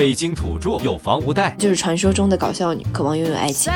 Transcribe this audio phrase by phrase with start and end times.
[0.00, 3.70] 北京土著有房无贷，就是传说中的搞笑女，渴望拥有爱情。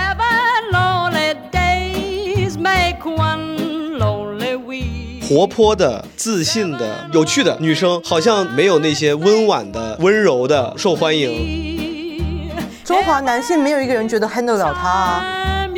[5.29, 12.19] 活泼的、自信的、有趣的女生，好像没有那些温婉的、温柔的受欢迎。
[12.83, 15.69] 中华男性没有一个人觉得 handle 了她啊！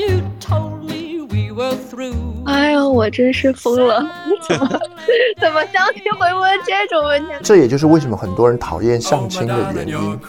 [2.44, 4.04] 哎呦，我真是疯了！
[4.48, 4.68] 怎么
[5.40, 7.28] 怎么相亲会问这种问题？
[7.42, 10.18] 这也就是为什么很多人讨厌相亲的原因。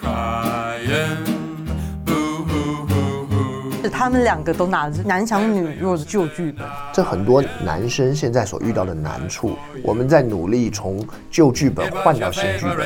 [3.90, 12.86] 他们两个都拿着男强女弱的旧剧本，这很多男生现在所遇到的难处，我们在努力从旧剧本换到新剧本。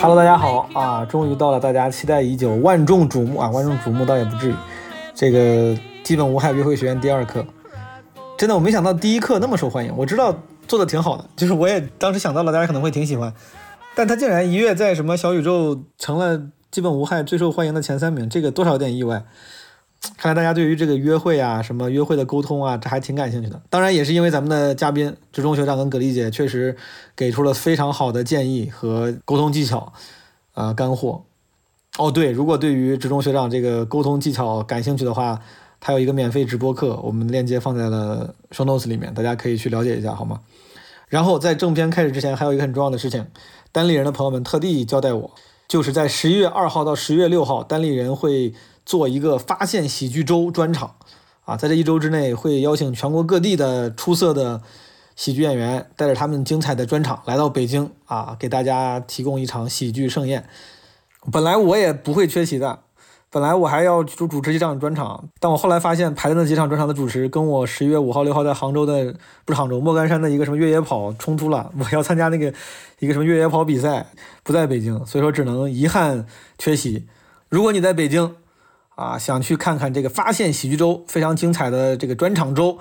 [0.00, 1.04] Hello，大家好啊！
[1.04, 3.48] 终于到了大家期待已久、万众瞩目啊！
[3.50, 4.54] 万众瞩目倒也不至于。
[5.14, 7.44] 这个基本无害约会学院第二课，
[8.36, 9.94] 真的我没想到第一课那么受欢迎。
[9.96, 10.34] 我知道
[10.66, 13.32] 做的挺好的，就是我也当时想到了大家可能会挺喜欢，
[13.94, 16.40] 但他竟然一跃在什么小宇宙成了
[16.70, 19.24] 基本无害最受欢迎的前三名，这个多少有点意外。
[20.16, 23.60] 看来大家对于这个约会啊，什么约会的沟通啊，这还挺感兴趣的。
[23.68, 26.76] 当然也是因为咱们的嘉宾职中学长跟葛丽姐确实
[27.16, 29.92] 给出了非常好的建议和沟通技巧，
[30.54, 31.24] 啊干货。
[31.98, 35.40] 哦对，如果对于职中学长这个沟通技巧感兴趣的话，
[35.80, 40.40] 他有一个免费直播课，我们链接放在了 show notes 里面，大家可以去了解一下，好吗？
[41.08, 43.26] 然后在正片开始之前，还有一个很重要的事情，
[43.72, 45.30] 单立人的朋友们特地交代我，
[45.66, 48.54] 就是在十一月二号到十一月六号，单立人会。
[48.88, 50.94] 做一个发现喜剧周专场，
[51.44, 54.62] 啊，在这一周之内会邀请全国各地的出色的
[55.14, 60.48] 喜剧演员，带着他们精彩的专场来到北京，啊，给大家提供一场喜剧盛宴。
[61.30, 62.78] 本来我也不会缺席的，
[63.28, 72.54] 本来我还要主主持一场专场，但我后来发现排的那几场专场的主持跟我十一月五号六号在杭州的不是杭州莫干山的一个什么越野跑冲突了，我要参加那个
[73.00, 74.06] 一个什么越野跑比赛，
[74.42, 76.24] 不在北京，所以说只能遗憾
[76.56, 77.06] 缺席。
[77.50, 78.34] 如果你在北京，
[78.98, 82.78] 啊，想去看看这个发现喜剧周非常精彩的这个专场周，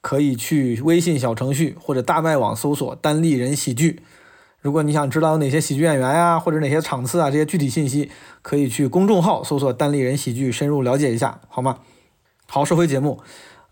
[0.00, 4.00] 可以去微信小程序或者大麦网搜索“单立人喜剧”。
[4.62, 8.12] 如果你想知道哪些喜剧演员呀，或者哪些场次啊，这些具体信息，
[8.42, 11.78] 可以去公众号搜索“单立人喜剧”，深入了解一下，好吗？
[12.46, 13.18] 好，说回节目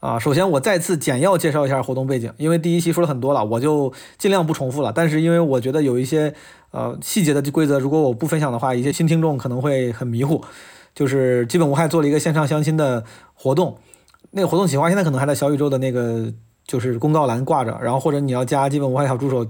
[0.01, 4.93] 啊，首先我再次简要介绍一下活动背景，因为第一期说了很多了，我就尽量不重复了。
[4.93, 6.35] 但是因为我觉得有一些
[6.73, 10.45] 呃细节的规则，如果我不分享的话，一些新听众可能会很迷糊。
[10.95, 13.79] 就是基本无害做了一个线上相亲的活动，
[14.31, 16.33] 那个活动企划现在可能还在小宇宙的那个
[16.67, 19.47] 就是公告栏挂着，然后或者你要加基本无害小助手，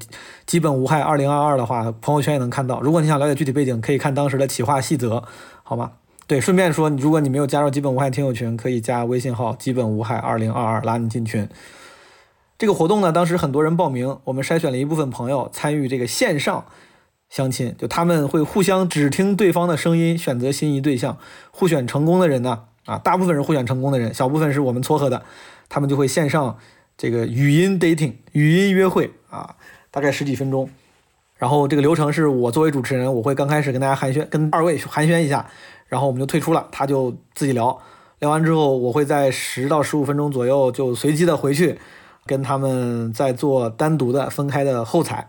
[0.47, 2.81] 基本无害二零二二的话，朋友圈也能看到。
[2.81, 5.23] 如果你想了解具体背景，可以看当时的企划细则，
[5.63, 5.93] 好吗？
[6.27, 11.47] 对，顺便说，如果你没有加入基本无害听友群，可以加微信号基本无害二零二二拉你进群。
[12.57, 16.65] 这个活动呢，当时很多人报名，我们筛选了一部分朋友参与这个线上。
[17.35, 21.19] 相亲就他们会互相只听对方的声音选择心仪对象，
[21.51, 25.25] 互选成功的人呢啊，大部分人互选成功的人，小部分是我们撮合的，
[25.69, 26.57] 他们就会线上
[26.97, 29.57] 这个语音 dating 语音约会啊，
[29.91, 30.71] 大概十几分钟，
[31.37, 35.45] 然后这个流程是我作为主持人，我会刚开始跟大家寒暄，跟二位寒暄一下，
[35.89, 37.77] 然后我们就退出了，他就自己聊
[38.21, 41.81] 聊完之后，我会在十到十五分钟左右就随机的回去
[42.27, 45.29] 跟他们再做单独的分开的后采。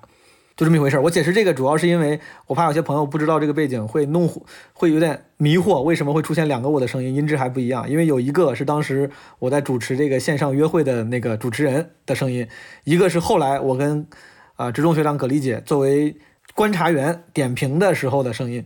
[0.55, 1.01] 就这么一回事儿。
[1.01, 4.29] 我解释这个主要是因为我怕有些朋友不知道这个背景会弄
[4.73, 7.89] 会有点迷惑，为什么会出现两个我的声音，音质还不一样？
[7.89, 12.47] 因为有一个是当时我在主持这个线上约会的那个主持人的声音，
[12.83, 14.07] 一个是后来我跟
[14.55, 16.15] 啊职中学长葛丽姐作为
[16.53, 18.65] 观察员点评的时候的声音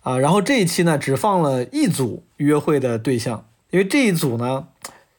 [0.00, 0.18] 啊。
[0.18, 4.68] 然后这一期呢只放了一组约会的对象，因为这一组呢。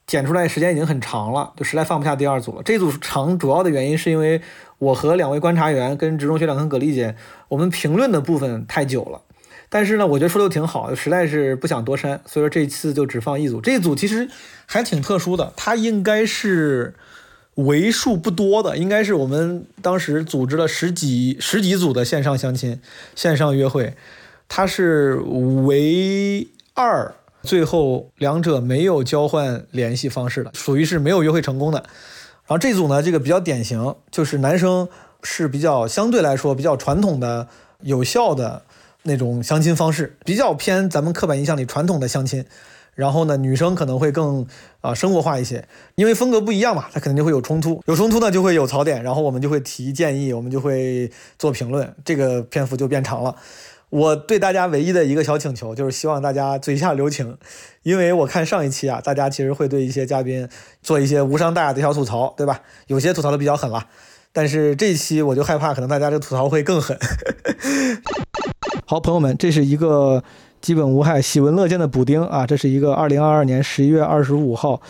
[0.06, 2.62] 剪出来时间已经很长了，就实在放不下第二组了。
[2.62, 4.42] 这组长主要的原因是因为
[4.84, 7.16] 我和两位观察员跟职中学长跟葛丽姐，
[7.48, 9.22] 我们评论的部分太久了。
[9.70, 13.60] 但是呢，我觉得说的挺好，实在是不想多删，所以说这次就只放一组。
[13.60, 14.30] 这一组其实
[14.66, 16.94] 还挺特殊的，它应该是
[17.56, 22.80] 为数不多的，应该是我们当时组织了十几十几组的线上相亲、
[23.16, 23.96] 线上约会，
[24.48, 25.16] 它是
[25.66, 27.16] 唯二。
[27.44, 31.84] 最后两者没有交换联系方式的，属于是没有约会成功的。
[32.46, 34.88] 然后这组呢，这个比较典型，就是男生
[35.24, 37.48] 是比较相对来说比较传统的、
[37.82, 38.64] 有效的
[39.04, 42.46] 那种相亲方式，比较偏咱们刻板印象里传统的相亲。
[42.96, 44.46] 然后呢，女生可能会更
[44.82, 51.10] 啊生活化一些，因为风格不一样嘛，它肯定就会有冲突，有冲突呢就会有槽点，然后我们就会提建议，我们就会
[51.40, 53.36] 做评论，这个篇幅就变长了。
[53.94, 57.38] 我对大家唯一的一个小请求就是希望大家嘴下留情，
[57.84, 60.50] 因为我看上一期啊，大家其实会对一些嘉宾
[60.82, 62.62] 做一些无伤大雅的小吐槽，对吧？
[62.88, 63.86] 有些吐槽的比较狠了，
[64.32, 66.98] 但是这一期我就害怕可能大家这吐槽会更狠。
[68.88, 70.24] 好，朋友们，这是一个。
[70.64, 72.48] 基本无害、喜闻乐见的补丁啊！
[72.48, 74.82] 这是一个二零二二年十一月二十五号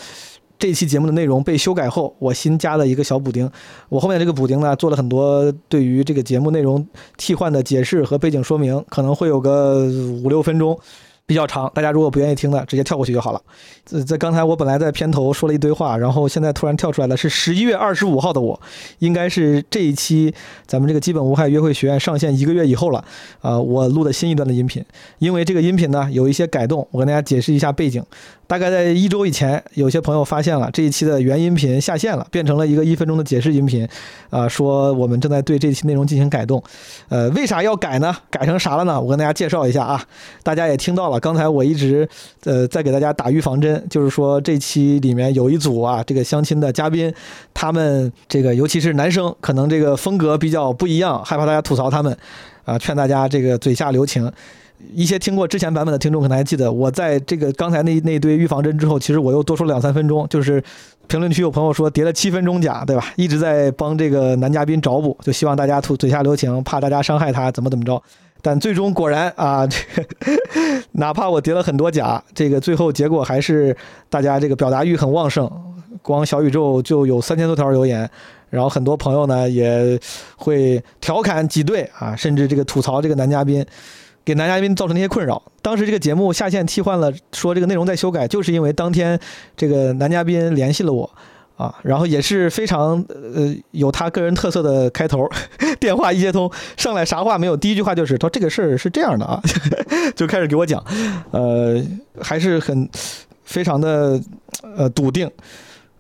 [0.58, 3.50] 这期节目的内容被修改后，我新加了一个小补丁。
[3.90, 9.86] 我后面这个补丁呢，做了很多对于这个节目内容替换的解释和背景说明，可能会有个
[10.24, 10.80] 五六分钟。
[11.26, 13.42] 比较长，大家如果不愿意听的，直接跳过去就好了。
[13.86, 18.60] 在在刚才我本来在片头说了一堆话，然后现在突然跳出来了，是十一月二十五号的我，
[19.00, 20.34] 应该是这一期
[20.68, 23.04] 咱们这个基本无害约会学院上线一个月以后了。
[23.40, 24.84] 啊，我录的新一段的音频，
[25.20, 28.04] 因为这个音频呢有一些改动，我跟大家解释一下背景。
[28.46, 33.88] 大概在一周以前，有些朋友发现了这一期的原音频下线了，变成了一个一分钟的解释音频，
[34.30, 36.62] 啊，说我们正在对这期内容进行改动，
[37.10, 38.16] 呃，为啥要改呢？
[38.30, 39.00] 改成啥了呢？
[39.00, 40.04] 我跟大家介绍一下啊，
[40.44, 42.08] 大家也听到了，刚才我一直
[42.44, 47.12] 呃在给大家打预防针，就是说这期里面有一组啊，这个相亲的嘉宾，
[47.54, 52.16] 他们这个尤其是男生，可能这个风格比较不一样，害怕大家吐槽他们，
[52.66, 54.32] 啊，劝大家这个嘴下留情。
[54.94, 60.28] 一些听过之前版本的听众可能还记得，我在这个刚才那那堆预防针之后，其实我又多说了两三分钟。
[60.30, 60.62] 就是
[61.08, 63.06] 评论区有朋友说叠了七分钟假，对吧？
[63.16, 68.02] 一直在帮这个男嘉宾找补，就希望大家吐嘴下留情，怕大家伤害他，怎么怎么着。
[68.42, 70.06] 但最终果然啊，这个
[70.92, 73.76] 哪怕我叠了很多假，这个最后结果还是
[74.10, 75.50] 大家这个表达欲很旺盛，
[76.02, 78.10] 光小宇宙就有三千多条留言，
[78.50, 79.98] 然后很多朋友呢也
[80.36, 83.66] 会调侃挤兑啊，甚至这个吐槽这个男嘉宾。
[84.26, 85.42] 给男嘉宾造成那些困扰。
[85.62, 89.20] 当时这个节目下线替换了，说这个内容在修改，就是因为当天
[89.56, 91.10] 这个男嘉宾联系了我，
[91.56, 95.30] 啊，然后也是非常呃有他个人特色的开头，
[95.80, 99.42] 电话一接通上来啥话没有，第一句话就是说这个事儿是这样的啊，
[100.16, 100.84] 就开始给我讲，
[101.32, 101.82] 呃，
[102.22, 102.90] 还是很
[103.44, 104.20] 非常的
[104.76, 105.30] 呃笃定，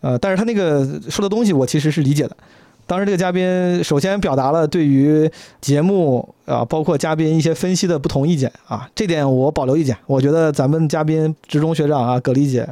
[0.02, 2.36] 呃，但是他那个说的东西我其实是理解的。
[2.85, 5.30] 当时这个嘉宾首先表达了对于
[5.62, 9.95] 节目啊，包括嘉宾一些分析的不同意见啊，这点我保留意见。
[10.06, 12.68] 我觉得咱们嘉宾职中学长啊，葛丽姐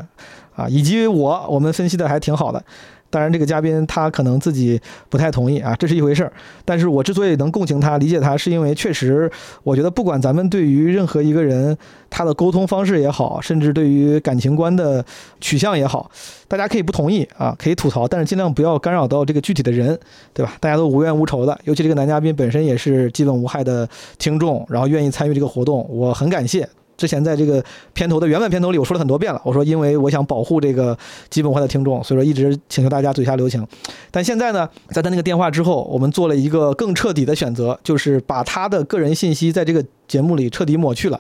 [0.56, 2.64] 啊，以及我，我们分析的还挺好的。
[3.12, 6.32] 当然，这个嘉宾他可能自己不太同意啊，这是一回事儿。
[6.66, 9.30] 但是我之所以能共情他、理解他，是因为确实，
[9.62, 11.78] 我觉得不管咱们对于任何一个人
[12.10, 15.06] 他的沟通方式也好，甚至对于感情观的
[15.42, 16.10] 取向也好，
[16.48, 20.00] 大家可以不同意啊，可以吐槽，但是尽量不要干扰到这个具体的人，
[20.34, 20.54] 对吧？
[20.62, 23.88] 大家都无冤无仇的，尤其这个男嘉宾本身也是基本无害的
[24.18, 26.68] 听众，然后愿意参与这个活动，我很感谢。
[27.02, 27.64] 之前在这个
[27.94, 29.42] 片头的原版片头里，我说了很多遍了。
[29.44, 30.96] 我说，因为我想保护这个
[31.32, 33.66] 基本化的听众，所以说一直请求大家嘴下留情。
[34.12, 41.20] 但现在呢，在他那个电话之后，我们做了一个更彻底的选择，就是把他的个人信息在这个节目里彻底抹去了。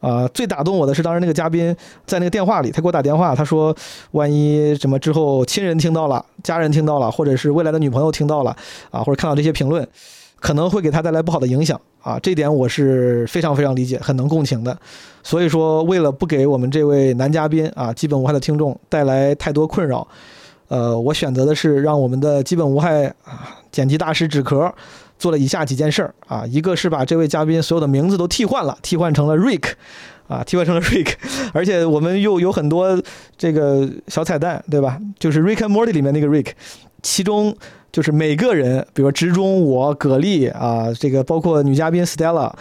[0.00, 1.74] 啊，最打动我的是当时那个嘉宾
[2.04, 3.72] 在那个电话里，他给我打电话，他说，
[4.10, 8.54] 万一什么之后亲人听到了，家人听到了，或者是未来的女朋友听到了，
[8.90, 9.86] 啊，或者看到这些评论。
[10.44, 14.78] 可能会给他带来不好的影响啊，这点我是非常非常理解，很能共情的。
[15.22, 20.06] 所以说，为了不给我们这位男嘉宾啊，基本无害的听众带来太多困扰，
[20.68, 24.70] 呃，我选择的是让我们的基本无害啊剪辑大师纸壳
[25.18, 29.70] 做了以下几件事儿啊，一个是把这位嘉宾所有的名字都替换了，替换成了 Rick，
[30.28, 31.14] 啊，替换成了 Rick，
[31.54, 33.02] 而且我们又有很多
[33.38, 35.00] 这个小彩蛋，对吧？
[35.18, 36.48] 就是 Rick and Morty 里面那个 Rick，
[37.02, 37.56] 其中。
[37.94, 42.52] 就是每个人，比如说直中我葛丽啊，这个包括女嘉宾 Stella，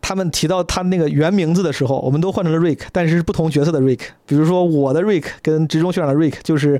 [0.00, 4.00] 他们提到他那个原名字的时候，我们都换成了 Rick，但是是不同角色的 Rick。
[4.26, 6.76] 比如说我的 Rick 跟直中学长的 Rick 就是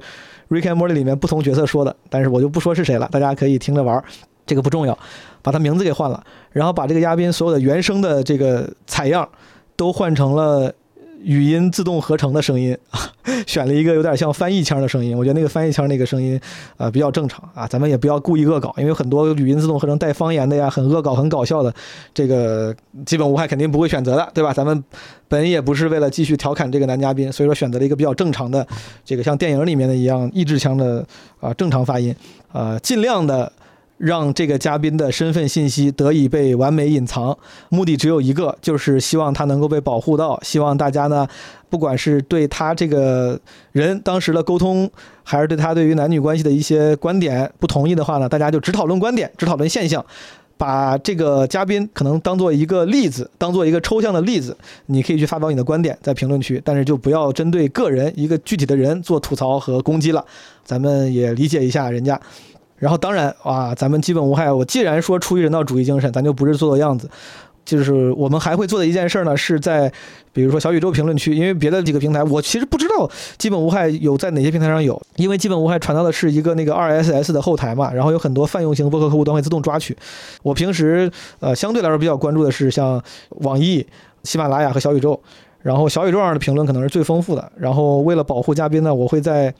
[0.48, 4.02] Rick and Morty 里面不同角色说的，但是我就不说是谁了，大家可以听着玩，
[4.44, 4.98] 这个不重要，
[5.40, 9.28] 把他名字给换了，然后把这个嘉宾所有的原声的这个采样
[9.76, 10.74] 都换成了。
[11.22, 12.76] 语音自动合成的声音，
[13.46, 16.40] 选了一个有点像翻译腔的声音，我觉得那个翻译腔那个声音，
[16.76, 17.66] 呃，比较正常啊。
[17.66, 21.72] 咱们也不要故意恶搞，因为很多语音自动合成带方言的呀，很恶搞、很搞笑的，
[22.14, 22.74] 这个
[23.04, 24.52] 基本无害，肯定不会选择的，对吧？
[24.52, 24.82] 咱们
[25.28, 28.66] 本也不是为了继续调侃这个男嘉宾，所以说选择了一个比较正常的，
[29.04, 31.06] 这个像电影里面的一样意志腔的
[31.40, 32.14] 啊正常发音，
[32.52, 33.52] 呃，尽量的。
[34.00, 37.36] 让这个嘉宾的身份信息得以被完美隐藏，
[37.68, 40.40] 目的只有一个，就是希望他能够被保护到。
[40.42, 41.28] 希望大家呢，
[41.68, 43.38] 不管是对他这个
[43.72, 44.90] 人当时的沟通，
[45.22, 50.02] 还是对他对于男女关系的一些观点不同意的话呢，大家就只讨论观点，只讨论现象，
[50.56, 60.24] 把这个嘉宾可能当做一个例子，当做一个抽象的例子，你可以去发表你的观点在评论区，但是就不要针对个人一个具体的人做吐槽和攻击了。
[60.64, 62.18] 咱们也理解一下人家。
[62.80, 64.50] 然后当然啊，咱们基本无害。
[64.50, 67.08] 我既然说出于人道主义精神，咱就不是做做样子。
[67.62, 69.92] 就是我们还会做的一件事呢，是在
[70.32, 79.96] 比如说小宇宙评论区，因为别的几个平台，我其实不知道基本无害有在哪些平台上有，因为基本无害传到的是一个那个 RSS 的后台嘛，然后有很多泛用型播客客户端会自动抓取。
[80.42, 81.08] 我平时
[81.38, 83.00] 呃相对来说比较关注的是像
[83.40, 83.86] 网易、
[84.24, 85.20] 喜马拉雅和小宇宙，
[85.60, 87.52] 然后小宇宙上的评论可能是最丰富的。
[87.56, 89.54] 然后为了保护嘉宾呢，我会在。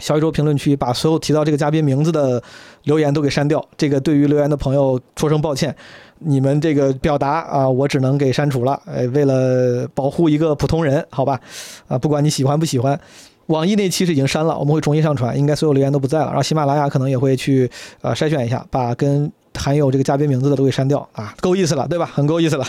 [0.00, 2.42] 小宇宙评论区把所有提到这个嘉宾名字的
[2.84, 5.74] 留言都给删掉，这个对于留言的朋友说声抱歉，
[6.18, 8.80] 你们这个表达啊，我只能给删除了。
[8.86, 11.40] 哎，为了保护一个普通人，好吧，
[11.86, 12.98] 啊，不管你喜欢不喜欢，
[13.46, 16.26] 网易那期是已经删了，我们会重新上传，应该所有留言都不在了。
[16.26, 17.70] 然后喜马拉雅可能也会去
[18.00, 22.04] 呃筛选一下，把跟含有这个嘉宾名字的都给删掉啊，够意思了，对吧？
[22.12, 22.64] 很够意思了，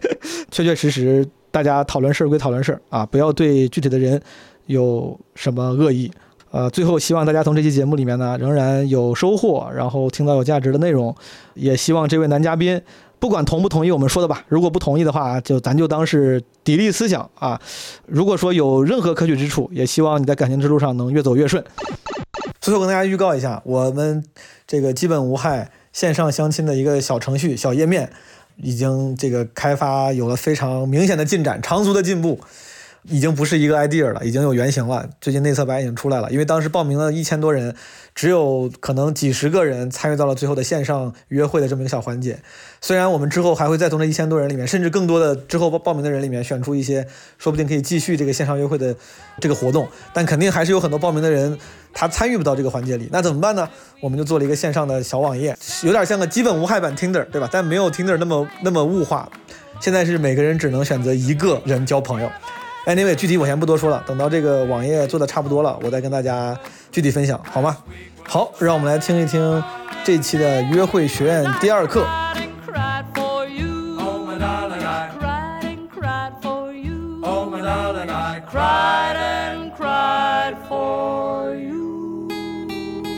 [0.50, 4.18] 确确实实，大家讨论事儿归讨论事儿啊，不要对具体的人
[4.64, 6.10] 有什么恶意。
[6.50, 11.14] 呃，最后希望大家从这期节目里面呢，仍然有收获，然后听到有价值的内容。
[11.54, 12.82] 也希望这位男嘉宾，
[13.20, 17.60] 不管同不同意我们说的吧，如果不同意的话，就咱就当是砥砺思想啊。
[18.06, 21.64] 如果说有任何可取之处，也希望你在感情之路上能越走越顺。
[22.60, 24.24] 最后跟大家预告一下，我们
[24.66, 28.10] 这个基本无害线上相亲的一个小程序、小页面，
[28.56, 32.40] 已经这个开发有了非常明显的进展，长足的进步。
[33.04, 35.08] 已经不是一个 idea 了，已经有原型了。
[35.20, 37.74] 最近内测版已经出来了，因为当时报名了一千多人，
[38.14, 42.38] 只有可能几十个人参与到了最后的线上约会的这么一个小环节。
[42.80, 47.06] 虽然我们之后还会再从这一千多人里面，甚至更多的之后报报名的人里面选出一些，
[47.38, 48.94] 说不定可以继续这个线上约会的
[49.40, 51.58] 这个活动，但肯定还是有很多报名的人
[51.92, 53.08] 他参与不到这个环节里。
[53.10, 53.68] 那怎么办呢？
[54.00, 57.48] 我们就做了一个线上的小网页，有点像个基本无害版 Tinder，对吧？
[57.50, 59.28] 但没有 Tinder 那么那么物化。
[59.80, 62.30] 现在是每个人只能选择一个人交朋友。
[62.86, 66.58] Anyway，具体我先不多说了，等到这个网页做的差不多了，我再跟大家
[66.90, 67.76] 具体分享，好吗？
[68.26, 69.62] 好，让我们来听一听
[70.02, 72.04] 这期的约会学院第二课。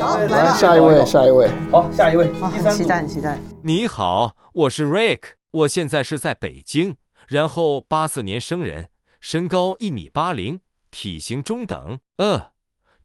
[0.00, 1.48] 好，来下一位，下一位。
[1.70, 2.30] 好，下一位。
[2.32, 3.38] 很期待，很期待。
[3.62, 5.20] 你好，我是 Rick，
[5.52, 6.96] 我现在是在北京，
[7.28, 8.88] 然后八四年生人。
[9.22, 10.58] 身高一米八零，
[10.90, 12.00] 体型中等。
[12.16, 12.50] 呃，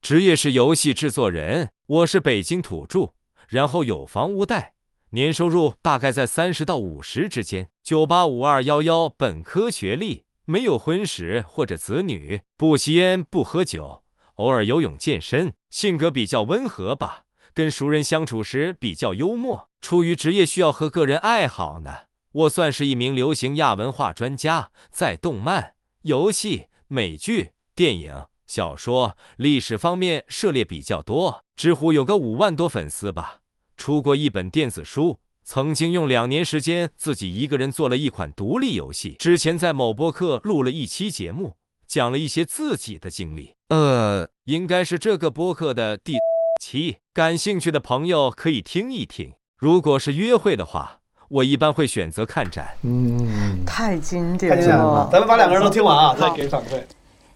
[0.02, 1.70] 职业是游戏制作人。
[1.86, 3.14] 我是北京土著，
[3.48, 4.74] 然后有房无贷，
[5.12, 7.70] 年收入大概在三十到五十之间。
[7.84, 14.02] 九八五二幺幺本科学历，没有婚史或者子女，不吸烟不喝酒，
[14.38, 15.54] 偶尔游泳健身。
[15.70, 19.70] 性格比较温和吧，跟熟人相处时比较幽默。
[19.82, 25.76] 出于职业需要和个人爱好呢，我算是一名流行亚文化专家，在动漫。
[26.08, 33.40] 游戏、美剧、电影、小说、历史方面涉猎比较多，知乎有个五万多粉丝吧。
[33.76, 39.18] 出过一本电子书，曾经用两年时间自己一个人做了一款独立游戏。
[39.20, 43.56] 之前在某播客录了一期节目，讲了一些自己的经历。
[43.68, 46.14] 呃，应该是这个播客的第
[46.62, 49.34] 期，感兴趣的朋友可以听一听。
[49.58, 50.97] 如果是约会的话。
[51.30, 52.70] 我一般会选择看展。
[52.84, 55.10] 嗯，太经典了。
[55.12, 56.82] 咱们把两个人都听完啊，再给反馈。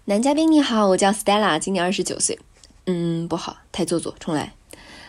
[0.06, 2.38] 男嘉宾你好，我叫 Stella，今年二十九岁。
[2.86, 4.54] 嗯，不好，太做作，重来。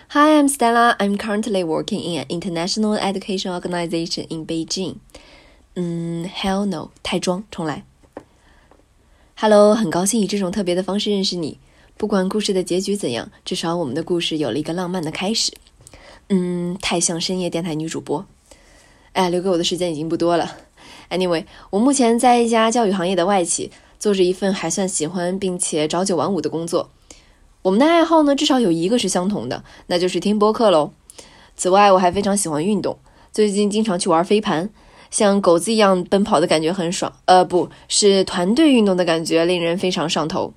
[0.09, 0.95] Hi, I'm Stella.
[0.97, 4.97] I'm currently working in an international education organization in Beijing.
[5.75, 7.85] 嗯，Hell no，太装，重来。
[9.35, 11.57] Hello，很高兴以这种特别的方式认识你。
[11.97, 15.53] 不管故事的结局怎样，至少我们的故事有了一个浪漫的开始。
[16.29, 18.25] 嗯，太像深夜电台女主播。
[19.13, 20.51] 哎，留给我的时间已经不多了。
[21.09, 26.89] Anyway，我目前在一家教育行业的外企，做着一份还算喜欢并且朝九晚五的工作。
[27.61, 30.91] 我们的爱好呢，至少有一个是相同的，那就是听播客喽。
[31.55, 32.97] 此外，我还非常喜欢运动，
[33.31, 34.69] 最近经常去玩飞盘，
[35.11, 37.13] 像狗子一样奔跑的感觉很爽。
[37.25, 40.53] 呃，不是团队运动的感觉，令人非常上头。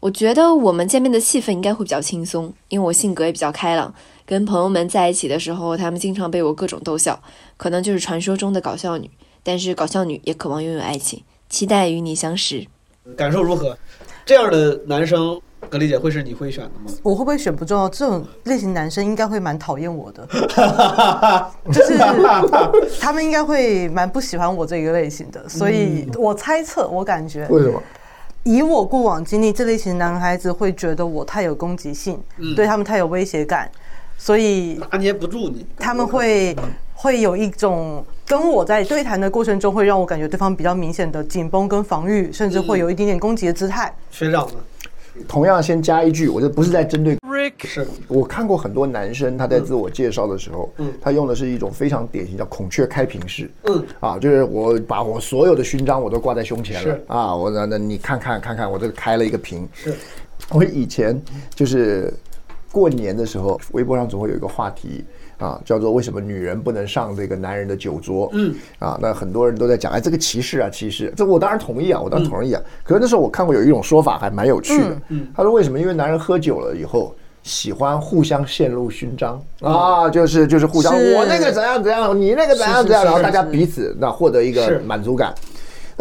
[0.00, 3.94] 我觉得我们见面的气氛应该会比较轻松，因为我性格也比较开朗。
[4.32, 7.20] 跟朋友们在一起的时候，他们经常被我各种逗笑，
[7.58, 9.10] 可能就是传说中的搞笑女。
[9.42, 12.66] 但是搞笑女也渴望拥有爱情，期待与你相识。
[13.14, 13.76] 感受如何？
[14.24, 16.90] 这样的男生，格丽姐会是你会选的吗？
[17.02, 20.26] 我会不会选不重要，这种类型男生应该会蛮讨厌我的，
[21.70, 21.98] 就是
[22.98, 25.46] 他们应该会蛮不喜欢我这个类型的。
[25.46, 27.82] 所以我猜测，我感觉为什么？
[28.44, 32.18] 以我过往经历，这类型男孩子会觉得我太有攻击性，
[32.56, 33.70] 对他们太有威胁感。
[34.22, 36.54] 所以拿捏不住你，他们会
[36.94, 43.92] 会有一种跟我在对谈的过程中，会让我感觉对方比较明显的紧绷跟防御，甚至会有一点点攻击的姿态。
[44.12, 44.54] 学长呢？
[45.26, 56.82] 同样先加一句，我这不是在针对 Rick 是我看过很多男生，他在自我介绍的时候，嗯，他用的是一种非常典型叫孔雀开屏式，嗯，啊，就是我把我所有的勋章我都挂在胸前了。
[56.82, 59.92] 是，啊，我那那你看看看看，我这个开了一个屏，是，
[60.50, 61.20] 我以前
[61.56, 62.14] 就是
[62.72, 65.04] 过年的时候，微博上总会有一个话题。
[65.38, 68.30] 啊，叫做为什么女人不能上这个男人的酒桌？
[68.32, 71.12] 嗯，啊，那很多人都在讲，哎，这个歧视啊，歧视。
[71.16, 72.62] 这我当然同意啊，我当然同意啊。
[72.84, 75.80] 可是那时候我看过有一种说法还蛮有趣的，嗯，他说为什么？
[75.80, 77.12] 因为男人喝酒了以后。
[77.42, 85.34] 喜欢互相献露勋章啊，就是就是互相，我那个怎样怎样，你那个怎样怎样，然后大家彼此那获得一个满足感。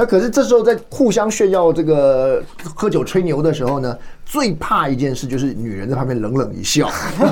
[0.01, 2.41] 那可是这时候在互相炫耀这个
[2.73, 6.89] 喝酒吹牛的时候呢，最怕一件事就是女人在旁边冷冷一笑，
[7.21, 7.23] 因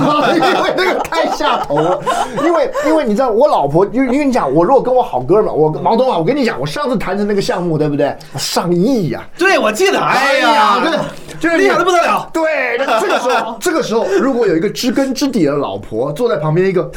[0.64, 2.00] 为那个太下头了。
[2.44, 8.16] 因为因为你知道我老婆，因为因为你讲我如果跟我好哥们儿，我毛东啊，我跟你讲，我上次谈的那个项目对不对？
[8.38, 11.04] 上亿呀、对，我记得，哎呀，真的
[11.40, 12.30] 就是厉害的不得了。
[12.32, 16.92] 对，那这个时候，这个时候，如果有一个知根知底的老婆坐在旁边一个。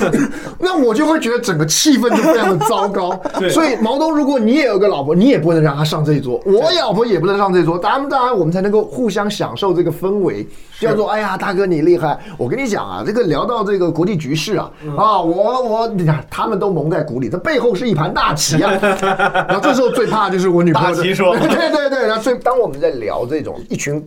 [0.58, 3.50] 那我就会觉得整个气氛就非常的糟糕， 对。
[3.50, 10.46] 所以毛东，如果你也有个老婆，你也不能让她上这一桌，我老婆也不能上这一桌，当然当然我们才能够互相享受这个氛围，
[10.80, 14.96] 叫做哎呀大哥你厉害，我跟你讲啊，这个聊到这个国际局势啊，嗯。
[14.96, 18.72] 啊我我你看他们都蒙在鼓里，这背后是一盘大棋啊，
[19.48, 21.36] 然后这时候最怕就是我女朋友大棋说。
[21.36, 24.02] 对对对，然后最当我们在聊这种一群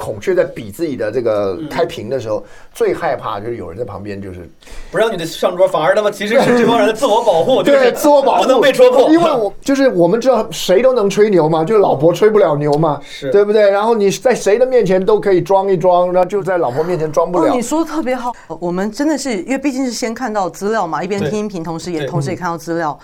[0.00, 2.42] 孔雀在比自己的这个开屏的时候，
[2.72, 4.48] 最害怕就是有人在旁边就是
[4.90, 9.10] 不让你的上桌，反而他妈其实是这帮人的自我保护， 就是对自我保护不能被戳破。
[9.10, 13.70] 因为我 就是我们知道谁都能吹牛嘛，就是老婆吹不了牛嘛，是对不对？
[13.70, 17.60] 然后你在谁的面前都可以装一装，然后就在老婆面前装不哦，了你。
[17.60, 22.98] 说的特别好，我们真的是因为毕竟是先看到资料嘛，一边听音频，同时也同时也看到资料。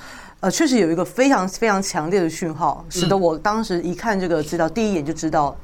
[0.47, 3.09] 呃，确实有一个非常非常强烈的讯号，使嗯。
[3.09, 5.57] 得我当时一看这个资料，第一眼就知道，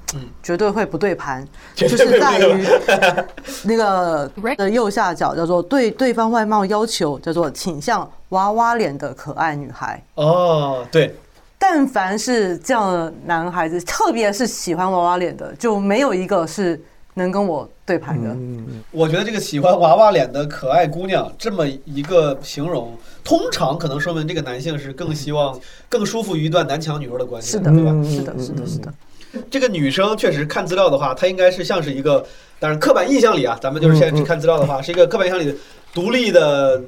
[0.43, 2.67] 绝对会不对盘， 就是在于
[3.63, 10.03] 那个的右下角叫做对对方外貌要求叫做倾向娃娃脸的可爱女孩。
[10.17, 11.15] 哦，对，
[11.61, 16.83] 但凡是这样的男孩子，特别是喜欢娃娃脸的，就没有一个是
[17.15, 18.37] 能跟我对盘的。
[18.91, 27.91] 我觉得这个喜欢娃娃脸的可爱姑娘这么一个形容，通常可能说明这个男性是更希望、更舒服于一段男强女弱的关系，是的，对吧？
[28.05, 28.93] 是的，是的，是的。
[29.51, 32.25] 这个女生确实看资料的话，她应该是像是一个，
[32.59, 35.55] 当然刻板印象里啊，咱们就是现在只看资料的话，是一个刻板印象里的
[35.95, 36.83] 独立的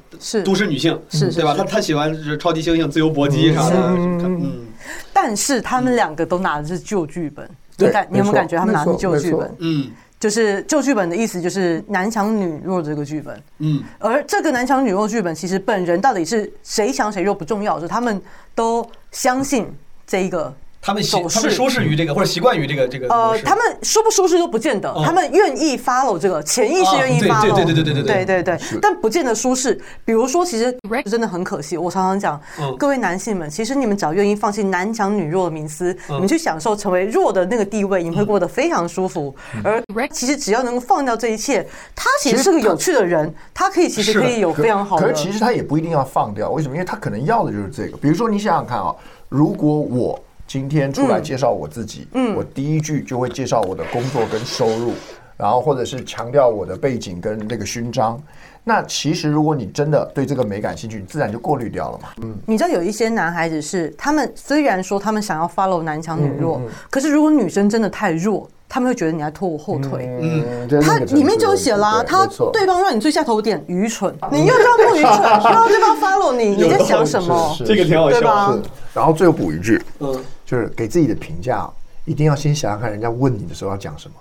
[0.45, 1.55] 都市女性，是是对吧？
[1.57, 4.67] 她她喜欢就是超级猩猩、自由搏击啥的，嗯
[5.15, 9.55] 但是他们两个都拿的是旧剧本，你对感你有没有感觉他们拿的是旧剧本？
[9.61, 9.91] 嗯
[10.25, 18.19] 就是旧剧本的意思就是男强女弱这个剧本，嗯，而这个男强女弱剧本其实本人到底是谁强谁弱不重要，就是他们
[18.55, 19.71] 都相信
[20.07, 20.51] 这一个。
[20.85, 29.81] 他们习他们舒适于这个或者习惯于这个这个呃，他们舒不舒适都不见得，哦他们愿意 follow 这个潜意识愿意 follow，对对对对对对对对对，但不见得舒适。
[30.05, 30.77] 比如说，其实
[31.11, 39.35] 真的很可惜，我常常讲嗯，各位男性们，其实你们只要愿意放弃男强女弱的迷思，嗯你们去享受成为弱的那个地位，你们会过得非常舒服。
[39.65, 41.67] 嗯而其实只要能够放掉这一切，
[41.97, 45.25] 他其实是个有趣的人，他可以其实可以有非常好的可是。
[45.25, 46.75] 其实他也不一定要放掉，为什么？
[46.75, 47.97] 因为他可能要的就是这个。
[47.97, 48.95] 比如说，你想想看啊，
[49.31, 54.93] 如果我今天出来介绍我自己，嗯，我第一句就会介绍我的工作跟收入，
[55.37, 58.23] 然后或者是强调我的背景跟那个勋章。
[58.67, 62.09] 那其实如果你真的对这个没感兴趣，你自然就过滤掉了嘛。
[62.23, 70.09] 嗯，你知道有一些男孩子是，他们虽然说他们想要 follow 男强女弱，嗯可是如果女生真的太弱，他们会觉得你在拖我后腿。
[70.21, 77.55] 嗯，他里面就有写啦、他对方让你最下头点愚蠢，你又这样不愚蠢，又让对方 follow 你， 你在想什么？
[77.59, 78.59] 是这个挺好笑对吧，
[78.95, 81.69] 然后最后补一句，嗯就是给自己的评价，
[82.07, 84.15] 一定要先想想看人家问你的时候要讲什么。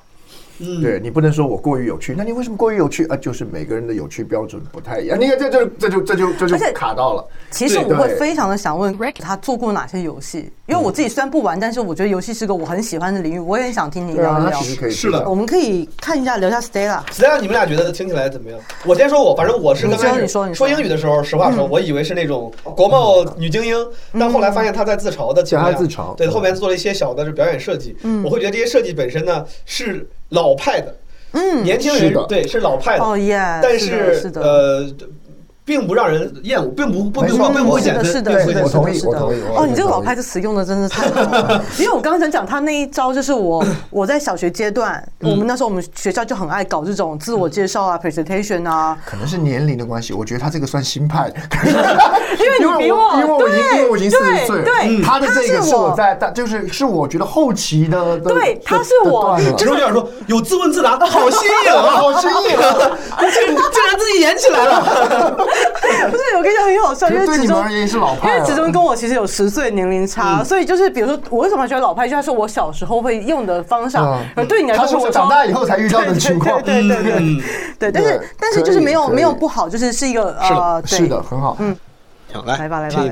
[0.59, 3.15] 嗯，对你不能说我过于有趣，那你为什么过于有趣啊？
[3.15, 5.19] 就是每个人的有趣标准不太一样。
[5.19, 7.27] 你看，这就这就这就这就卡到了。
[7.49, 14.61] 其实我会非常的想问他做过哪些游戏，因为我自己虽然不玩，但是我觉得游戏是个我很喜欢的领域，我也很想听你聊一聊。
[14.61, 14.69] 其。
[14.69, 14.91] 实可以。
[14.91, 15.29] 是的。
[15.29, 17.03] 我们可以看一下，聊一下 Stella。
[17.11, 18.57] Stella，你们俩觉得听起来怎么样？
[18.85, 23.75] 我先说我，反正我是刚开始说英语的时候，实话说，我以为是那种国贸女精英，
[24.17, 30.95] 但后来发现她在自嘲的情况下，自嘲对，后面做了一些小的表演设计，我会觉得这些设计本身呢是老派的，
[31.33, 34.85] 嗯，年轻人对是老派的，哦耶，但是的是的，呃，
[35.65, 38.03] 并不让人厌恶，并不不并不并不会减分。
[38.03, 39.11] 是的，是的，是的，我同意是的。
[39.11, 45.31] 我同意哦，你这个老派的词用的真的太好了， 因为我刚刚想讲他那一招，就是我 我在小学阶段，嗯。
[45.31, 51.31] 我们那时候我们学校就很爱搞这种自我介绍啊、presentation 啊，可能是年龄的关系，我觉得他这个算新派，
[51.63, 59.39] 因为你比我因为我已经因为我已经四十岁了，对对他的这个是我在，但就是是我觉得后期的，对他是我。
[59.57, 62.97] 就想说有自问自答，好新颖啊，好新颖啊！
[63.19, 65.47] 竟竟然自己演起来了。
[66.09, 67.87] 不是，我跟你讲很好笑，因为对子中因
[68.19, 77.41] 派啊为子中跟我其实有十岁年龄差，所以就是比如说我为什么觉得老派，就是他是我小时候会用的方向嗯，而对你来说，他是我长大以后才遇到的对情况对对对对嗯
[77.79, 81.55] 对，但是但是就是没有没有不好，就是是一个呃，对是的，很好。
[81.59, 81.75] 嗯，
[82.33, 83.03] 好，来来吧来吧。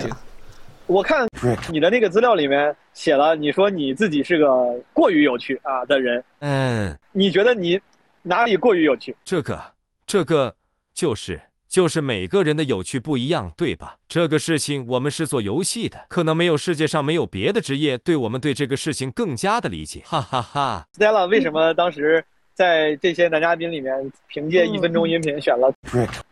[0.87, 1.25] 我看
[1.69, 7.79] 你的那个资料里面写了，你说你自己是个过于有趣啊的人，嗯，你觉得你
[8.23, 9.15] 哪里过于有趣？
[9.23, 9.57] 这个
[10.05, 10.53] 这个
[10.93, 11.39] 就是
[11.71, 13.95] 就是每个人的有趣不一样，对吧？
[14.09, 20.85] 这个事情我们是做游戏的，可能没有世界上没有别的职业对我们对这个事情更加的理解，哈哈哈。
[20.97, 22.21] Stella 为什么当时
[22.53, 25.73] 在这些男嘉宾里面凭借一分钟音频选了？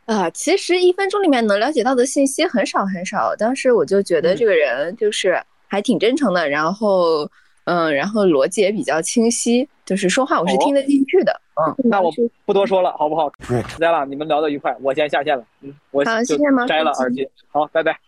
[0.03, 3.33] 啊，其实一分钟里面能了解到的信息很少很少。
[3.37, 7.25] 当时我就觉得这个人就是还挺真诚的，然后
[7.63, 11.39] 嗯，然后逻辑也比较清晰，就是说话我是听得进去的。
[11.59, 12.11] 嗯，那我
[12.45, 15.45] 不多说了，好不好？Stella，你们聊得愉快，我先下线了。
[15.61, 17.27] 嗯，我好就谢谢摘了耳机。
[17.49, 17.99] 好，拜拜。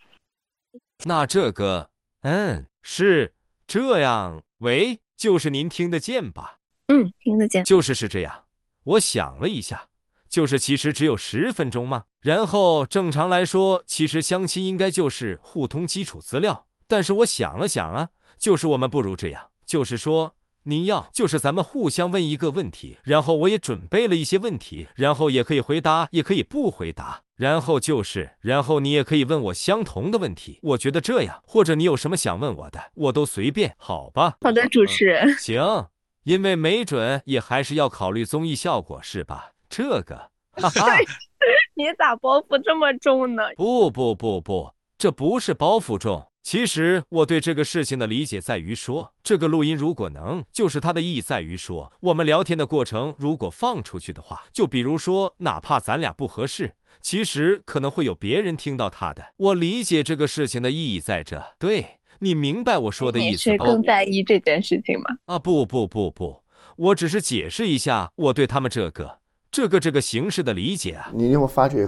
[1.04, 1.90] 那这个，
[2.22, 3.34] 嗯，是
[3.66, 4.42] 这样。
[4.58, 6.58] 喂，就是您听得见吧？
[6.88, 7.64] 嗯，听得见。
[7.64, 8.44] 就是是这样。
[8.84, 9.88] 我想了一下，
[10.28, 12.04] 就是其实只有十分钟嘛。
[12.20, 16.66] 然后正常来说，其实相亲应该就是互通基础资料。
[16.86, 27.22] 但是我想了想啊，就是我们不如这样，就是说您要就是咱们互相问一个问题，然后我也准备了一些问题，然后也可以回答，也可以不回答。
[27.36, 30.60] 然后就是，然后你也可以问我相同的问题。
[30.62, 34.36] 我觉得这样，或者你有什么想问我的，我都随便，好吧？
[34.40, 35.36] 好的，主持人。
[35.36, 35.88] 行，
[36.22, 39.50] 因为没准也还是要考虑综艺效果，是吧？
[39.68, 40.96] 这个，哈哈，
[41.74, 43.42] 你咋包袱这么重呢？
[43.56, 46.28] 不不不不，这不是包袱重。
[46.42, 59.32] 其实我对这个事情的理解在于说，这个录音如果能，就是它的意义在于说，我们聊天的过程如果放出去的话，就比如说，哪怕咱俩不合适，其实可能会有别人听到他的。
[59.36, 63.56] 我理解这个事情的意义在这，对你明白我说的意你思你？
[63.56, 65.16] 是更在意这件事情吗？
[65.26, 66.42] 啊，不不不不，
[66.76, 69.20] 我只是解释一下我对他们这个
[69.52, 71.10] 这个这个形式的理解啊。
[71.12, 71.86] 你有没有发觉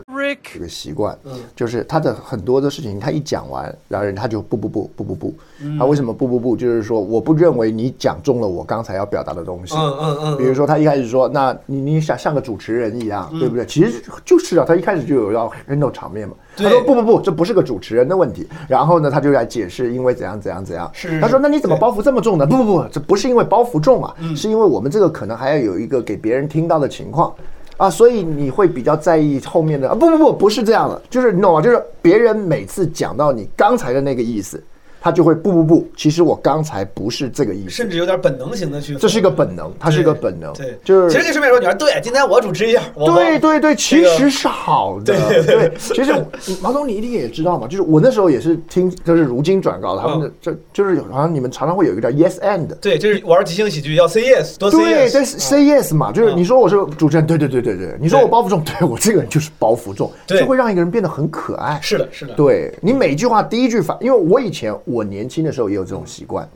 [0.52, 1.16] 这个习惯，
[1.56, 5.34] 就是他的很多的事情，他一讲完，然后人他就不不不不不不，
[5.78, 6.54] 他为什么不不不？
[6.54, 9.74] 就是说我不认为你讲中了我刚才要表达的东西。
[9.74, 13.64] 嗯嗯嗯，比如说他一开始说，那你你想像个主持人一样，对不对？
[13.64, 16.34] 其实就是啊，他一开始就有要 handle 场面嘛。
[16.56, 18.46] 他说不不不，这不是个主持人的问题。
[18.68, 20.90] 然后呢，他就来解释，因为怎样怎样怎样。
[20.92, 22.46] 是他说那你怎么包袱这么重呢？
[22.46, 27.34] 不不不，这不是因为包袱重啊，嗯是因为我们这个可能还要有一个给别人听到的情况。
[27.76, 29.94] 啊，所以你会比较在意后面的啊？
[29.94, 31.60] 不不不，不是这样的，就是你懂吗？
[31.60, 34.62] 就是别人每次讲到你刚才的那个意思，
[35.04, 45.14] 他就会不不不，其实我刚才不是这个意思，甚至有点本能型的去，这是一个本能，它是一个本能，对，就是其实跟顺便说，你说对，今天我主持一下，对对对，其实是好的。
[45.28, 45.72] 对对对。
[45.76, 46.14] 其实
[46.62, 52.66] 毛总你一定也知道嘛，就是我那时候也是听，就是如今转告他们的，这就是好像你们常常会有一个叫 yes and。
[52.80, 56.38] 对，就是玩即兴喜剧要 say yes，多 say 对 yes，对，say yes 嘛，就是嗯。
[56.38, 60.40] 你说我是主持人，对对对对对，你说我包袱重，对我这个人就是包袱重，对。
[60.40, 61.78] 就会让一个人变得很可爱。
[61.82, 66.48] 是的，是的，对你每一句话第一句反，因为我以前我年轻的时候也有这种习惯，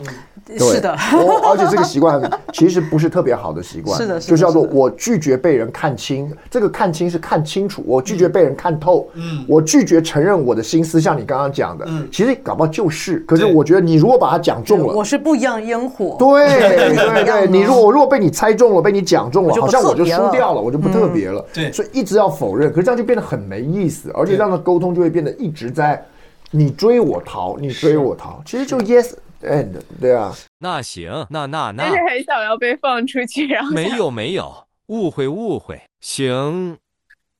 [0.46, 0.56] 对。
[0.58, 2.20] 是的，我而且这个习惯
[2.54, 9.44] 其实不是特别好的习惯，是的是的就是叫做我拒绝被人看清，这个看清是看清楚，我拒绝被人看透，嗯。
[9.48, 12.08] 我拒绝承认我的心思，像你刚刚讲的，嗯。
[12.12, 15.04] 其实搞不好就是，可是我觉得你如果把它讲中了我。
[15.04, 21.44] 是不一样烟火，对对 对，哦你如果如果被你猜中了，被你讲中了，好像我就输掉了，我就不特别了。
[21.52, 21.72] 对。
[21.72, 26.04] 所以一直要否认，可是这样就变得很没意思，而且这样的沟通就会变得一直在
[26.50, 35.80] 你追我逃，你追我逃，其实就 yes and 对啊，那行，那那那但是很想要被放出去，然后 没有没有，误会误会。
[36.00, 36.78] 行，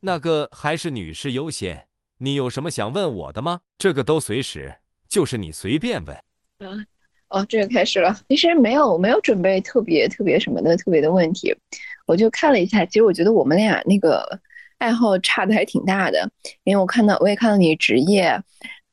[0.01, 1.87] 那个还是女士优先。
[2.19, 3.61] 你有什么想问我的吗？
[3.79, 4.75] 这个都随时，
[5.09, 6.17] 就是你随便问。
[7.29, 8.19] 哦，这就开始了。
[8.29, 11.55] 其实没有没有准备特别特别什么的特别的问题，
[12.07, 12.85] 我就看了一下。
[12.87, 14.41] 其实我觉得我们俩那个
[14.79, 16.29] 爱好差的还挺大的，
[16.65, 18.43] 因为我看到我也看到你职业，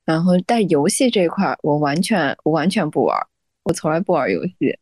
[0.06, 3.26] 然后但游戏这一块儿我完全我完全不玩儿，
[3.63, 4.78] 我从来不玩儿游戏。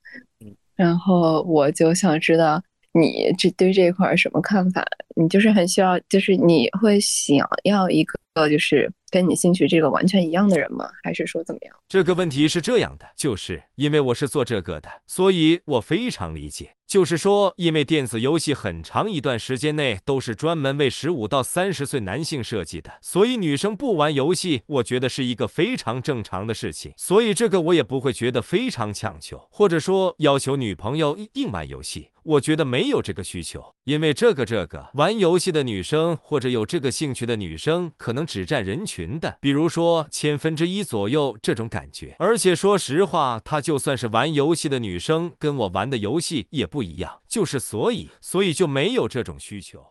[0.76, 2.62] 然后我就想知道，
[2.94, 4.86] 你这对这一块什么看法？
[5.16, 10.90] 你就是很需要，就是你会想要一个就是跟你兴趣这个完全一样的人吗？
[11.04, 11.76] 还是说怎么样？
[11.88, 16.72] 这个问题是这样的，就是因为我是做这个的，所以我非常理解。
[16.88, 26.92] 就是说，因为电子游戏很长一段时间内都是专门为十五到三十岁男性设计的，所以女生不玩游戏，我觉得是一个非常正常的事情。
[26.98, 32.10] 所以这个我也不会觉得非常强求，或者说要求女朋友一定玩游戏。
[32.24, 42.16] 我觉得没有这个需求，因为这个这个玩游戏的女生或者有这个兴趣的女生，可能只占人群的，比如说千分之一左右这种感觉。
[42.20, 49.86] 而且说实话，她就算是玩游戏的女生，跟我玩的游戏也不一样，就是所以所以就没有这种需求。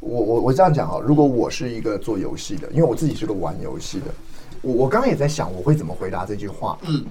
[0.00, 4.06] 我我我这样讲啊，如果我是一个做游戏的，因为我自己是个玩游戏的，
[4.62, 6.78] 我我刚刚也在想我会怎么回答这句话。
[6.82, 7.04] 嗯。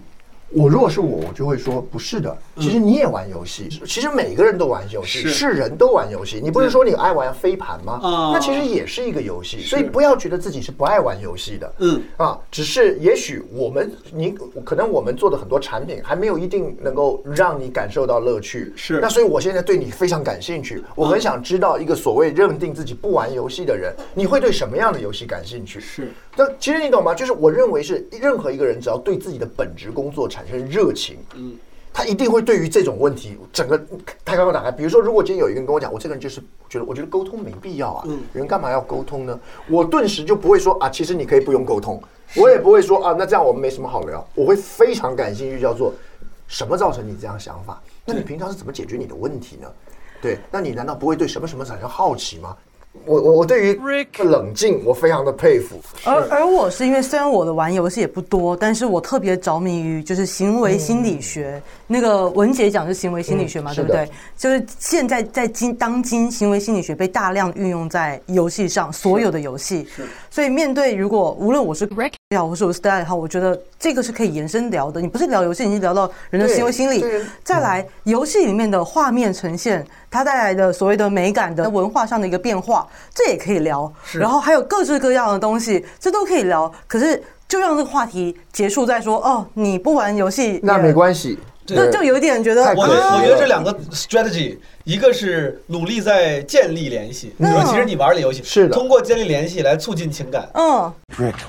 [0.49, 2.35] 我如果是我，我就会说不是的。
[2.57, 6.39] 其实你也玩游戏，其实每个人都玩游戏，是人都玩游戏。
[6.41, 7.99] 你不是说你爱玩飞盘吗？
[8.33, 11.73] 那其实也是一个游戏，所以不要觉得自己是不爱玩游戏的。
[11.79, 14.33] 嗯啊，只是也许我们你
[14.63, 18.71] 可能我们做的很多产品还没有一定能够让你感受到乐趣。
[18.75, 25.79] 是那所以我现在对你非常感兴趣，我很想知道一个所谓认定自己不玩游戏的人，你会对什么样的游戏感兴趣？
[25.79, 26.11] 是。
[26.35, 27.13] 那其实你懂吗？
[27.13, 31.55] 就是我认为是任何一个人只要对自己的本职工作产生热情，嗯，
[31.91, 33.75] 他一定会对于这种问题整个
[34.23, 34.71] 开关打开。
[34.71, 39.39] 比如说，如果今天有一个人跟我讲，我这个人就是觉得，我觉得沟通没必要啊，嗯，人干嘛要沟通呢？
[39.67, 41.99] 我顿时就不会说啊，其实你可以不用沟通，
[42.35, 44.23] 我也不会说啊，那这样我们没什么好聊。
[44.35, 45.91] 我会非常感兴趣，叫做
[46.47, 47.81] 什么造成你这样想法？
[48.05, 49.67] 那你平常是怎么解决你的问题呢？
[50.21, 52.55] 对，那你难道不会对什么什么产生好奇吗？
[53.05, 53.79] 我我我对于
[54.23, 55.79] 冷静，我非常的佩服。
[56.03, 61.61] 而而我是因为虽然我的玩游戏也不多，但是我特别着迷于就是行为心理学。
[61.89, 64.09] 那个文杰讲是行为心理学嘛，对不对？
[64.35, 69.87] 就是现在在今当今行为心理学被大量运用在游戏上，所有的游戏。
[70.29, 74.99] 所以面对如果无论我是 Rick 也好，或是我是也好，我觉得这个是可以延伸聊的。
[74.99, 77.05] 你不是聊游戏，你是聊到人的行为心理。
[77.41, 79.85] 再来，游戏里面的画面呈现，
[80.17, 82.87] 它带来的所谓的美感的文化上的一个变化。
[83.13, 86.71] 这也可以聊，然后还有各式各样的东西，这都可以聊。
[86.87, 89.17] 可是就让这个话题结束再说。
[89.17, 91.37] 哦，你不玩游戏，那没关系。
[91.69, 94.57] 那就有点觉得，我我觉得这两个 strategy。
[94.87, 100.47] 一个是努力在建立联系，你说其实你玩的游戏是的，通过建立联系来促进情感。
[100.53, 100.89] 嗯，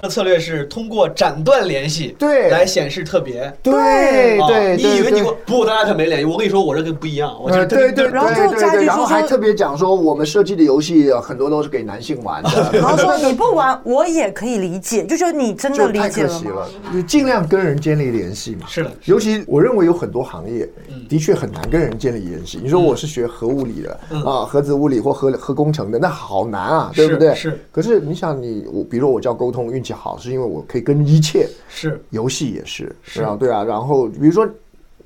[0.02, 3.52] 的策略是通过斩断联系，对，来显示特别。
[3.62, 6.24] 对对，你以为你不，大家可没联系。
[6.24, 7.32] 我跟你说，我这跟不一样。
[7.40, 12.70] 我对对对，然后就加句然后还特别讲说，我们设计的游戏很多都是给男性玩的。
[12.74, 15.06] 然后说 你不玩，我也可以理解。
[15.06, 16.66] 就说你真的理解了吗？
[16.92, 18.66] 你尽量跟人建立联系嘛。
[18.66, 20.68] 是的，尤其我认为有很多行业
[21.08, 22.58] 的确很难跟人建立联系。
[22.60, 24.00] 你说我是学核物理的。
[24.24, 27.34] 啊，核子物理或核核工程的那好难啊，对不对？
[27.34, 27.58] 是。
[27.70, 33.62] 可是你想，你我比如说我叫沟通运气好，是因为我可以跟一切是游戏也是是啊，对啊。
[33.62, 34.48] 然后比如说。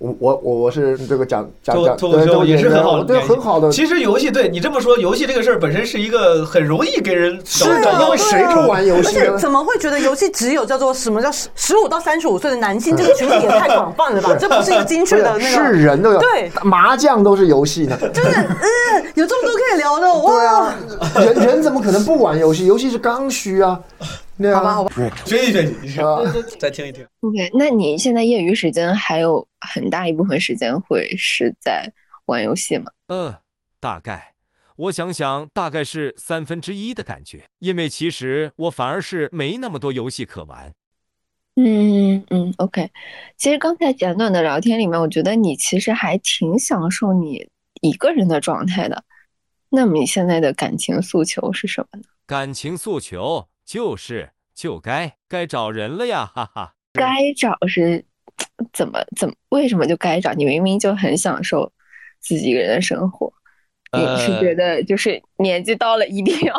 [0.03, 3.71] 我我我我是这个讲讲讲脱口秀也是很好的，对很好的。
[3.71, 9.09] 其实游戏对你这么说，游戏这个事儿本身是一个很容易给人是因为谁不玩游戏？
[9.09, 14.35] 而且怎么会觉得游戏只有叫做什么叫十十五到三十五岁的男性这个群体也太广泛了吧？
[14.35, 20.75] 这不是一个精确的那个是人都有对麻将都是游戏呢，就是嗯有这么多可以聊的哇！
[21.15, 22.67] 人人怎么可能不玩游戏？
[22.67, 23.79] 游戏是刚需啊。
[24.51, 24.95] 好吧，好吧，
[25.27, 25.99] 学习学习，
[26.59, 27.07] 再听一听。
[27.21, 31.93] OK，那你现在业余时间还有很大一部分时间会是在
[32.27, 32.91] 玩游戏吗？
[33.09, 33.35] 嗯，
[33.79, 34.35] 大概，
[34.77, 37.45] 我想想，大概是三分之一的感觉。
[37.59, 40.73] 因为其实我反而是没那么多游戏可玩。
[41.57, 42.91] 嗯嗯，OK。
[43.37, 47.47] 其实刚才简短的聊天里面，我觉得你其实还挺享受你
[47.83, 49.05] 一个人的状态的。
[49.69, 52.05] 那么你现在的感情诉求是什么呢？
[52.27, 53.49] 感情诉求。
[53.73, 56.75] 就是就该该找人了呀，哈哈！
[56.93, 58.05] 该找是
[58.71, 60.35] 怎么怎么为什么就该找？
[60.35, 61.73] 你明明就很享受
[62.21, 63.33] 自己一个人的生活，
[63.97, 66.55] 你是觉得就是年纪到了一定要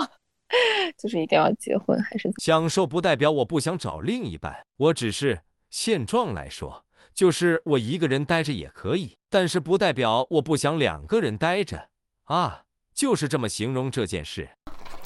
[0.98, 11.90] 就是一定要结婚，还是享受不代表我不想找另一半，我只是现状来说，就是我一个人待着也可以，但是不代表我不想两个人待着
[12.24, 14.50] 啊，就是这么形容这件事。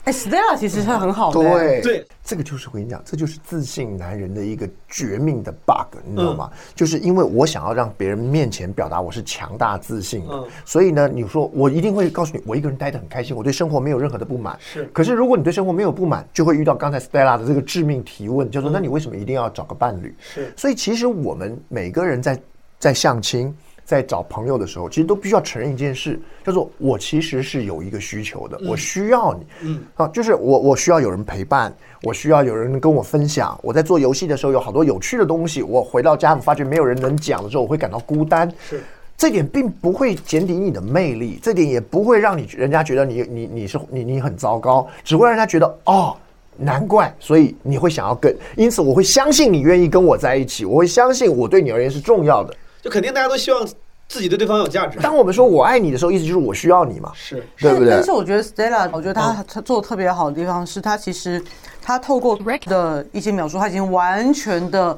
[0.08, 1.38] 哎，Stella 其实是很好的。
[1.38, 6.50] 对对，这个就是我跟你讲，这就是自信男人的一个绝命的 bug，你知道吗？
[6.74, 14.58] 就是因为我想要让别人面前表达我是强大自信的，所以呢，你说我一定会告诉你，我一个人待得很开心，我对生活没有任何的不满。
[14.62, 20.16] 是，可是如果你对生活没有不满，就会遇到刚才 Stella 的这个致命提问，就说那你为什么一定要找个伴侣？
[20.22, 22.42] 是，所以其实我们每个人在
[22.80, 23.54] 在相亲。
[23.88, 31.74] 在找朋友的时候，其实都必须要承认一件事，叫做我其实是有一个需求的，我需要你，嗯，啊，就是我我需要有人陪伴，
[32.04, 33.58] 我需要有人跟我分享。
[33.64, 38.52] 我在做游戏的时候有好多有趣的东西，我回到家我发觉没有人能讲的时候，我会感到孤单。
[38.70, 38.84] 是，
[39.16, 46.14] 这点并不会减低你的魅力，这点也不会让你人家觉得你你你是你你很糟糕，只会让人家觉得哦，
[46.58, 52.54] 难怪，所以你会想要跟，因此我会相信你愿意跟我在一起，我会相信我对你而言是重要的。
[52.88, 53.68] 就肯定大家都希望
[54.08, 54.98] 自己对对方有价值。
[55.00, 57.90] 当我们说我爱你的时候，意思就是我需要你嘛，是对不对？
[57.90, 61.44] 但是我觉得 Stella，我觉得他他做的特别好的地方是他其实
[61.82, 64.98] 他透过 Rick 的一些描述，他已经完全的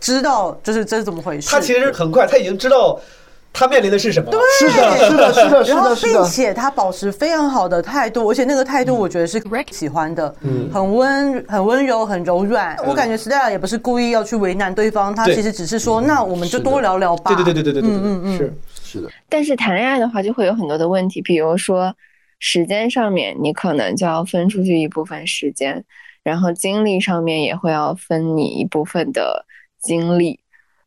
[0.00, 1.50] 知道就是这是怎么回事。
[1.50, 2.98] 他其实很快，他已经知道
[3.56, 4.30] 他面临的是什么。
[4.30, 6.12] 对，是的，是的，是的，是然后的，是的。
[6.12, 12.76] 并且他保持非常好的态度，而且那个态度我觉得是 Rick 喜欢的，嗯，很温很温柔，很柔软。
[12.86, 17.34] 我感觉 Stella 也不是故意要去为难对方，他其实只是说，那我们就多聊聊吧。
[17.34, 18.36] 对对对对对对对，嗯嗯嗯。
[18.36, 18.52] 是。
[18.84, 21.92] 是的，但是谈恋爱的话，就会有很多的问题，比如说
[22.38, 25.82] 时间上面，你可能就要分出去一部分时间，
[26.22, 29.44] 然后精力上面也会要分你一部分的
[29.82, 30.38] 精力，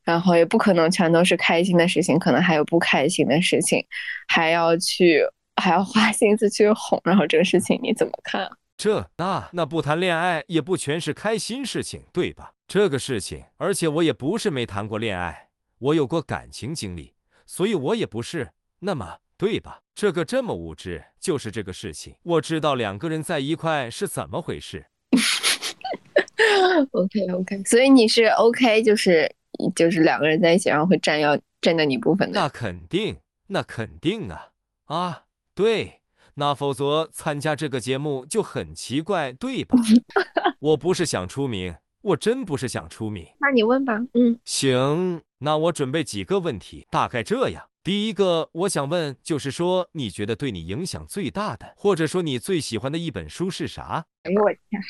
[0.04, 3.86] 然后也不可能全都是开心的事情，可能还有不开心的事情，
[4.28, 5.22] 还要去
[5.56, 8.52] 还要花心思去哄，然后这个事情你怎么看啊？
[8.78, 12.54] 这那那不谈恋爱也不全是开心事情，对吧？
[12.68, 17.14] 这个事情，而且我也不是没谈过恋爱，我有过感情经历，
[17.46, 19.82] 所以我也不是那么对吧？
[19.94, 24.86] 这个这么无知，就是这个事情，我知道两个人在一块是怎么回事。
[26.92, 29.30] OK OK，所以你是 OK，就是
[29.76, 32.39] 就是两个人在一起，然后会占要占掉你部分的。
[32.39, 33.17] 那肯定，
[33.48, 34.50] 那肯定啊
[34.86, 36.02] 啊，对，
[36.36, 39.78] 那否则参加这个节目就很奇怪，对吧？
[40.60, 43.26] 我不是想出名，我真不是想出名。
[43.39, 47.69] 那你问吧，嗯，行，那我准备几个问题，大概这样。
[47.82, 54.06] 第一个，我想问，就是说，你觉得对你影响最大的，或者说你最喜欢的一本书是啥？
[54.24, 54.82] 哎呦我天！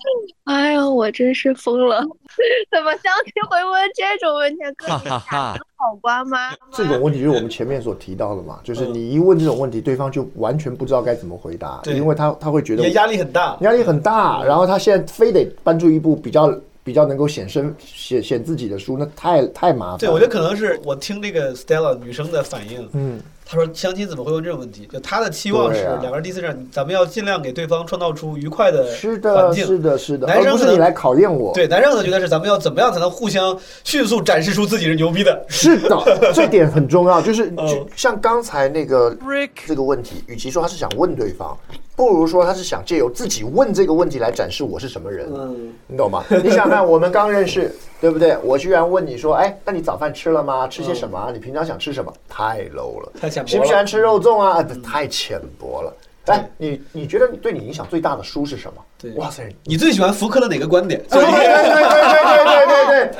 [0.44, 2.00] 哎呦，我真是疯了！
[2.70, 4.62] 怎么相亲会问这种问题？
[4.76, 5.58] 哥，哈你哈哈！
[5.78, 6.52] 好瓜吗？
[6.72, 13.56] 这种问题就是我们前面所提到的嘛，就是你一问这种问题，对方就完全不知道该怎么回答，对因为他他会觉得压力很大。
[13.60, 16.54] 压力很大，然后他现在非得搬出一部比较
[16.84, 19.98] 比较能够显身显显自己的书，那太太麻烦。
[19.98, 24.88] 对，我觉得可能是我听这个 Stella 女生的反应，嗯，她说相亲怎么会问这种问题？
[24.92, 29.64] 就他的期望是两个人第一次上，咱们要尽量给对方创造出愉快的是环的，境。
[29.64, 31.54] 是的，是的，男生可能而不是你来考验我。
[31.54, 35.44] 对，男生可能觉得是咱们要怎么样才能互相迅速展示出自己是牛逼的。
[35.48, 37.22] 是的，这点很重要。
[37.22, 37.52] 就是
[37.94, 41.56] 像刚才那个 Rick 这个问题，与其说他是想问对方，
[41.94, 45.28] 不如说他是想借由自己问这个问题来展示我是什么人。
[45.32, 46.24] 嗯，你懂吗？
[46.28, 48.36] 你想想看，我们刚认识，对不对？
[48.42, 50.66] 我居然问你说，哎，那你早饭吃了吗？
[50.66, 51.30] 吃些什么啊？
[51.32, 52.12] 你平常想吃什么？
[52.28, 53.12] 太 low 了。
[53.36, 53.48] 太浅薄。
[53.50, 54.62] 喜不喜欢吃肉粽啊？
[54.62, 55.94] 啊太浅薄了。
[56.26, 58.82] 哎，你你觉得你对你影响最大的书是什么？
[58.98, 61.00] 对哇塞，你最喜欢福克的哪个观点？
[61.10, 63.10] 对对对对对对对对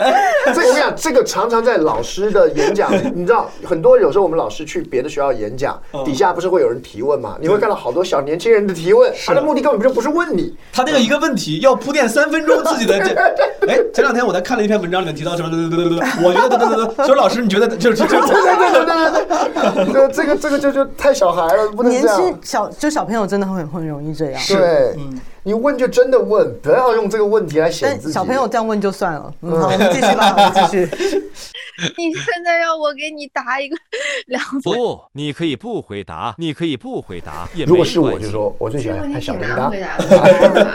[0.47, 7.37] 对， 这个这个常常在老师的演讲，你知道，很多有时候我们老师去别的学校演讲，底下不是会有人提问嘛？
[7.41, 13.15] 你会看到好多小年轻人的提问，他的目的根本就不是问你，他那个一个问题要铺垫三分钟自己的这，
[13.69, 15.51] 哎，前两天我在看了一篇文章，里面提到什么？
[15.51, 22.39] 对对对对对，我觉得对对对对，所以老师你觉得就是就就对对对对对对，这这个这个就就太小孩了，不能年这样轻。
[22.43, 24.43] 小就小朋友真的很很容易这样。
[24.49, 29.35] 对，嗯你问就真的问，不要用这个问题来显自小朋友这样问就算了。
[29.43, 30.89] 嗯，好，我们继续吧，我们继续。
[31.99, 33.77] 你现在让我给你答一个
[34.29, 34.63] 两分？
[34.63, 39.69] 不，你可以不回答，你可以不回答，也没如果是我，就说我最喜欢看小铃铛。
[39.69, 40.73] 的。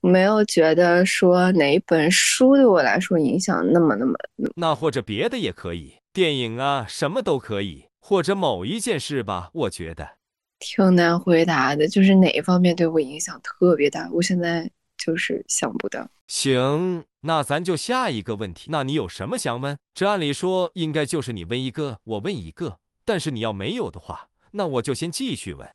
[0.00, 4.14] 没有觉得说哪一本书对我来说影响那么那么
[4.54, 9.50] 那或者别的也可以，电影啊，什么都可以，或者某一件事吧。
[9.52, 10.10] 我觉得
[10.58, 16.08] 挺难回答的，就是哪一方面对我影响特别大，我现在就是想不到。
[16.26, 18.68] 行，那咱就下一个问题。
[18.70, 19.78] 那你有什么想问？
[19.94, 22.78] 这按理说应该就是你问一个，我问一个。
[23.04, 25.66] 但是你要没有的话，那我就先继续问。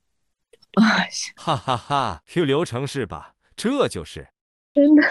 [0.74, 3.34] 啊，哈哈哈，Q 流程是吧？
[3.56, 4.28] 这就是。
[4.74, 5.02] 真的，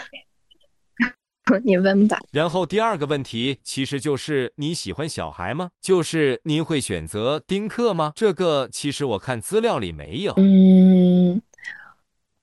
[1.64, 2.18] 你问吧。
[2.30, 5.70] 然后第二个问题其实就是你喜欢小孩吗？
[5.80, 8.12] 就是您会选择丁克吗？
[8.14, 10.34] 这个其实我看资料里没有。
[10.36, 11.42] 嗯，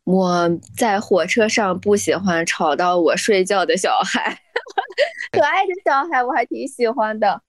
[0.03, 4.39] 我在火车上不喜欢吵到我睡觉的小孩，
[5.31, 7.41] 可爱的小孩我还挺喜欢的，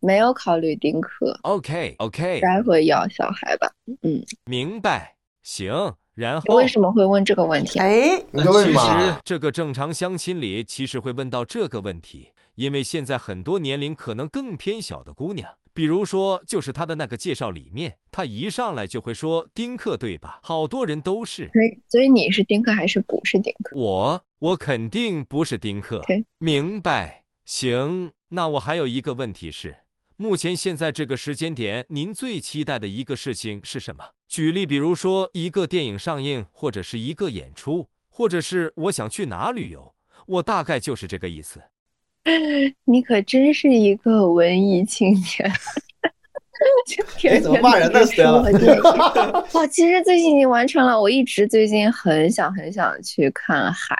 [0.00, 3.70] 没有考虑丁克，OK OK，待会要小孩吧。
[4.02, 5.16] 嗯，明白。
[5.42, 7.86] 行，然后为什么会问这个问题啊？
[7.86, 9.16] 哎，你说为什其实？
[9.24, 20.40] 这个正常相亲里其实会问到这个问题，因为现在很多年龄可能更偏小的姑娘，比如说就是他的那个介绍里面，他一上来就会说丁克，对吧？
[20.42, 21.48] 好多人都是。
[21.54, 23.74] 所以，所以你是丁克还是不是丁克？
[23.74, 26.02] 我我肯定不是丁克。
[26.38, 27.24] 明白。
[27.46, 29.78] 行，那我还有一个问题是，
[30.18, 34.04] 目前现在这个时间点，您最期待的一个事情是什么？
[34.30, 39.92] 举例，比如说一个电影上映，或者是一个演出，或者是我想去哪旅游，
[40.24, 41.60] 我大概就是这个意思。
[42.86, 45.52] 你可真是一个文艺青年。
[47.28, 47.98] 哎，怎么骂人呢？
[49.52, 51.00] 哇，其实最近已经完成了。
[51.00, 53.96] 我一直最近很想很想去看海，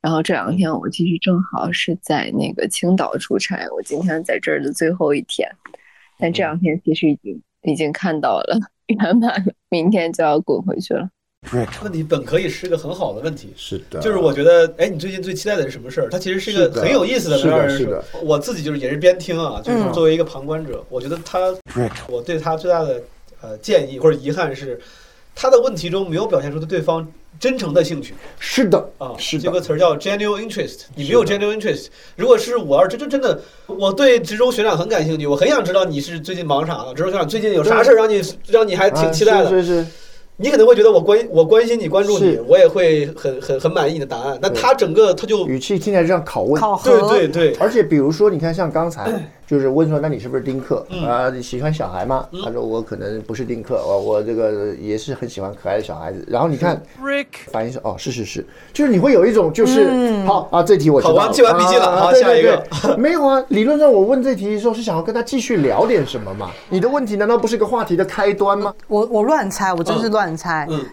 [0.00, 5.48] 然后这两天我其实正好是在那个青岛出差，我今天在这儿的最后一天，
[6.18, 11.08] 但这两天其实已经已经看到了圆满了，明天就要滚回去了。
[11.82, 16.08] 问题本可以是个很好的问题，是的，就是我觉得，哎，你最近最期待的是什么事儿？
[16.08, 21.54] 它其实是一个很有意思的，让人是我自己就是也是边听啊，就是作为一个旁观者，我觉得他，
[22.08, 23.02] 我对他最大的
[23.42, 24.80] 呃建议或者遗憾是，
[25.34, 27.06] 他的问题中没有表现出对对方
[27.40, 28.14] 真诚的兴趣。
[28.38, 31.86] 是的啊，是这个词儿叫 genuine interest，你没有 genuine interest。
[32.16, 39.50] 如果是我要真真真的，我对职中学长很感兴趣，我很想知道你是最近忙啥了，职中学长最近有啥事儿让你让你还挺期待的？
[39.50, 39.86] 是是。
[40.36, 44.36] 你可能会觉得我关我关心你关注你，我也会很很很满意你的答案。
[44.42, 47.54] 那他整个他就语气听起来像拷问，对对对。
[47.60, 51.30] 而且比如说，你看像刚才就是问说，那你是不是丁克啊？
[51.30, 52.28] 你喜欢小孩吗？
[52.44, 56.22] 他说我可能不是丁克，我我这个也是很喜欢可爱的小孩子。
[56.28, 56.80] 然后你看
[57.52, 63.42] 反应是哦，是是是，就是你会有一种就是好啊，这题我考完记完笔记了，好下一个没有啊？
[63.48, 66.50] 理论上我问这题的时候是想要跟他继续聊点什么嘛？
[66.68, 68.74] 你的问题难道不是个话题的开端吗？
[68.88, 70.34] 我我乱猜，我真是乱。
[70.36, 70.84] 猜，嗯，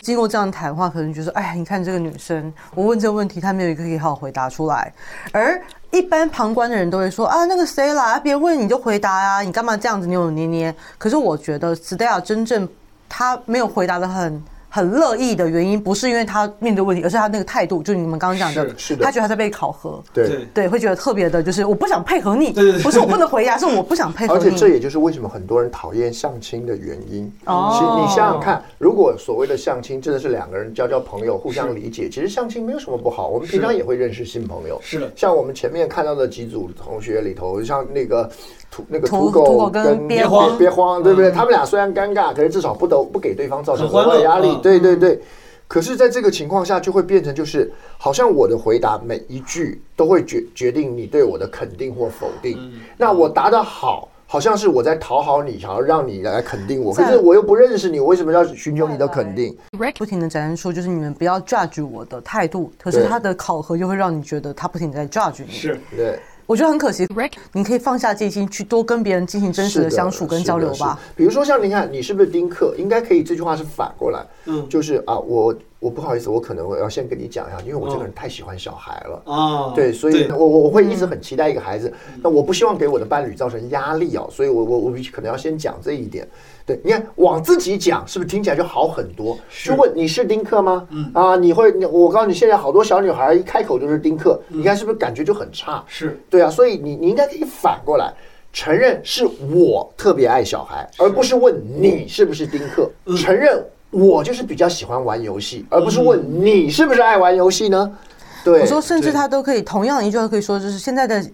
[0.00, 4.90] 经过这样谈话，可能就说，哎，你看这个女生，我问这个问题，她没有一个可以好好回答出来。
[5.32, 5.60] 而
[5.96, 10.74] 一般旁观的人都会说，啊，那个谁啦，别问你就回答啊，你干嘛这样子扭扭捏捏？
[10.98, 12.68] 可是我觉得 Stella 真正
[13.08, 14.42] 他没有回答的很。
[14.76, 22.52] 很乐意的原因不是因为他面对问题，而是他那个态度，就是你们刚刚讲的是，他觉得他在被考核，对对，会觉得特别的，就是我不想配合你，
[22.82, 24.38] 不是我不能回答，是我不想配合你。
[24.38, 27.32] 而且这也就是为什么很多人讨厌相亲的原因。
[27.46, 33.28] 哦，你想想看，如果所谓的相亲真的是两个人交交朋友，互相理解，其实相亲没有什么不好。
[33.28, 35.10] 我们平常也会认识新朋友，是的。
[35.16, 38.28] 像我们前面看到的几组同学里头，像那个。
[38.68, 41.30] 土那个土狗跟别慌别慌，对不对？
[41.30, 44.58] 他们俩虽然尴尬，可是至少不都不给对方造成额外压力。
[44.66, 45.20] 对对对。
[45.68, 52.56] 可是，在这个情况下，就会变成就是，好像我的回答每一句都会决决定你对我的肯定或否定。
[52.96, 56.94] 那我答的好，好像是我在讨好你，想要让你来肯定我。
[56.94, 59.56] 可是我又不认识你，我为什么要寻求你的肯定？
[59.98, 62.72] 不停的展现出就是你们不要 judge 我的态度。
[62.80, 65.52] 可是他的考核又会让你觉得他不停在 judge 你。
[65.52, 66.20] 是对。
[66.46, 67.06] 我觉得很可惜，
[67.52, 70.98] 你可以放下戒心，去多跟别人进行真实的相处跟交流吧。
[71.16, 72.74] 比如说像你看，你是不是丁克？
[72.78, 81.92] 应该可以，这句话是反过来，嗯，就是啊，我我不好意思，我可能我要先跟你讲一下，因为我这个人太喜欢小孩了啊，对，所以我我我会一直很期待一个孩子，
[82.22, 86.26] 那我不希望给我的伴侣造成压力哦，所以我我我可能要先讲这一点。
[86.66, 89.38] 对，你看往自己讲，是不是听起来就好很多？
[89.64, 90.84] 就问你是丁克吗？
[90.90, 95.84] 嗯啊，你会，我告诉你，现在好多小女孩一开口就是丁克，你看是不是感觉就很差？
[95.86, 98.12] 是对啊，所以你你应该可以反过来
[98.52, 102.90] 承认是我特别爱小孩，而不是问你是不是丁克。
[103.16, 107.96] 承认我就是比较喜欢玩游戏，而不是问你是不是爱玩游戏呢？
[108.44, 111.24] 对，我说甚至他都可以同样一句话可以说，就是现在的。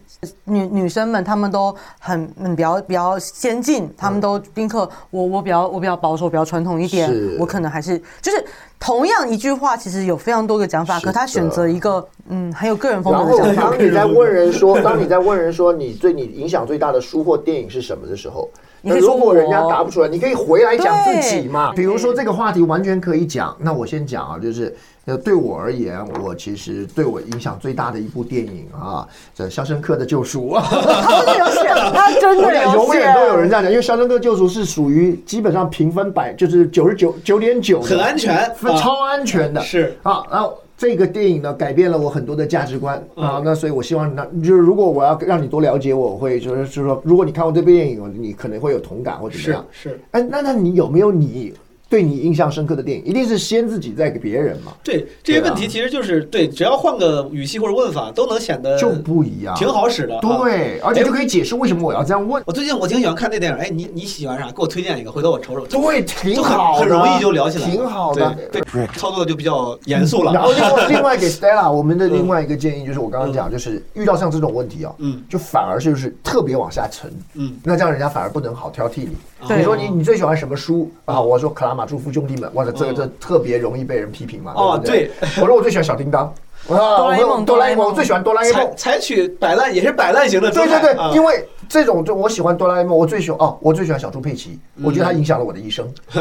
[0.45, 8.45] 女女生们，她们都很嗯比较比较先进，她们都宾客，我我比较我比较保守，比较传统一点，我可能还是就是
[8.79, 13.71] 同样一句话，其实有非常多个讲法，可他选择一个嗯很有个人风格的讲法。
[13.71, 18.49] 当你在问人说，当你在问人说你对你影响最大的书或电影是什么的时候，
[18.83, 21.73] 那如果人家答不出来，你可以回来讲自己嘛。
[21.73, 24.75] 比如说这个话题完全可以讲，那我先讲啊，就是。
[25.05, 29.05] 呃，对我而言，我其实对我影响最大的一部电影啊，
[29.35, 30.51] 这《肖申克的救赎》。
[30.61, 39.61] 他真的有写，他真的有永远都有人这样讲，因为《肖申克救赎》是属于基本上评分百，就是九十九九点九，很安全，超安全的。
[39.63, 43.41] 是啊，然后这个电影呢，改变了我很多的价值观啊。
[43.45, 49.65] 那所以我希望，那就是如果我要让你多了解我，我会就是就是说，如果你看过这部电影，你可能会有同感或怎么样。
[49.71, 51.55] 是，哎，那那你有没有你？
[51.93, 54.73] 对你印象深刻的电影，一定是先自己再给别人嘛。
[54.83, 60.19] 对这些问题，其实就是对，只要换个语气或者问法，都能显得就不一样，挺好使的。
[60.21, 62.43] 对，而且就可以解释为什么我要这样问。
[62.47, 64.47] 我最近我挺喜欢看那电影，哎，你你喜欢啥？
[64.47, 65.67] 给我推荐一个，回头我瞅瞅。
[65.67, 68.35] 对，挺好，很容易就聊起来，挺好的。
[68.51, 68.63] 对，
[68.97, 70.33] 操作的就比较严肃了。
[70.33, 79.11] 然后另 外另外给 Stella，我们的另外一个建议就是我刚刚讲，就是遇到像这种问题啊，嗯，就反而就是特别往下沉，嗯，那这样人家反而不能好挑剔你。
[79.49, 81.21] 你说你你最喜欢什么书啊？
[81.21, 84.53] 我说《克拉玛祝夫兄弟们》，哇，这个这特别容易被人批评嘛。
[84.55, 86.33] 哦，对， 我说我最喜欢小叮当。
[86.69, 88.73] 哆啦 A 梦，哆啦 A 梦，我最喜欢哆啦 A 梦。
[88.77, 95.87] 采取摆烂也是摆烂型的对对对，因为这种就我喜欢哆啦 A 梦，我最喜欢哦，我最喜欢小猪佩奇，我觉得它影响了我的一生。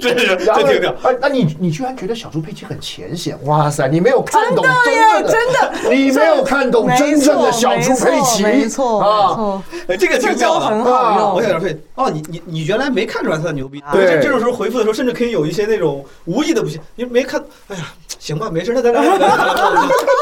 [0.00, 0.94] 这是这挺屌。
[1.02, 3.38] 哎，那你你居然觉得小猪佩奇很浅显？
[3.44, 9.62] 哇塞，你没有看懂真的，真的，你没有看懂真正的小猪佩奇，没错啊。
[9.88, 11.34] 哎，这个挺屌的，很好用。
[11.34, 13.82] 我有点佩哦，你你你原来没看出来他的牛逼。
[13.92, 17.82] 对，这种时候回复的时候，甚至可以有一些那种无意的不行，你没看，哎呀，
[18.18, 19.02] 行吧，没事，那咱俩。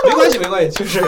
[0.06, 1.00] 没关系，没关系，就是，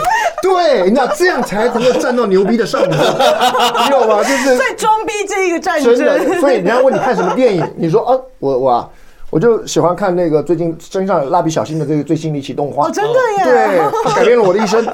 [0.42, 2.98] 对，那这样才能够站到牛逼的上面，
[3.78, 4.22] 你知道吗？
[4.22, 5.96] 就是在装逼这一个战争。
[6.40, 8.88] 所以人家问你看什么电影，你说啊，我我啊
[9.30, 12.86] 我就喜欢看那个最近身上蜡笔小新的这个最新的一期动画。
[12.86, 13.44] 哦，真的耶！
[13.44, 14.82] 对，改变了我的一生。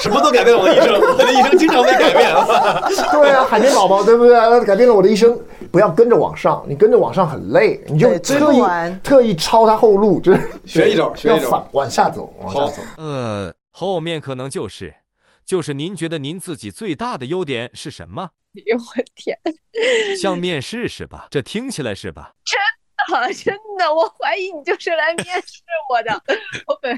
[0.00, 2.32] 什么都改变了我的一生，我的一生经常被改变。
[3.12, 4.64] 对啊，海绵宝宝，对不对？
[4.64, 5.38] 改变了我的一生。
[5.70, 8.62] 不要跟着往上，你跟着往上很累，你就特意
[9.04, 12.82] 特意抄他后路，就是学一招，学一招，往下走，往下走。
[12.96, 14.92] 呃，后面可能就是，
[15.50, 18.30] 就是您觉得您自己最大的优点是什么？
[18.54, 19.36] 哎呦我天，
[20.16, 21.26] 像面试是吧？
[21.28, 22.32] 这听起来是吧？
[22.44, 22.56] 真
[23.26, 26.22] 的， 真的，我怀疑你就是来面试我的，
[26.68, 26.96] 我本。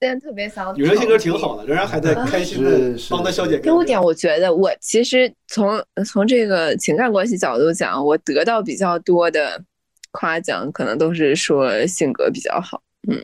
[0.00, 3.60] 现在特别想，女生性格挺好的，仍然还在开心的帮她消解。
[3.62, 9.62] 优点，我觉得我其实从从这个情感关系角度讲，我得到比较多的
[10.10, 12.82] 夸奖，可能都是说性格比较好。
[13.08, 13.22] 嗯，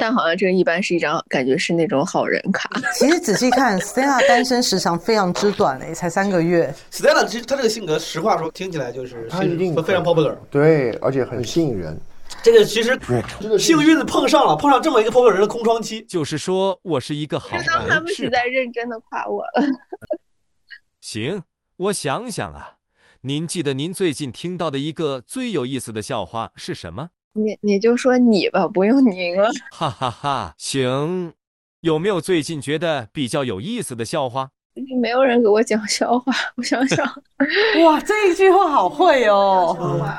[0.00, 2.70] 但好像这个一般是一张感觉是那种好人卡。
[2.98, 6.74] 其实仔细看，Stella 单身时长非常之短诶，才三个月。
[6.90, 12.00] Stella 其实她这个性格，实话说，听起来就是她一定非常 popular，对，而且很吸引人。
[12.42, 12.98] 这个其实
[13.58, 19.66] 幸运的碰上了，碰上这么一个 popular 人的空窗期，就是说我是一个好人，他们是在认真的夸我了。
[21.00, 21.42] 行，
[21.76, 22.76] 我想想啊，
[23.22, 27.10] 您记得您最近听到的一个最有意思的笑话是什么？
[27.32, 29.50] 你你就说你吧，不用您了。
[29.72, 31.32] 哈哈哈，行，
[31.80, 34.50] 有没有最近觉得比较有意思的笑话？
[35.00, 37.04] 没有人给我讲笑话，我想想，
[37.84, 39.76] 哇，这一句话好会哦！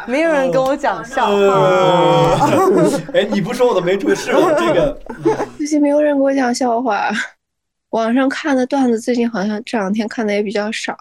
[0.07, 2.47] 没有人跟我讲笑话。
[3.13, 4.99] 哎，你不说我都没注意是这个。
[5.57, 7.09] 最近没有人给我讲笑话，
[7.89, 10.95] 网上看的段子最近好像这两天看的也比较少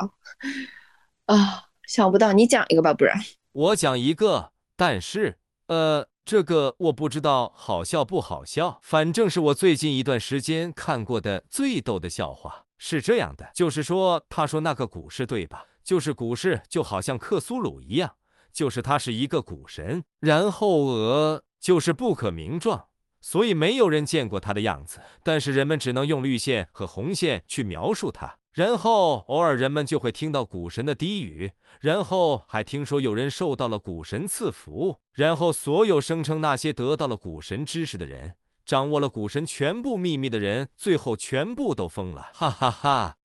[1.26, 3.16] 啊，想不到你讲一个吧，不然
[3.52, 5.36] 我讲一个，但是
[5.70, 12.66] 呃，这个我不知道好笑不好笑，反正是我最近一段时间看过的最逗的笑话。
[12.76, 15.66] 是这样的，就是说，他说那个股市对吧？
[15.84, 18.16] 就是股市就好像克苏鲁一样，
[18.52, 22.86] 就是他是一个股神，然后呃，就是不可名状，
[23.20, 38.34] 所以没有人见过他的样子，但是人们只能用绿线和红线去描述他，然后偶尔人们就会听到古神的低语，然后还听说有人受到了古神赐福，然后所有声称那些得到了古神知识的人。
[38.66, 43.16] 掌握了古神全部秘密的人，最后全部都疯了，哈哈哈！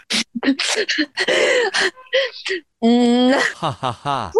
[2.82, 4.32] 嗯，哈哈哈！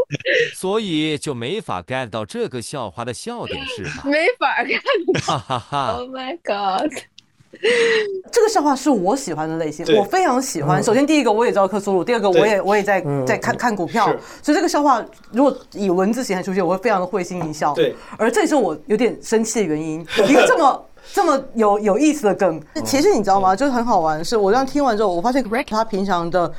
[0.56, 4.04] 所以就没法 get 到这个笑话的笑点是吧？
[4.06, 4.82] 没法 get
[5.26, 6.92] 哈哈哈！Oh my god！
[8.32, 10.84] 这个笑话是我喜欢的类型，我非常喜欢。
[10.84, 14.06] 首先第一个我也知道克苏鲁，第二个我也我也在在看看股票，
[14.42, 17.74] 所以这个笑话如果以文字形态出现，我会非常的会心一笑。
[17.74, 20.86] 对，而这也是我有点生气的原因， 一个这么。
[21.14, 23.56] 这么有有意思的梗，其实你知道吗？
[23.56, 26.52] 就是很好玩，是我这样听完之后，我发现 Greg 他平常的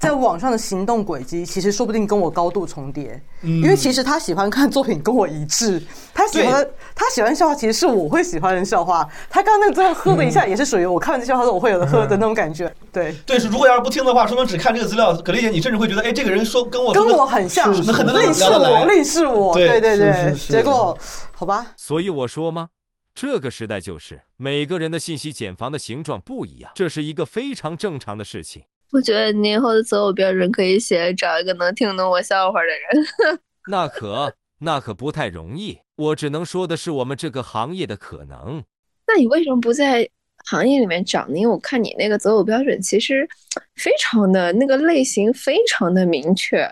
[0.00, 3.22] 在网上的行动轨迹，其实说不定跟我高度重叠。
[3.42, 5.80] 因为其实他喜欢看作品跟我一致，
[6.14, 9.06] 他喜欢他喜欢笑话，其实是我会喜欢的笑话。
[9.28, 12.72] 他刚刚那个最后喝的一下，也是属于我看完这笑话之后我会有的喝的那种感觉。
[12.90, 19.54] 对对，是如果要是不听的话，说明只看这个资料，葛丽姐，你甚至会觉得，哎，这个人说跟我跟我很像，很能类似我，类似我。
[19.54, 20.96] 对对对，结果
[21.32, 21.74] 好吧。
[21.76, 22.70] 所以我说吗？
[23.14, 28.62] 这个时代就是每个人的信息茧房的形状不一样，这是一个非常正常的事情。
[28.92, 33.40] 我觉得你以后的择偶标准可以写找一个能听懂我笑话的人。
[33.70, 38.64] 那可那可不太容易，我只能说的是我们这个行业的可能。
[39.06, 40.08] 那你为什么不在
[40.46, 41.36] 行业里面找呢？
[41.38, 43.28] 因为我看你那个择偶标准其实
[43.76, 46.70] 非常的那个类型非常的明确，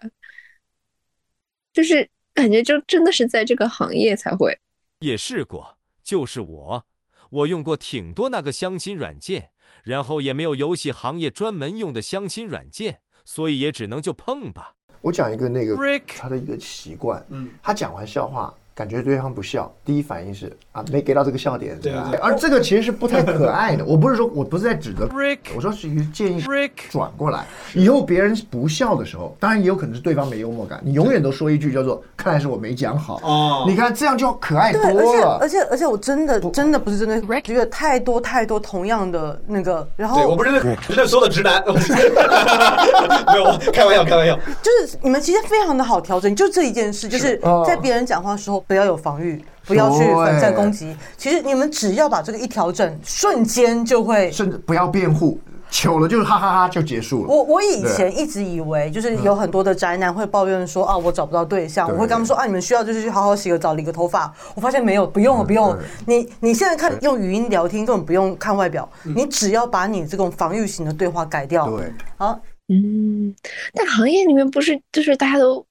[1.73, 4.59] 就是感觉就真的是在这个行业才会。
[5.01, 6.85] 也试过，就是我，
[7.31, 9.51] 我用过挺多那个相亲软件，
[9.85, 14.75] 然后也没有游戏行业专门用的相亲软件，所以也只能就碰吧。
[15.01, 15.77] 我讲一个那个
[16.07, 18.53] 他的一个习惯，嗯，他讲完笑话。
[18.79, 22.13] 感觉对方不笑，第一反应是啊，没给到这个笑点，对吧？
[22.23, 23.83] 而这个其实是不太可爱的。
[23.91, 25.09] 我不是说我不是在指责，
[25.57, 26.41] 我说是一个建议，
[26.89, 33.19] 转过来，以后别人不笑的时候，当然也有可能是对方没幽默感，你永远都说一句叫做“看来是我没讲好”。
[33.27, 34.81] 哦，你看这样就可爱多
[35.17, 35.39] 了。
[35.41, 40.93] 而且而且而且，我真的真的不是真的，觉得太多太多同样的那个，然后我不是不。
[40.93, 48.65] 是所有的直男， 没有开玩笑开玩笑，就是你们其实非常的好调整，就这一件事，就是在别人讲话的时候。
[48.69, 50.95] 不要有防御，不要去反战攻击。
[51.17, 54.31] 其实你们只要把这个一调整，瞬间就会。
[54.31, 55.41] 甚至不要辩护，
[55.71, 57.29] 糗了就是哈哈哈就结束了。
[57.29, 61.89] 我我以前一直以为，就是有很多的宅男会抱怨说啊，我找不到对象。
[61.89, 64.31] 我会跟他们说啊，你们需要就是去好好洗个澡、理个头发。
[64.55, 65.75] 我发现没有，不用了，不用。
[66.07, 71.71] 你你现在看用语音聊天，根本不用看外表，你只要把你这种防御型的对话改掉。
[71.71, 72.39] 对，好，
[72.69, 73.35] 嗯，
[73.73, 75.65] 但行业里面不是就是大家都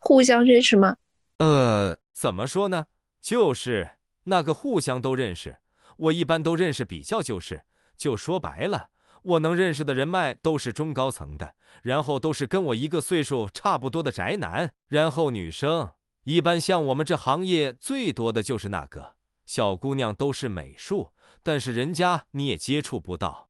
[0.00, 0.96] 互相认识吗？
[1.38, 1.96] 呃。
[2.14, 2.86] 怎么说呢？
[3.20, 3.90] 就是
[4.24, 5.58] 那个互相都认识，
[5.96, 7.64] 我一般都认识比较就是，
[7.96, 8.88] 就说白了，
[9.22, 15.90] 我能认识的人脉都是中高层的，然后都是跟我一个岁数差不多的宅男，然后女生
[16.22, 21.10] 一般像我们这行业最多的就是那个小姑娘都是美术，
[21.42, 23.48] 但是人家你也接触不到。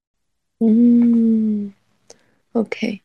[0.60, 1.74] 嗯
[2.52, 3.02] ，OK，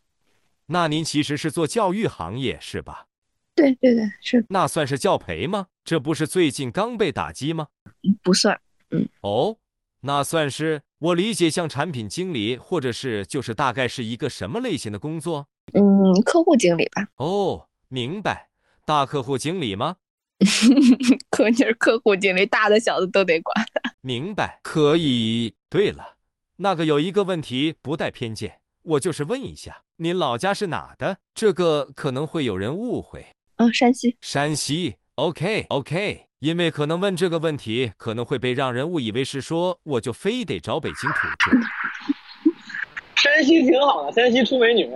[0.67, 3.07] 那您其实是做教育行业是吧？
[3.59, 5.67] 对对对，是那算是教培吗？
[5.83, 7.67] 这不是最近刚被打击吗？
[8.23, 8.59] 不算，
[8.91, 9.07] 嗯。
[9.21, 9.57] 哦，
[10.01, 15.47] 那算是我理解像产品经理，或者是就是大概是一个什么类型的工作？
[15.73, 17.07] 嗯，客户经理吧。
[17.17, 18.49] 哦，明白，
[18.85, 19.97] 大客户经理吗？
[21.29, 23.65] 可你是客户经理，大的小的都得管。
[23.99, 25.55] 明白，可以。
[25.69, 26.15] 对了，
[26.57, 31.17] 那个有一个问题，不带偏见，我就是问一下，您老家是哪的？
[31.33, 33.25] 这个可能会有人误会。
[33.59, 41.51] 嗯，山西，山西，OK OK，因为可能问这个问题，可能会被让人误以为是说我就非得找北京土著。
[43.17, 44.85] 山西挺好的，山西出美女。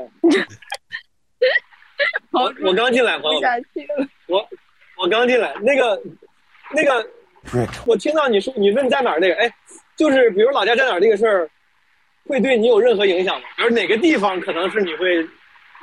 [2.32, 3.42] 我我刚进来，朋友
[4.28, 4.48] 我
[4.98, 6.02] 我刚进来，那个
[6.72, 7.06] 那个，
[7.86, 9.54] 我听到你说你问在哪儿那个，哎，
[9.98, 11.50] 就是比如老家在哪儿这个事儿，
[12.28, 13.48] 会对你有任何影响吗？
[13.58, 15.28] 比如哪个地方可能是你会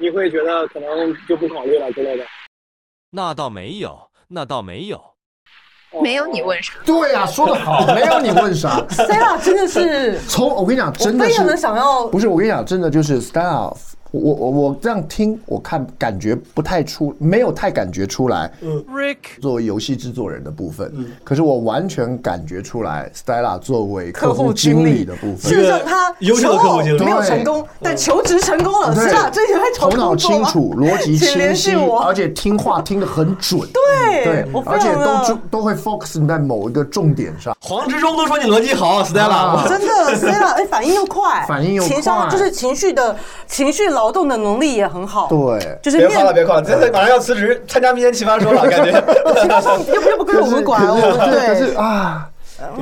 [0.01, 2.27] 你会觉得可能就不考虑了之类的。
[3.13, 3.99] 那倒没有，
[4.29, 5.01] 那倒没有，
[6.01, 6.75] 没有你问啥？
[6.85, 8.81] 对呀，说的好，没有你问啥。
[8.91, 12.07] Stella 真的是 从我跟你讲，真的是非常的想要。
[12.07, 13.77] 不是我跟你讲，真的就是 Stella。
[14.11, 18.51] 我我我这样听，我看感觉不太出，没有太感觉出来。
[18.61, 29.31] 嗯，Rick 作为游戏制作人的部分，嗯，可是我完全感觉出来，Stella 作为客户经理的部分，事实上他优秀的客户经理没有成功，但求职成功了，是吧？
[29.33, 33.61] 这些头脑清楚，逻辑 清晰，而且听话听得很准。
[33.61, 37.57] 对对，而且都都会 focus 在某一个重点上。
[37.61, 52.31] 黄执忠都说你逻辑好，Stella，真的 Stella，哎，反应又快，反应又快情商就是情绪的情绪劳动的能力也很好，对，就是别夸了，别夸了，真的马上要辞职参加明年奇葩说了，感觉 又不又不归我们管，我们对，可是啊，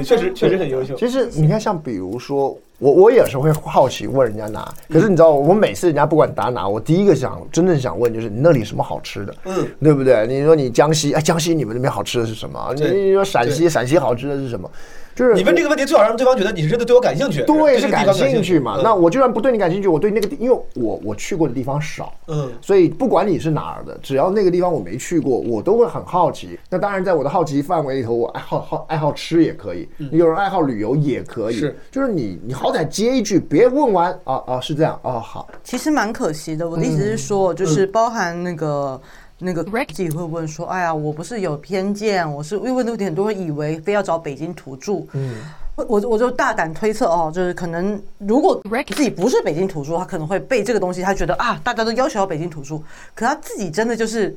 [0.04, 0.94] 确实确实很优秀。
[0.94, 10.24] 其实你看，像比如说我，我也是会好奇问人家拿，可是你知道，我每次人家不管答哪，我第一个想真正想问就是你那里什么好吃的，嗯，对不对？
[10.28, 12.72] 你说你江西，哎，江西你们那边好吃的是什么？
[12.76, 14.70] 你说陕西，陕西好吃的是什么？
[15.18, 17.42] 就是你问这个问题，最好让对方觉得你是真的对我感兴趣。
[17.42, 18.78] 对，是感兴趣嘛？
[18.84, 26.56] 那我就算不对你感兴趣，我对那个地，因为我我去过的地方少，嗯，所以不管你是哪儿的，只要那个地方我没去过，我都会很好奇。
[26.70, 31.54] 那当然，在我的好奇范围里头，我爱好好爱好吃也可以，有人爱好旅游也可以。
[31.56, 35.48] 是，就是你你好歹接一句，别问完啊啊是这样啊好。
[35.64, 39.00] 其实蛮可惜的，我的意思是说，就是包含那个。
[39.38, 45.36] 那个自己会问说：“哎呀，我不是有偏见，我是因为问题很多人以为非要找北京土著。”嗯，
[45.76, 52.78] 我我就大胆推测哦，就是可能如果自己不是北京土著，他可能会被这个东西，他觉得啊，大家都要求要北京土著，
[53.14, 54.36] 可他自己真的就是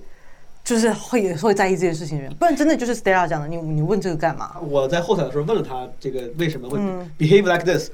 [0.64, 4.58] 就是会会在意这件事情的人，不然真的就是 Stella 讲的，你你问这个干嘛？
[4.70, 6.78] 我在后台的时候问了他这个为什么会
[7.18, 7.90] behave like this。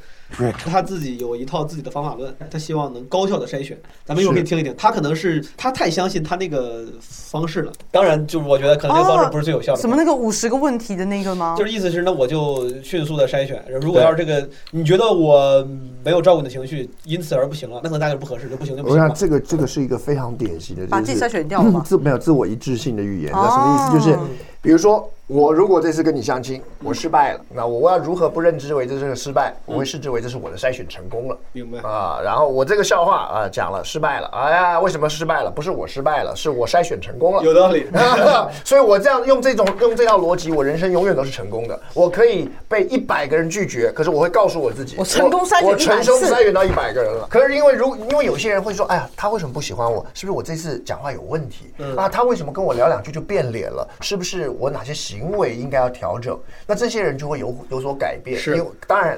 [0.66, 3.78] 他自己有一套自己的方法论，他希望能高效的筛选。
[4.06, 4.74] 咱们一会儿可以听一听。
[4.78, 7.72] 他可能是他太相信他那个方式了。
[7.92, 9.82] 当然，就是我觉得可能这个方式不是最有效的。
[9.82, 11.56] 什么那个五十个问题的那个吗？
[11.58, 13.64] 就是意思是，那我就迅速的筛选。
[13.82, 15.66] 如果要是这个你觉得我
[16.04, 18.98] 没有照顾你的情绪，因此而不行了，那可能大概不合适，就不行就不行。
[18.98, 21.82] 我想这个这个是一个非常典型的，把自己筛选掉嘛。
[21.86, 23.98] 自没有自我一致性的语言，那什么意思？
[23.98, 24.20] 就是
[24.62, 25.10] 比如说。
[25.30, 29.54] 我如果这次跟你相亲，我失败了，那我要如何不认知为这是个失败？
[29.66, 31.38] 我会视之为这是我的筛选成功了。
[31.52, 32.22] 明白啊？
[32.24, 35.52] 然后我这个笑话啊讲了失败了，哎呀，为什么失败了？
[35.52, 37.44] 不是我失败了，是我筛选成功了。
[37.44, 37.88] 有道理。
[38.64, 41.78] 所以我这样用这种用这套逻辑，我人生永远都是成功的。
[41.94, 47.28] 我可以被一百个人拒绝，可是我会告诉我自己，我成功筛选我成功筛选到一百个人了。
[47.30, 50.06] 可是因为如因为有些人会说，哎呀，他为什么不喜欢我？
[50.14, 51.74] 是不是我这次讲话有问题？
[51.98, 53.86] 啊，他为什么跟我聊两句就变脸了？
[54.00, 55.88] 是不是我哪些行为应该要？
[55.98, 58.38] 调整，那这些人就会有有所改变。
[58.38, 59.18] 是，当然，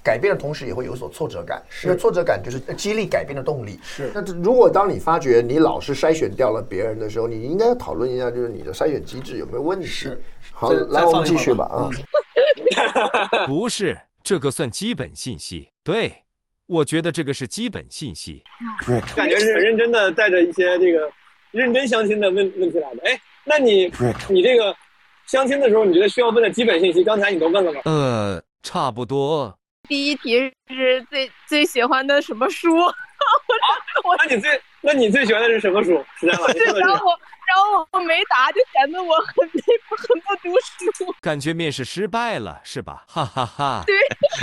[0.00, 1.60] 改变的同时也会有所挫折感。
[1.82, 3.80] 因为挫折感就是激励改变的动力。
[3.82, 4.12] 是。
[4.14, 9.86] 那如果当你发觉你老是筛选掉了别人的时候，你应该要讨论一下，就是你的筛选机制有没有问题。
[9.86, 10.22] 是。
[10.52, 11.64] 好，来我们继续吧。
[11.64, 11.90] 啊。
[13.46, 15.70] 不是，这个算基本信息。
[15.82, 16.12] 对，
[16.66, 18.44] 我觉得这个是基本信息。
[19.16, 21.10] 感觉是很认真的，带着一些这个
[21.50, 23.00] 认真相亲的问问题来的。
[23.04, 23.92] 哎，那你
[24.28, 24.74] 你这个。
[25.26, 27.80] 相亲的时候，你觉得需要问的基本信息，刚才你都问了吗？
[27.84, 29.56] 呃，差不多。
[29.88, 32.74] 第一题是最最喜欢的什么书？
[34.02, 36.04] 我那你最那你最喜欢的是什么书？
[36.18, 37.16] 实在话然后我
[37.46, 40.52] 然后我没答，就显得我很很不读
[41.04, 41.14] 书。
[41.22, 43.04] 感觉面试失败了，是吧？
[43.06, 43.84] 哈哈哈。
[43.86, 43.94] 对。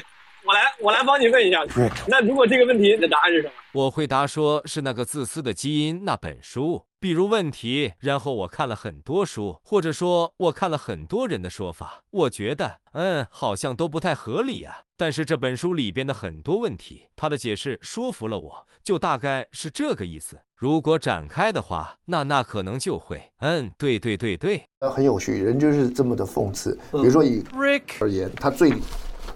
[0.47, 1.65] 我来，我来帮你问一下。
[2.07, 3.53] 那如果这个问题你的答案是什么？
[3.73, 6.85] 我回答说是那个自私的基因那本书。
[6.99, 14.79] 比如问题，然后我看了很多书，或者说我看了很多人的说法，我觉得，嗯，好像都不太合理啊。
[14.97, 20.39] 但是这本书里边的很多问题，他的解释说服了我，就大概是这个意思。
[20.55, 26.75] 如果展开的话，那那可能就会，嗯，对对对对，那很有趣，人就是这么的讽刺。
[26.91, 28.73] 比如说以 Rick 而言，他最。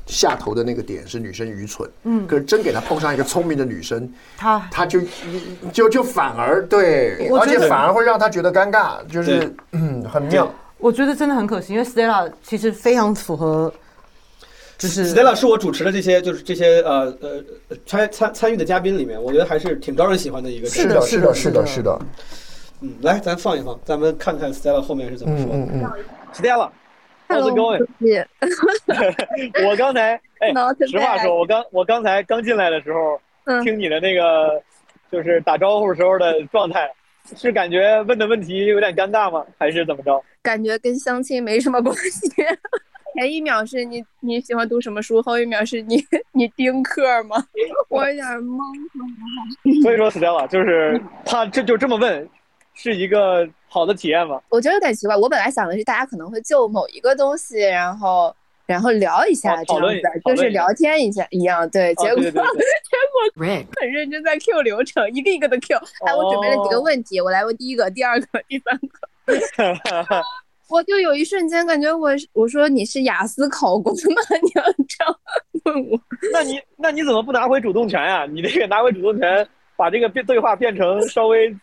[0.07, 4.99] 下头的那个点是女生愚蠢，嗯，可是真给他碰上一个聪明的女生，他他就
[5.71, 10.51] 就就反而对，而且反而会让他觉得尴尬，就是嗯，很妙。
[10.77, 13.71] 我觉得真的很可惜，因为 Stella 其实非常符合，
[14.77, 17.43] 就是 Stella 是我主持的这些就是这些呃呃
[17.85, 20.67] 参参参与的嘉宾里面，我觉得还是挺招人喜欢的一个。
[20.67, 21.99] 是的，是的，是的，是的。
[22.81, 25.93] 嗯，来，咱放一放，咱们看看 Stella 后面是怎么说的。
[26.33, 26.69] Stella。
[27.31, 27.85] How's it going？
[29.67, 30.51] 我刚才 哎，
[30.87, 33.19] 实话说，我刚我刚才刚进来的时候，
[33.63, 34.61] 听你的那个
[35.11, 36.89] 就是打招呼时候的状态，
[37.35, 39.45] 是感觉问的问题有点尴尬吗？
[39.57, 40.21] 还是怎么着？
[40.43, 42.29] 感觉跟相亲没什么关系。
[43.19, 46.01] 前一秒是你你喜欢读什么书，后一秒是你
[46.31, 47.43] 你丁克吗？
[47.89, 48.57] 我有点懵。
[49.83, 52.29] 所以说，Stella 就是他这就这么问。
[52.73, 54.37] 是一个好的体验吗？
[54.49, 55.15] 我觉得有点奇怪。
[55.15, 61.67] 我本来想的是，大家可能会就某一个东西，然后然后聊一下，这样子，就是聊天一下一样。
[61.69, 62.41] 对，结果 结果
[63.79, 65.77] 很认真在 Q 流程，一个一个的 Q。
[66.05, 70.21] 哎，我准备了几个问题，我来问第一个、第二个、 第三个。
[70.67, 74.21] 我就有一瞬间感觉，我我说你是雅思考公吗？
[74.43, 75.17] 你要这样
[75.63, 75.97] 问我？
[76.33, 78.25] 那你那你怎么不拿回主动权呀？
[78.29, 79.47] 你这个拿回主动权，
[79.77, 81.55] 把这个变对话变成稍微。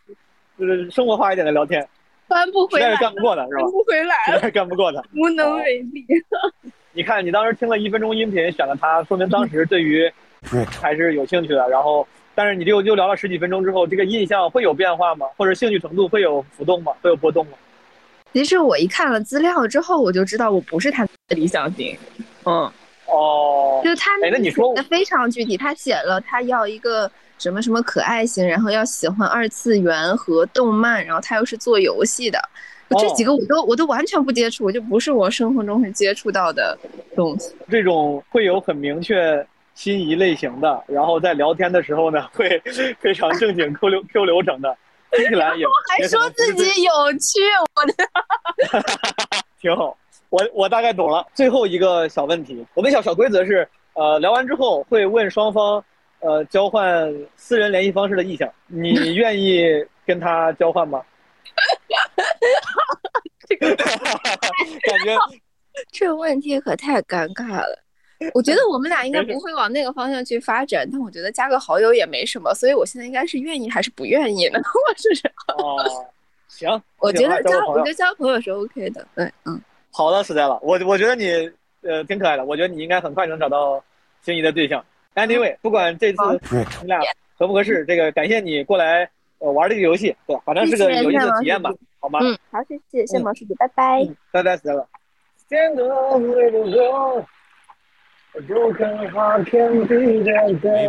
[0.59, 1.89] 就是生活化一点的聊天，
[2.29, 3.62] 翻不回来，干不过的是吧？
[3.62, 6.05] 翻不回来，干不过的，无能为力。
[6.93, 10.11] 你看，你当时听了一分钟音频，选了他，说明当时对于
[10.81, 11.68] 还是有兴趣的。
[11.68, 15.26] 然后，但是你又又聊了十几分钟之后，这个印象会有变化吗？
[15.37, 16.93] 或者兴趣程度会有浮动吗？
[17.01, 17.53] 会有波动吗？
[18.35, 21.97] 其实我一看了资料之后，我就知道我不是他的理想型。
[22.45, 22.70] 嗯，
[23.07, 27.11] 哦，就他那你说的非常具体，他写了他要一个。
[27.39, 32.41] 什么什么可爱型，然后要喜欢二次元和动漫，然后他又是做游戏的，
[32.99, 36.76] 这几个我都我都完全不接触，我就不是我生活中会接触到的
[37.14, 37.55] 东西。
[37.70, 42.61] 这种会有很明确心仪类型的，然后在聊天的时候呢，会
[42.99, 44.76] 非常正经 Q 流 Q 流程的，
[45.12, 47.41] 听起来也还说自己有趣，
[47.76, 47.95] 我的，
[49.61, 49.97] 挺好。
[50.30, 51.26] 我我大概懂了。
[51.34, 55.82] 最后一个小问题，我们小小规则是，呃，聊完之后会问双方。
[56.21, 59.64] 呃，交换私人联系方式的意向，你 愿意
[60.07, 61.03] 跟他交换吗？
[63.49, 65.16] 这个 感觉，
[65.91, 67.83] 这个问题可太尴尬了。
[68.35, 74.59] 我觉得我们俩应该不会往那个方向去发展，但我觉得加个好友也没什么，所以我现在应该是愿意还是不愿意呢？
[74.59, 75.09] 我是
[75.57, 76.05] 哦，
[76.49, 79.07] 行，我觉得交，我觉得交朋友是 OK 的。
[79.14, 79.61] 对，嗯，
[79.93, 81.51] 好的，实在了，我我觉得你
[81.83, 83.83] 呃挺可爱的，我觉得你应该很快能找到
[84.21, 84.85] 心仪的对象。
[85.19, 86.19] Anyway，不管这次
[86.83, 87.01] 你俩
[87.37, 89.09] 合不合适，这个感谢你过来
[89.39, 92.21] 呃玩这个游戏，对，反正是个有意思的体验吧，好吗？
[92.23, 94.87] 嗯，好，谢谢，谢谢毛师姐，拜拜，拜拜，Stella。
[95.51, 96.51] 喂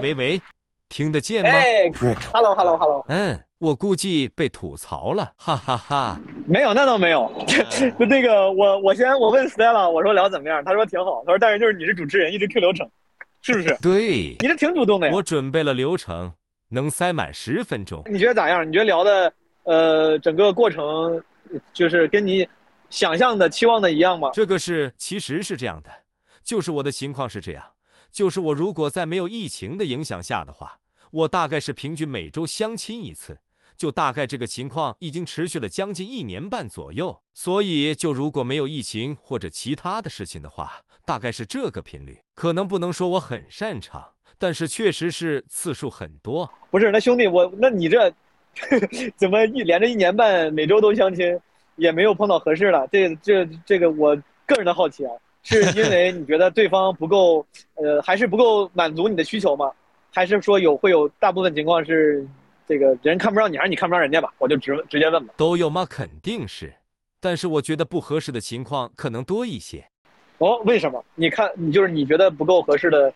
[0.02, 0.42] 喂喂，
[0.90, 1.50] 听得见吗？
[1.50, 1.90] 哎
[2.34, 3.06] ，Hello Hello Hello。
[3.08, 6.20] 嗯，我估计被吐槽了，哈哈哈。
[6.46, 7.32] 没有，那倒没有。
[7.48, 7.64] 就
[8.06, 10.64] 那个，我我先我问 Stella，我说聊怎么样？
[10.66, 11.24] 他说挺好。
[11.26, 12.90] 他说但是就是你是主持人，一直 Q 流程，
[13.42, 13.78] 是不是？
[13.82, 15.14] 对，你是挺主动的呀。
[15.14, 16.32] 我准备了流程，
[16.70, 18.04] 能塞满十分钟。
[18.10, 18.68] 你觉得咋样？
[18.68, 19.34] 你觉得聊的
[19.64, 21.22] 呃整个过程
[21.74, 22.48] 就是跟你
[22.90, 24.30] 想象的期望的一样吗？
[24.34, 25.90] 这个是其实是这样的。
[26.44, 27.64] 就是我的情况是这样，
[28.12, 30.80] 就是我如果在没有疫情的影响下的话，
[31.12, 33.38] 我大概是平均每周相亲一次，
[33.80, 37.22] 就大概这个情况已经持续了将近一年半左右。
[37.34, 42.20] 所以就如果没有疫情或者其他的事情的话，大概是这个频率。
[42.36, 44.06] 可能不能说我很擅长，
[44.38, 46.52] 但是确实是次数很多。
[46.70, 48.14] 不是，那兄弟我，那你这
[49.16, 51.40] 怎么一连着一年半每周都相亲，
[51.78, 52.90] 也没有碰到合适的？
[52.92, 54.14] 这这这个我
[54.46, 55.14] 个人的好奇啊。
[55.42, 59.72] 是因为你觉得对方不够，呃，还是不够满足你的需求吗？
[60.12, 62.28] 还是说有会有大部分情况是，
[62.70, 64.32] 这个人看不上你，还是你看不上人家吧？
[64.38, 65.34] 我就直直接问吧。
[65.36, 65.88] 都有吗？
[65.90, 66.72] 肯定是，
[67.20, 69.90] 但是我觉得不合适的情况可能多一些。
[70.38, 71.04] 哦，为什么？
[71.16, 73.12] 你看，你就是你觉得不够合适的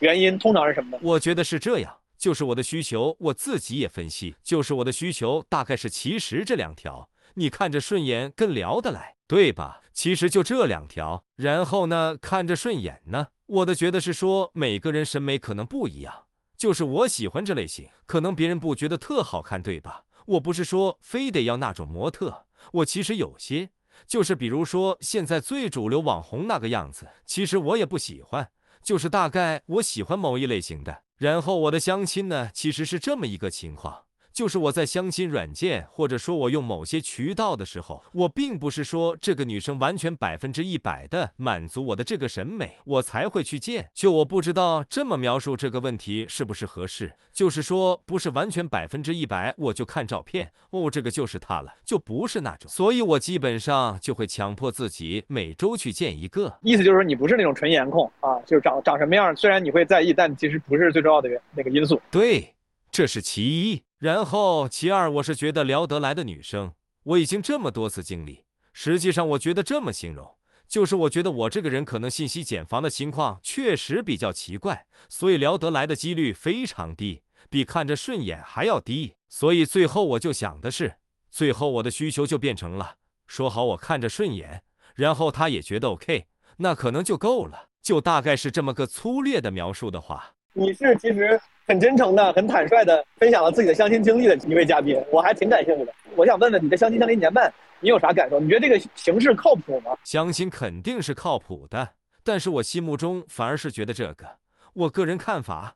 [0.00, 0.98] 原因，通常是什么呢？
[1.00, 9.80] 我觉得是这样，就是我的需求，我自己也分析，就是我的需求大概是其实这两条，你看着顺眼，更聊得来，对吧？
[9.92, 13.28] 其实就这两条，然后呢，看着顺眼呢。
[13.46, 16.12] 我的觉得是说，每个人审美可能不一样，
[16.58, 20.04] 就是我喜欢这类型，可能别人不觉得特好看，对吧？
[20.26, 23.70] 我不是说非得要那种模特，我其实有些，
[24.08, 28.50] 就是比如说现在最主流网红那个样子，其实我也不喜欢，
[28.82, 31.04] 就是大概我喜欢某一类型的。
[31.16, 34.06] 然后我的相亲呢，其实是这么一个情况。
[34.38, 43.90] 就是我在相亲软件，或者说我用某些渠道的时候，我并不是说这个女生完全百分之一百的满足我的这个审美，我才会去见。
[43.92, 47.12] 就我不知道这么描述这个问题是不是合适。
[47.32, 52.70] 就是说不是完全百分之一百，我就看照片，哦，这个就是她了，就不是那种。
[52.70, 56.56] 所以我基本上就会强迫自己每周去见一个。
[56.62, 62.00] 意思就是说你不是那种纯颜控啊，就是长长什么样，虽然你会在意，但其实不是最重要的那个因素。
[62.08, 62.54] 对，
[62.92, 63.82] 这是其一。
[63.98, 66.72] 然后其二，我是觉得聊得来的女生，
[67.02, 68.44] 我已经这么多次经历。
[68.72, 70.36] 实际上，我觉得这么形容，
[70.68, 79.14] 就是我觉得我这个人可能信息茧房的情况确实比较奇怪，所以聊得来的几率非常低，比看着顺眼还要低。
[79.28, 80.94] 所以最后我就想的是，
[81.28, 82.94] 最后我的需求就变成了
[83.26, 84.62] 说好我看着顺眼，
[84.94, 86.26] 然后他也觉得 OK，
[86.58, 87.66] 那可能就够了。
[87.82, 90.34] 就大概是这么个粗略的描述的话。
[90.52, 91.40] 你是其实。
[91.68, 95.92] 很真诚的、很坦率的分享了自己的相亲经历的一位嘉宾，我还挺感兴趣的。
[96.16, 98.40] 我想问问你的相亲相了一年半，你有啥感受？
[98.40, 99.94] 你觉得这个形式靠谱吗？
[100.02, 101.90] 相亲肯定是靠谱的，
[102.24, 104.38] 但是我心目中反而是觉得这个，
[104.72, 105.74] 我个人看法，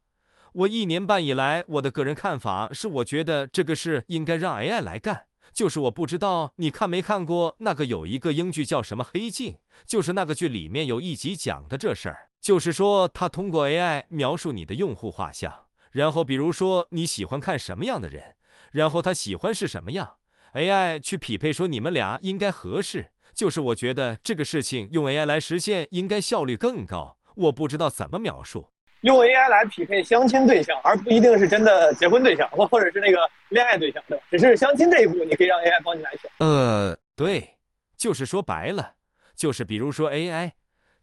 [0.55, 5.25] 我一年半以来我的个人看法是，我觉得这个事应该让 AI 来干。
[5.53, 9.53] 就是我不知道你看没看过那个有一个英剧叫什么《黑镜》，
[9.85, 15.53] 就是那个剧里面有一集讲的这事儿，就是说他通过 AI 描述你的用户画像。
[15.93, 18.35] 然后，比如说你喜欢看什么样的人，
[18.73, 20.17] 然后他喜欢是什么样
[20.55, 23.11] ，AI 去匹配，说你们俩应该合适。
[23.35, 27.17] 就是我觉得这个事情用 AI 来实现，应该效率更高。
[27.35, 28.69] 我不知道怎么描述，
[29.03, 33.19] 用 AI 来匹配相亲对象，而不一定是真的结婚对象，或或者是那个
[33.51, 34.25] 恋爱对象，对吧？
[34.31, 36.31] 只是相亲这一步，你可以让 AI 帮你来选。
[36.39, 37.57] 呃，对，
[37.97, 38.95] 就是说白了，
[39.35, 40.53] 就是比如说 AI。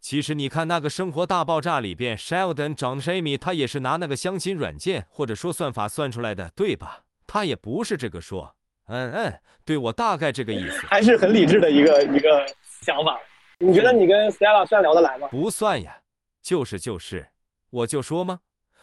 [0.01, 7.03] 其实你看那个《生活大爆炸》里边，Sheldon 找 Amy，他也是拿那个相亲软件或者说算法算出来的，对吧？
[7.27, 12.45] 他也不是这个说，嗯嗯，对我大概这个意思，还是很理智的一个一个
[12.81, 13.19] 想法。
[13.57, 15.27] 你觉得你跟 Stella 算聊得来吗？
[15.27, 16.01] 不算呀，
[16.41, 17.27] 就是就是，
[17.69, 18.39] 我就说吗？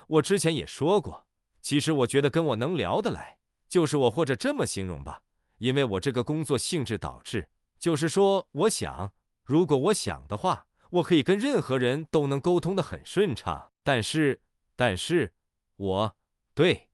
[0.09, 1.25] 我之前也说过，
[1.63, 3.39] 其实我觉得跟我能聊得来，
[3.71, 5.23] 就是我或者这么形容吧，
[5.57, 7.49] 因为我这个工作性质导致，
[7.79, 9.11] 就是说，我想，
[9.45, 10.66] 如果我想的话。
[10.91, 14.41] 我可以跟任何人都能沟通的很顺畅，但是，
[14.75, 15.33] 但是，
[15.77, 16.17] 我，
[16.55, 16.89] 对，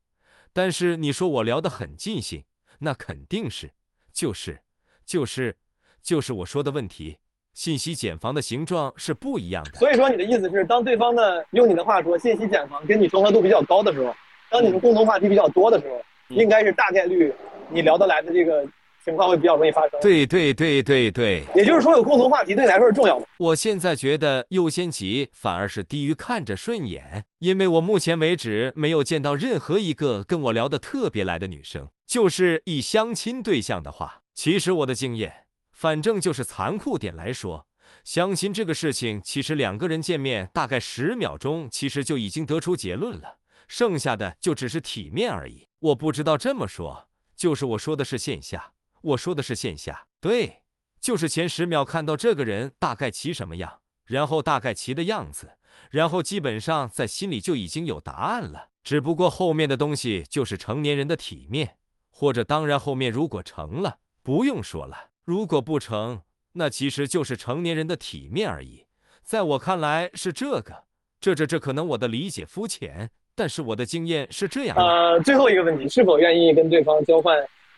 [0.52, 2.44] 但是你说我聊得很尽兴，
[2.80, 3.72] 那肯定是，
[4.12, 4.62] 就是，
[5.04, 5.56] 就是，
[6.02, 7.18] 就是我说的问题，
[7.52, 9.78] 信息茧房的形状是不一样的。
[9.78, 14.14] 所以说你的意思是，当对方的用你的话说，信息茧房跟你重合度比较高的时候，
[14.50, 16.00] 当你们共同话题比较多的时候，
[16.34, 17.32] 应该是大概率
[17.68, 18.66] 你聊得来的这个
[19.04, 20.00] 情况会比较容易发生。
[20.00, 23.26] 对对对对对，也就是说有共同话题对你来说是重要的。
[23.38, 31.88] 我现在觉得优先级反而是低于看着顺眼，因为我目前为止没有见到任何一个跟我聊得特别来的女生。
[32.06, 37.66] 就是以相亲对象的话，其实我的经验，反正就是残酷点来说，
[38.04, 45.66] 相亲这个事情，其实两个人见面大概十秒钟，其实就已经得出结论了，剩下的就只是体面而已。
[45.78, 48.72] 我不知道这么说，就是我说的是线下。
[49.02, 50.62] 我说的是线下，对，
[51.00, 55.52] 就是前十秒看到这个人大概骑什么样，然后大概骑的样子，
[55.90, 58.68] 然后基本上在心里就已经有答案了。
[58.84, 61.76] 只不过后面的东西就是成年人的体面，
[62.10, 66.22] 或者当然后面如果成了，不用说了；如果不成，
[66.52, 68.86] 那其实就是成年人的体面而已。
[69.22, 70.84] 在我看来是这个，
[71.20, 74.76] 这这这可能我的理解肤浅，但是我的经验是这样。
[74.76, 77.36] 呃，最后一个问题，是否愿意跟对方交换？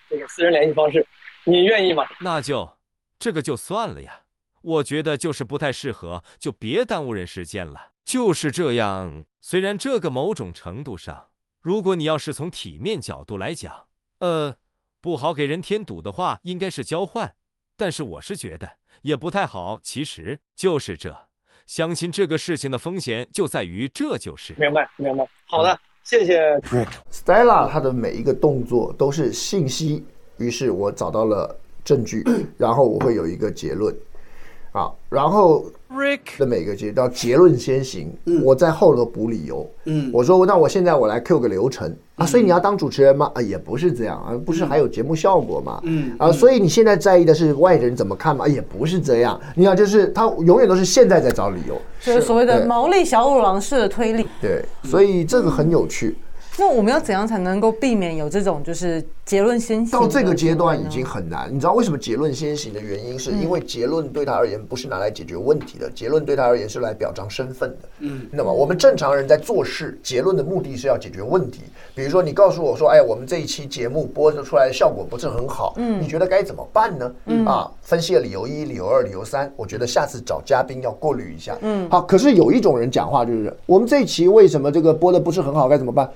[0.09, 1.07] 这个私人联系方式，
[1.45, 2.05] 你愿意吗？
[2.21, 2.77] 那就
[3.19, 4.21] 这个就算了呀。
[4.63, 7.93] 我觉得就是不太适合，就别耽误人时间了。
[8.05, 9.27] 就是这样。
[9.41, 11.29] 虽然这个某种程度上，
[11.61, 13.89] 如果你要是从体面角度来讲，
[14.21, 14.57] 呃，
[15.03, 17.35] 不好给人添堵的话，应该是交换。
[17.77, 19.79] 但是我是觉得也不太好。
[19.83, 21.29] 其实就是这，
[21.67, 24.55] 相亲这个事情的风险就在于这就是。
[24.55, 25.29] 明白，明白。
[25.45, 25.79] 好的。
[26.05, 26.61] 谢谢。
[27.11, 30.05] Stella，她的每一个动作都是信息，
[30.37, 32.25] 于是我找到了证据，
[32.57, 33.95] 然后我会有一个结论，
[34.75, 38.13] 啊，然后 Rick 的每个阶段结论先行，
[38.43, 41.95] 我在后头补理由，嗯，我说那我现在我来 Q 个流程。
[42.17, 43.31] 啊，所以你要当主持人吗？
[43.35, 45.81] 啊，也不是这样啊，不是还有节目效果吗？
[45.85, 48.47] 嗯，啊，所以你现在在意的是外人怎么看吗？
[48.49, 51.81] 也不是这样，你看，就是他永远都是现在在找理由。
[52.01, 56.17] 就是所谓的毛利小五郎式的推理，对，所以这个很有趣。
[56.57, 60.01] 那我们要怎样才能够避免有这种就是结论先行？
[60.01, 61.53] 到这个阶段已经很难。
[61.53, 63.19] 你知道为什么结论先行的原因？
[63.19, 67.89] 是因为结论对他而言不是拿来解决问题的，结论对他而言是来表彰身份的。
[68.01, 71.63] 嗯，那么我们正常人在做事，结论的目的是要解决问题。
[71.95, 77.13] 比如说，你告诉我说：“哎，我们这一期节目播出来的效果不是很好。”嗯，你觉得该怎么办呢？
[77.27, 81.57] 嗯啊，分析了理由一、理由二、理由三，我觉得下次找嘉宾要过滤一下。
[81.63, 82.01] 嗯，好。
[82.03, 85.69] 可是有一种人讲话就是：我们这一期为什么这个播的不是很好？
[85.69, 86.09] 该怎么办？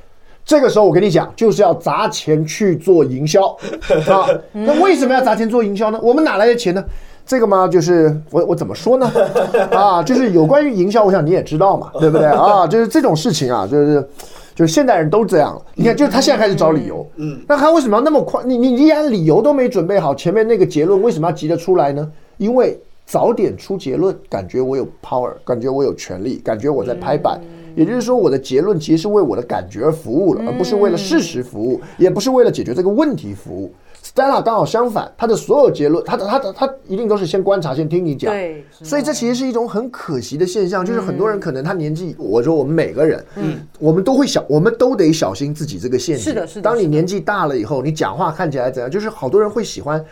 [0.48, 3.48] 这个时候我跟你讲，就是要砸钱去做营销
[4.08, 4.26] 啊！
[4.52, 6.00] 那为什么要砸钱做营销呢？
[6.02, 6.82] 我们哪来的钱呢？
[7.26, 9.12] 这个嘛，就是我我怎么说呢？
[9.70, 12.66] 啊，就是有关于营销，我想你也知道嘛，对不对啊？
[12.66, 14.08] 就是这种事情啊，就是
[14.54, 15.60] 就是现代人都这样。
[15.74, 18.42] 你看，就是他现在开始找理由，嗯，那他为什么要那么快？
[18.42, 22.10] 你你连理由都没准备好，前面那个结论为什么要急着出来呢？
[22.38, 27.38] 因为早点出结论，感觉我有 power，感觉我有权利，感觉我在拍板。
[27.78, 33.72] 也就是说，我的结论其实是为我的感觉而服务了，而不是为了事实服务，也不是为了解决这个问题服务。
[34.02, 38.34] Stella 刚好相反，他的所有结论，他的他的他一定都是先观察，先听你讲。
[38.34, 46.24] 对，所以这其实是一种很可惜的现象，就是很多人可能他年纪，我说我们每个人，嗯，我们都会小，我们都得小心自己这个陷阱。
[46.24, 46.62] 是的，是的。
[46.62, 48.90] 当你年纪大了以后，你讲话看起来怎样？
[48.90, 50.04] 就是好多人会喜欢。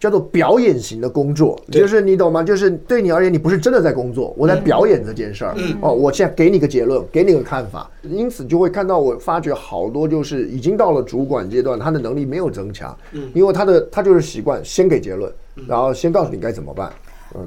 [0.00, 2.42] 叫做表演型的工作，就是你懂吗？
[2.42, 5.54] 就是对你而言，你不是真的在工作，我在表演这件事儿。
[5.82, 12.96] 哦，我现在给你个结论，给你个看法，因此就会看到我发觉好多就是已经到了主管阶段，他的能力没有增强，
[13.34, 15.30] 因为他的他就是习惯先给结论，
[15.68, 16.90] 然后先告诉你该怎么办。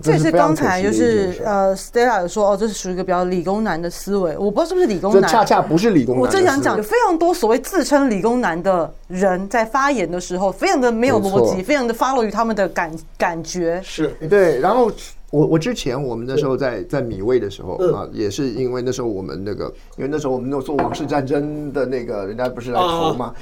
[0.02, 4.38] 这是刚才就是呃，Stella 有说哦，这是属于一个比较理工男的思维。
[4.38, 6.22] 我不知道是不是理工男，这恰恰不是理工男。
[6.22, 13.82] 我正想讲，有非常多所谓自称理工男的人在发言的时候，非常的没有逻辑，非常的 follow 于他们的感感觉。
[13.84, 14.60] 是对。
[14.60, 14.90] 然后
[15.32, 19.66] 我我之前我们那时候在在米味的时候啊，也是因为那时候我们那个，
[19.98, 23.34] 因为那时候我们那做王室战争的那个人家不是来投吗？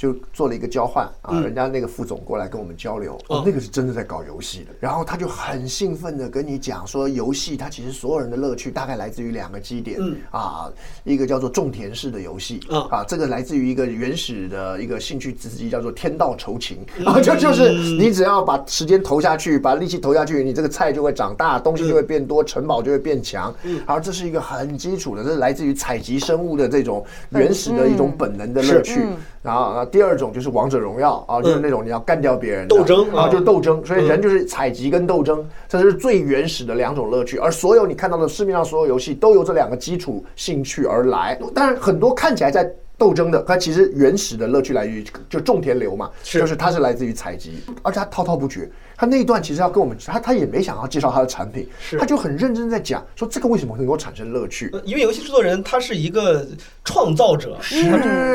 [0.00, 4.70] 就做了一个交换啊，人家那个副总过来跟我们交流，哦，那个是真的在搞游戏的。
[4.80, 10.16] 然后他就很兴奋的跟你讲说，游戏它其实所有人的乐趣大概来自于两个基点，嗯。
[10.30, 10.72] 啊，
[11.04, 29.06] 一个叫做种田式的游戏，啊，这个来自于一个原始的一个兴趣刺激叫做天道酬勤，啊，就就是你只要把时间投下去，把力气投下去，你这个菜就会长大，东西就会变多，城堡就会变强，嗯，而这是一个很基础的，这是来自于采集生物的这种原始的一种本能的乐趣，
[29.42, 29.86] 然后啊。
[29.90, 33.84] 第二种就是王者荣耀啊，就是那种你要干掉别人斗争啊，就是斗争。
[33.84, 37.36] 所以人就是采集跟斗争，这是最原始的两种乐趣。
[37.38, 41.38] 而所有你看到的市面上所有游戏都由这两个基础兴趣而来。
[41.54, 48.70] 当然，很多看起来在斗争的，它其实原始的乐趣来源于就种田流嘛，就是它是来自于采集，而且它滔滔不绝。
[49.00, 51.66] 他那一段其实要跟我们，他他也没想要介绍他的产品，
[51.98, 54.70] 他就很认真在讲说这个为什么能够产生乐趣。
[54.84, 56.46] 因为游戏制作人他是一个
[56.84, 57.82] 创造者，是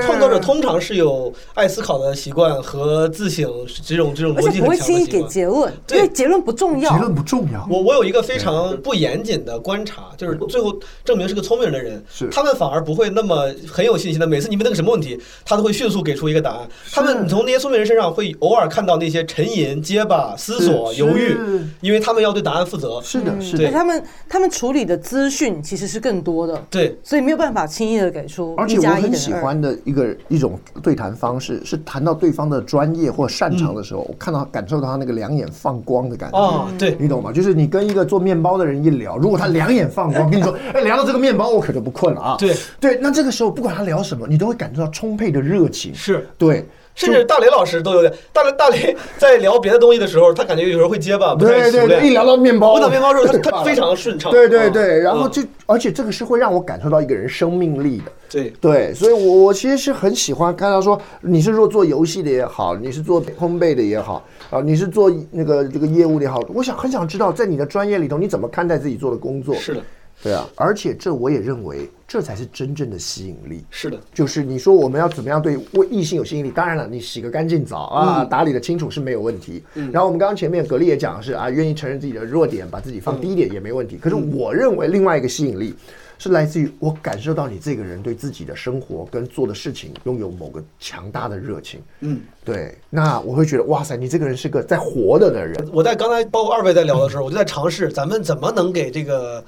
[0.02, 3.48] 创造者通常是有爱思考的习惯和自省
[3.84, 4.66] 这种这种逻辑很强的习惯。
[4.66, 6.92] 不会轻易给结论，因为结论不重要。
[6.94, 7.68] 结论不重要。
[7.70, 14.26] 我我有一个非常不严谨的观察，就是最后证明是个聪明人的人，他们反而不会那么很有信心的。
[14.26, 16.68] 每次你问那个什么问题，他都会迅速给出一个答案。
[16.92, 20.55] 他们你从那些聪明人身上会偶尔看到那些沉吟、结巴、思。
[20.60, 21.38] 思索、犹豫，
[21.82, 23.02] 因为他们要对答案负责。
[23.02, 23.72] 是的，是的。
[23.72, 28.54] 他们他们处理的资讯其实是更多的，对，所以没有办法轻易的给出。
[28.58, 36.38] 而且我很喜欢的一个一种对谈方式，是谈到对方的专业或擅长的时候，我看到感受到他那个两眼放光的感觉。
[36.38, 37.32] 哦，对，你懂吗？
[37.32, 42.36] 就是你跟一个做面包的人一聊，如果他两眼放光，跟 你说，哎，聊到这个面包，我可就不困了啊。
[42.38, 45.94] 对对，那这个时候不管他聊什么，你都会感受到充沛的热情。
[45.94, 46.66] 是对。
[46.96, 52.06] 甚至大雷老师都有点，大雷大雷在聊别的东西的时候，他感觉有时候会结巴，不太熟练。
[52.06, 54.32] 一聊到面包，问到面包的时候，他他非常顺畅。
[54.32, 58.12] 对对对，然后就而且这个是会让我感受到一个人生命力的。
[58.30, 69.54] 对对，所以我我其实是很喜欢看到说，你是说做游戏的也好，你是做烘焙的也好啊，你是做那个这个业务的也好，我想很想知道，在你的专业里头，你怎么看待自己做的工作？
[69.56, 69.82] 是的。
[70.24, 73.64] 对啊，而且这我也认为，这才是真正的吸引力。
[73.70, 76.50] 是的，就是你说我们要怎么样对为异性有吸引力？
[76.50, 79.64] 当然了，你洗个干净澡啊，打理的清楚是没有问题。
[79.92, 83.98] 然后我们刚刚前面格力也讲的是啊，愿意承认自己的弱点，把自己放低一点也没问题。
[83.98, 85.76] 可是我认为另外一个吸引力。
[86.18, 91.82] 是来自于我感受到你这个人对自己的生活跟做的事情拥有某个强大的热情。
[92.00, 95.56] 嗯，对，那我会觉得哇塞，你这个人是个在活着的人。
[95.72, 99.44] 我在刚才包括二位在聊的时候，我就在尝试咱们怎么能给这个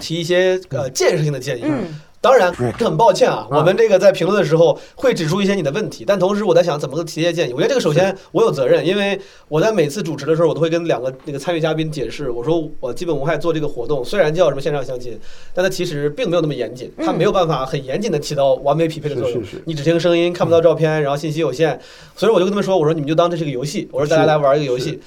[0.00, 1.62] 提一些呃建设性的建议。
[1.64, 1.86] 嗯。
[2.26, 7.52] 当然，很抱歉啊，我们这个在评论的时候会指出一些你的问题，但同时我在想怎么提一些建议。
[7.52, 9.16] 我觉得这个首先我有责任，因为
[9.46, 15.16] 我在每次主持的时候，我都会跟两个那个参与嘉宾解释，我说我基本无害做这个活动，虽然叫什么线上相亲，
[15.54, 19.40] 但它其实并没有那么严谨，它没有办法很严谨的起到完美匹配的作用。
[19.64, 21.78] 你只听声音，看不到照片，然后信息有限，
[22.16, 24.98] 所以我就跟他们说，我说你们就当这是个游戏，我说大家来玩一个游戏。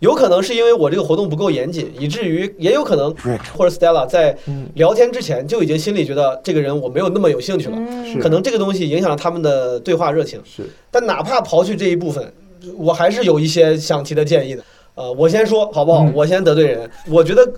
[0.00, 3.14] 有可能是因为我这个活动不够严谨，以至于也有可能
[3.56, 4.36] 或者 Stella 在
[4.74, 7.78] 聊天之前就已经心里觉得这个人我没有那么有兴趣了，
[8.20, 10.40] 可能这个东西影响了他们的对话热情。
[10.44, 12.32] 是，但哪怕刨去这一部分，
[12.76, 14.62] 我还是有一些想提的建议的。
[14.94, 16.06] 呃，我先说好不好？
[16.14, 16.90] 我先得罪人。
[17.08, 17.50] 我觉得，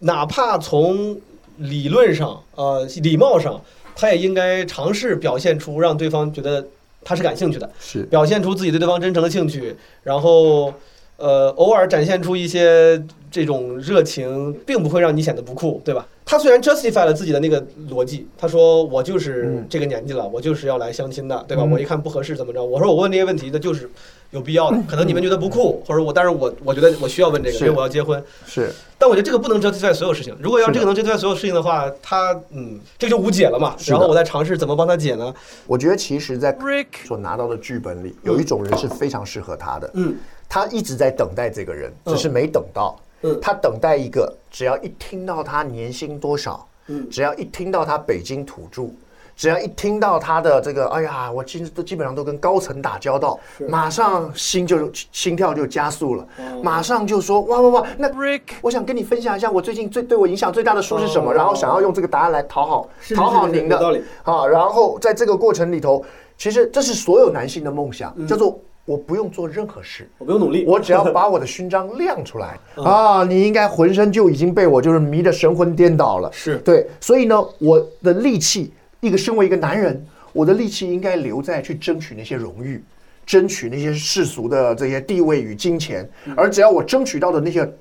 [0.00, 1.16] 哪怕从
[1.56, 3.60] 理论上、呃礼貌上，
[3.94, 6.66] 他也应该尝试表现出让对方觉得
[7.04, 10.74] 他是感兴趣的，是表现出自己对对方真诚的兴趣，然后。
[11.20, 13.00] 呃，偶尔展现出一些
[13.30, 16.06] 这种热情，并不会让你显得不酷，对吧？
[16.24, 17.60] 他虽然 justify 了自己的那个
[17.90, 21.64] 逻辑，他说我就是这个年纪了，我就是要来相亲的，对吧？
[21.64, 22.64] 我一看不合适怎么着？
[22.64, 23.90] 我说我问这些问题，那就是
[24.30, 24.78] 有必要的。
[24.88, 28.22] 可能你们觉得不酷，或者我，但是我我觉得我需要问这个，因为我要结婚。
[28.46, 30.36] 是，但我觉得这个不能 justify 所有事情。
[30.40, 33.74] 如果要这个能 justify 所有事情的话，他嗯，这就无解了嘛。
[33.86, 35.34] 然后我再尝试怎么帮他解呢？
[35.66, 36.56] 我觉得其实，在
[37.04, 39.90] 所拿到的剧本里，有一种人是非常适合他的。
[39.94, 40.14] 嗯。
[40.50, 42.94] 他一直在等待这个人，只是没等到。
[43.40, 46.66] 他等待一个，只要一听到他年薪多少，
[47.10, 48.88] 只要一听到他北京土著，
[49.36, 53.38] 只要一听到他的这个，哎呀，我其实都基本上都跟高层打交道，
[53.68, 56.26] 马上心就心跳就加速了，
[56.62, 57.88] 马上就说哇哇哇！
[57.98, 64.46] 那 Rick，我想跟你分享一下我最近最对我影响最大的书是什么，然后想要用这个答案来讨好讨好您的道理啊。
[64.46, 66.02] 然后在这个过程里头，
[66.38, 68.58] 其实这是所有男性的梦想，叫做。
[68.90, 73.22] 我不用做任何事，我不用努力，我只要把我的勋章亮出来 啊！
[73.22, 76.28] 你应该浑身就已经被我就是迷得神魂颠倒了。
[76.32, 82.82] 是对，所以呢，我的力气，一个身为一个男人，我的力气应该留在去争取那些荣誉，
[83.24, 86.10] 争取那些世俗的这些地位与金钱。
[86.36, 87.72] 而只要我争取到的那些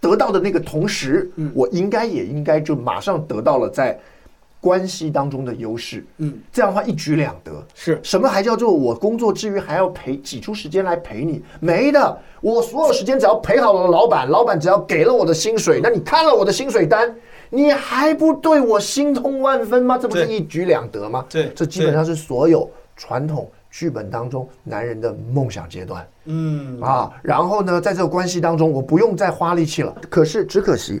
[0.00, 3.96] 得到的那个同时，我应该也应该就马上得到了在。
[4.66, 7.64] 关系当中的优势，嗯，这样的话一举两得。
[7.72, 11.40] 是什么还叫做我工作之余还要陪挤出时间来陪你？
[11.60, 17.14] 没的，我所有时间只要陪好了老板，老板只要给了我的薪水，那你看了我的薪水单，
[17.48, 19.96] 你还不对我心痛万分吗？
[19.96, 21.24] 这不是一举两得吗？
[21.30, 26.04] 对，这基本上是所有传统剧本当中男人的梦想阶段。
[26.24, 29.94] 嗯啊，然后呢，在这个关系当中，我不用再花力气了。
[30.10, 31.00] 可是只可惜。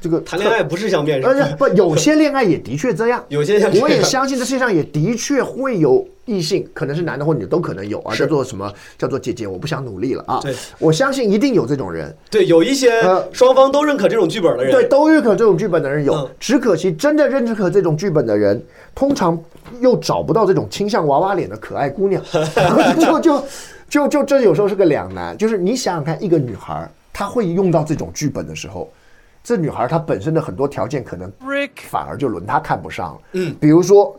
[0.00, 3.24] 这个谈恋爱不是像面试，不，有些恋爱也的确这样。
[3.28, 8.72] 有些我也相信这世界上也的确会有异性可能是男的或女都可能有啊，叫做什么？
[8.96, 10.38] 叫做姐姐，我不想努力了啊。
[10.42, 18.62] 对，我相信一定有这种人，对，有一些呃双方都认可这种剧本的人，对，都认可这种剧本的人有嗯，只可惜真的认可这种剧本的人，
[18.94, 19.36] 通常
[19.80, 22.22] 又找不到这种倾向娃娃脸的可爱姑娘，
[23.00, 23.44] 就就
[23.88, 25.36] 就就这有时候是个两难。
[25.36, 28.90] 就是你想想看，一个女孩她会用到这种剧本的时候，
[29.48, 31.32] 这女孩她本身的很多条件可能
[31.88, 33.20] 反而就轮她看不上了。
[33.32, 34.14] 嗯，比如说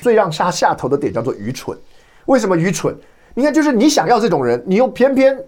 [0.00, 1.78] 最让她下头的点叫做愚蠢。
[2.24, 2.92] 为什么愚蠢？
[3.34, 5.38] 你看，就是你想要这种人，你又偏偏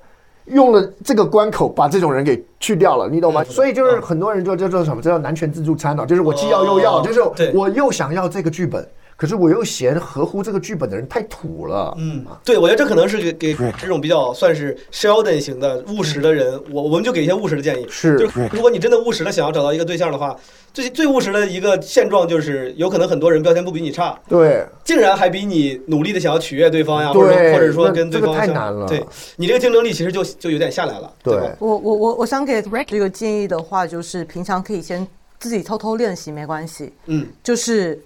[0.44, 3.43] 用了这个关口把这种人给去掉了，你懂吗？
[3.43, 11.95] 所以就是很多人就叫做什么，这叫男权自助餐啊，就是我既要又要，哦就是我又想要这个剧本，可是我又嫌合乎这个剧本的人太土了。
[11.99, 17.87] 嗯，对，我觉得这可能是给给这种比较算是 Sheldon 型的务实的人，我我们就给一些务实的建议。
[17.89, 20.37] 是就是如果你真的务实的想要找到一个对象的话，
[20.75, 28.87] 最最务实的一个现状就是，有可能很多人标签不比你差，对，竟然还比你努力的想要取悦对方呀，或者或者说跟对方相太难了。
[28.87, 29.03] 对
[29.37, 31.11] 你这个竞争力其实就就有点下来了。
[31.23, 31.37] 对。
[31.37, 31.57] 吧？
[31.59, 35.07] 我我我我想给这个建议的话，就是平常可以先
[35.39, 36.93] 自己偷偷练习，没关系。
[37.07, 37.99] 嗯，就是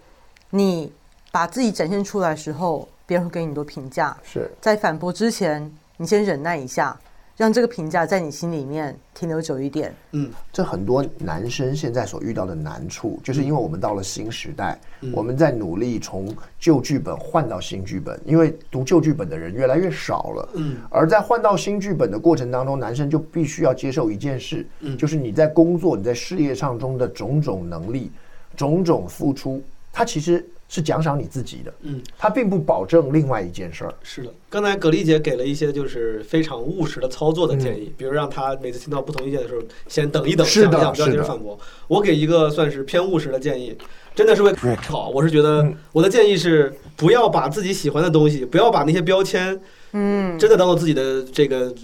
[0.50, 0.92] 你
[1.32, 4.50] 把自己展现出来的时候，别人会给你很多评价，是。
[4.60, 6.98] 在反驳之前，你先忍耐一下，
[7.36, 9.94] 让这个评价在你心里面停留久一点。
[10.12, 14.78] 嗯，这很多男生现在所遇到的难处，就是因为我们到了新时代，
[15.12, 20.48] 我们在努力从旧剧本换到新剧本，因为读旧剧本的人越来越少了。
[20.54, 24.66] 嗯，而在换到新剧本的过程当中，男生就必须要接受一件事，
[24.98, 28.10] 就是你在工作、你在事业上中的种种能力、
[28.56, 29.62] 种种付出，
[29.92, 31.74] 它其实是奖赏你自己的。
[31.82, 33.92] 嗯，它并不保证另外一件事儿。
[34.02, 41.58] 是的，刚才葛丽姐给了一些就是非常务实的操作的建嗯议，比如让他每次听到不同意见的时候，先等一等，是的想一想，不要是的急着反驳。
[41.88, 43.76] 我给一个算是偏务实的建议，
[44.14, 44.54] 真的是为
[44.86, 45.10] 好。
[45.10, 49.60] 我是觉得嗯我的建议是，不要把自己喜欢的东西，不要把那些标签，
[49.92, 51.74] 嗯，真的当做自己的这个。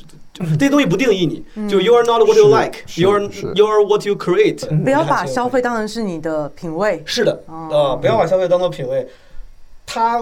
[0.58, 3.22] 这些东西不定义你，就 you are not what you like, you are
[3.54, 4.66] you are what you create。
[4.84, 7.02] 不要把消费当成是你的品味。
[7.06, 9.06] 是的，哦啊，不要把消费当做品味。
[9.86, 10.20] 他，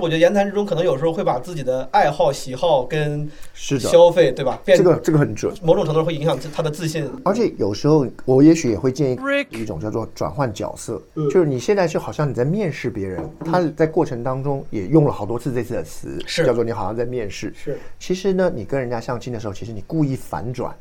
[0.00, 4.58] 我觉得言谈之中可能有时候会把自己的爱好、喜好跟是的消费，对吧？
[4.64, 5.52] 变这个这个很准。
[5.62, 7.10] 某种程度会影响他的自信。
[7.24, 9.18] 而且有时候我也许也会建议
[9.50, 17.52] 一种叫做转换角色，嗯就是你现在就好像你在面试别人，他在过程当中也用了好多次这次的词，是叫做你好像在面试。
[17.54, 20.74] 是，其实呢，你跟人家相亲的时候，其实你故意反转。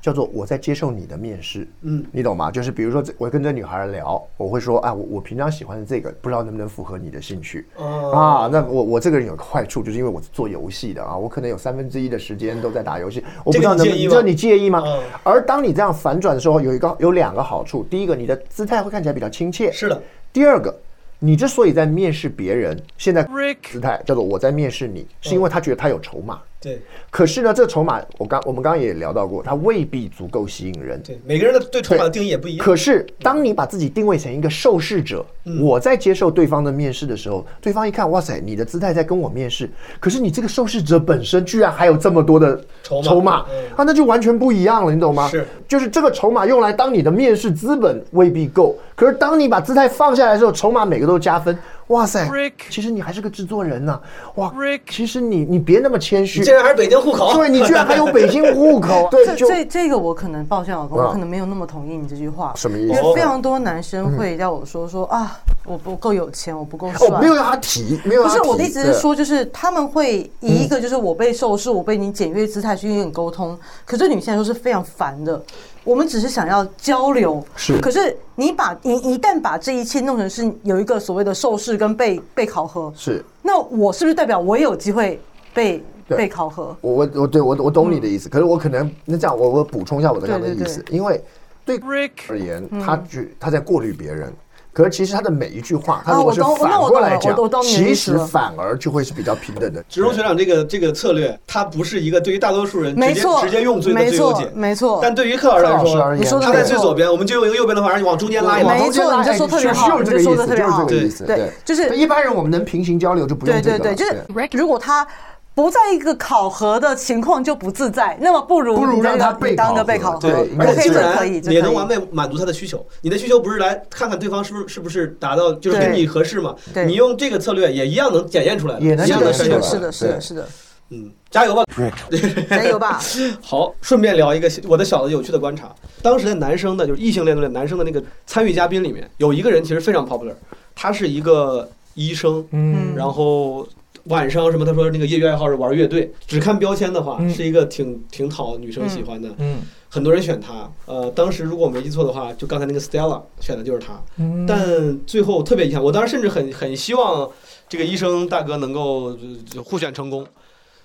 [0.00, 2.50] 叫做我在接受你的面试，嗯，你懂吗？
[2.50, 8.10] 就是比如说这，我跟这女孩聊，我会说，啊，我我平常喜欢的这个，不知道能不能符合你的兴趣、哦。
[8.12, 8.48] 啊？
[8.50, 14.14] 那我我这个人有个坏处，就是因为我是做游戏的啊，我可能有三分之一的时间都在打游戏，我不知道能不能，这个你介意吗？
[14.14, 14.82] 这你介意吗？
[14.86, 15.02] 嗯。
[15.22, 20.02] 而当你这样反转的时候，有一个有两个好处，第一个，你的姿态会看起来比较亲切，是的，
[20.32, 20.74] 第二个，
[21.18, 23.28] 你之所以在面试别人，现在
[23.62, 26.40] 姿态叫做我在面试你，是因为他觉得他有筹码。
[26.60, 26.78] 对
[27.10, 31.02] 可是呢，这筹码我刚我们刚刚也聊到过，它未必足够吸引人。
[31.02, 32.64] 对，每个人的对筹码的定义也不一样。
[32.64, 45.28] 可是，当你把自己定位成一个受试者，嗯我在接受对方的面试的时候，对方一看，哇塞，你的姿态在跟我面试，可是你这个受试者本身居然还有这么多的筹码筹码嗯啊，那就完全不一样了，你懂吗？
[45.28, 51.58] 是，就是这个筹码用来当你的面试资本未必够，可是当你把姿态放下来的时候，筹码每个都加分。
[51.86, 52.30] 哇塞，
[52.68, 53.98] 其实你还是个制作人呐、
[54.36, 54.52] 哇，
[54.88, 62.52] 其实你你别那么谦虚，你竟然还是北京户口对你居然还有北京户口， 对，这这这个我可能抱歉老公，啊我可能没有那么同意你这句话。
[62.54, 67.08] 什么意思因为非常多男生会要我说说啊，我不够有钱，我不够帅。
[67.08, 68.40] 哦，没有让他提，没有让他提。
[68.40, 75.42] 不是我的意思是说，就是他们会以一个就是我被受试，我被你简约姿态去跟你沟通，可是女性来说是非常烦的。
[75.90, 77.76] 我们只是想要交流，是。
[77.80, 83.24] 可是你把你一旦把这一切弄成是有一个所谓的受试跟被被考核，是。
[83.42, 85.20] 那我是不是代表我也有机会
[85.52, 86.76] 被被考核？
[86.80, 91.20] 我我我对我我懂你的意思，可是我可能那这样我我补充一下我的这样的意思，对因为
[91.64, 91.80] 对
[92.28, 94.32] 而言，他嗯觉他在过滤别人。
[94.72, 99.82] 可是其实他的每一句话，他啊如果是反过来讲其实反而就会是比较平等的。
[99.88, 105.00] 植荣学长这个这个策略，他不是一个对于大多数人直接，直接用最的最优解，，没错。
[105.02, 108.74] 但对于克老师来克老师而说，他在最左边，我们就用一个右边的方式往中间拉一拉。
[108.74, 111.24] 没错，你就说特别好，就是这个意思，就说的特别好，就是这个意思。
[111.24, 113.84] 对，就是一般人我们能平行交流就不用对这个了。
[113.84, 115.06] 对对，就是如果他
[115.54, 122.84] 不在一个考核的情况就不自在，那么不如让他当个备考核，对应该而 OK，且自然也能完美满足他的需求。
[123.02, 126.54] 你的需求不是来看看对方是不是是不是达到，就是跟你合适嘛？
[126.72, 130.48] 对你用这个策略也一样能检验出来的，也能一样能检验是的，筛选出来是的，是的，是的，
[130.90, 131.64] 嗯，加油吧！
[132.48, 133.00] 加油吧！
[133.42, 135.72] 好，顺便聊一个我的小的有趣的观察。
[136.02, 140.34] 当时的男生的，就是异性恋的男生的那个参与嘉宾里面，有一个人其实非常 popular，
[140.74, 143.66] 他是一个医生，嗯然后
[144.10, 144.64] 晚上什么？
[144.66, 149.28] 他说那个业余爱好是玩乐队，只看标签的话，是一个挺挺讨女生喜欢的。
[149.38, 149.58] 嗯，
[149.88, 150.70] 很多人选他。
[150.86, 154.00] 呃，当时如果我没记错的话，就刚才那个 Stella 选的就是他。
[154.16, 157.30] 嗯，但最后特别遗憾，我当时甚至很很希望
[157.68, 159.16] 这个医生大哥能够
[159.64, 160.26] 互选成功。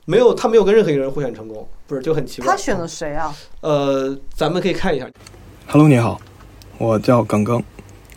[0.06, 2.52] 没有，他没有跟任何一个人互选成功，不是就很奇怪。
[2.52, 3.36] 他选了谁啊？
[3.62, 5.10] 呃，咱们可以看一下。
[5.66, 6.22] Hello，你好，
[6.78, 7.64] 我叫耿耿，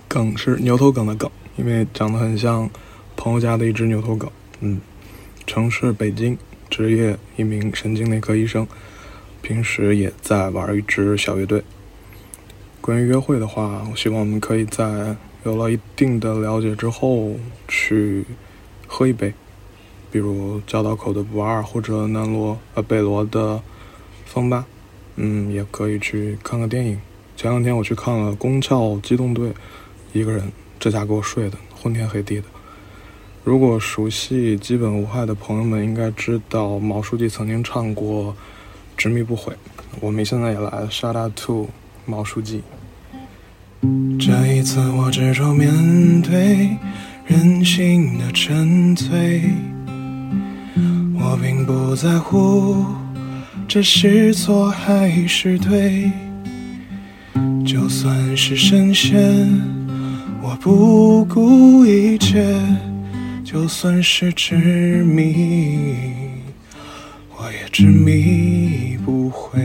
[0.06, 2.68] 耿是牛头梗的耿，因为长得很像
[3.16, 4.30] 朋友家的一只牛头梗。
[4.60, 4.78] 嗯，
[5.48, 6.36] 城市北京，
[6.68, 8.68] 职业一名神经内科医生，
[9.40, 11.64] 平时也在玩一支小乐队。
[12.82, 17.34] 关于约会的话，我希望我们可以在有了一定的了解之后
[17.66, 18.26] 去
[18.86, 19.32] 喝一杯。
[20.10, 23.62] 比如交道口的不二，或者南锣呃北锣的
[24.26, 24.66] 风吧，
[25.16, 27.00] 嗯，也可以去看个电影。
[27.38, 29.48] 前两天我去看了《宫壳机动队》，
[30.12, 32.44] 一个人，这家给我睡的昏天黑地的。
[33.44, 38.32] 如果熟悉基本无害的朋友们应该知道，毛书记曾经唱过
[38.96, 39.52] 《执迷不悔》，
[40.00, 41.68] 我们现在也来 shout out to
[42.04, 42.62] 毛书记。
[44.18, 46.76] 这一次我执着面对
[47.26, 49.42] 人性的沉醉。
[51.20, 52.84] 我并不在乎
[53.66, 56.10] 这是错还是对，
[57.66, 59.18] 就算是深陷，
[60.42, 62.40] 我不顾一切；
[63.50, 66.42] 就算是执迷，
[67.34, 69.58] 我也执迷不悔。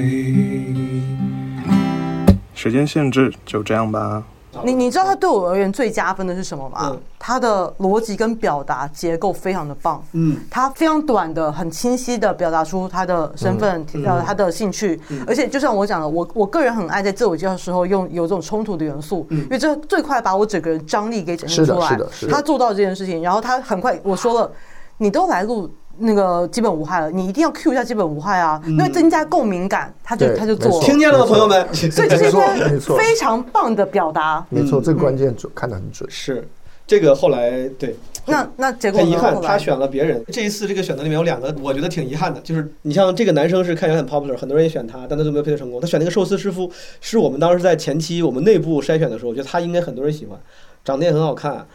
[2.56, 4.24] 时间限制，就这样吧。
[4.64, 6.96] 你你知道他对我而言最加分的是什么吗？
[7.18, 10.04] 他的逻辑跟表达结构非常的棒。
[10.12, 21.88] 嗯，他非常短的、很清晰的表达出他的身份、呃他的兴趣，而且就像我讲的，我我个人很爱在自我介绍的时候用有这种冲突的元素，因为这最快把我整个人张力给展现出来。
[21.90, 24.52] 是的，是的，他做到这件事情，然后他很快我说了，
[24.98, 25.70] 你都来录。
[25.98, 31.68] 那个基本无害了，你一定要 Q 一下基本无害啊，因为增加共鸣感，他就他就做，听见了吗，朋友们？
[31.74, 36.10] 所以这是一篇非常棒的表达，没错，这个关键准看得很准。
[36.10, 36.48] 是
[36.86, 37.96] 这个后来对，
[38.26, 40.22] 那那结果很遗憾，他选了别人。
[40.28, 45.80] 这一次这个选择里面有两个，我觉得挺遗憾的，就是你像这个男生是看起来很 popular，很多人也选他，但他都没有配对成功。
[45.80, 50.38] 他选那个寿司师傅，是我们当时在前期我们内部筛选的时候，我觉得他应该很多人喜欢，
[50.84, 51.66] 长得也很好看。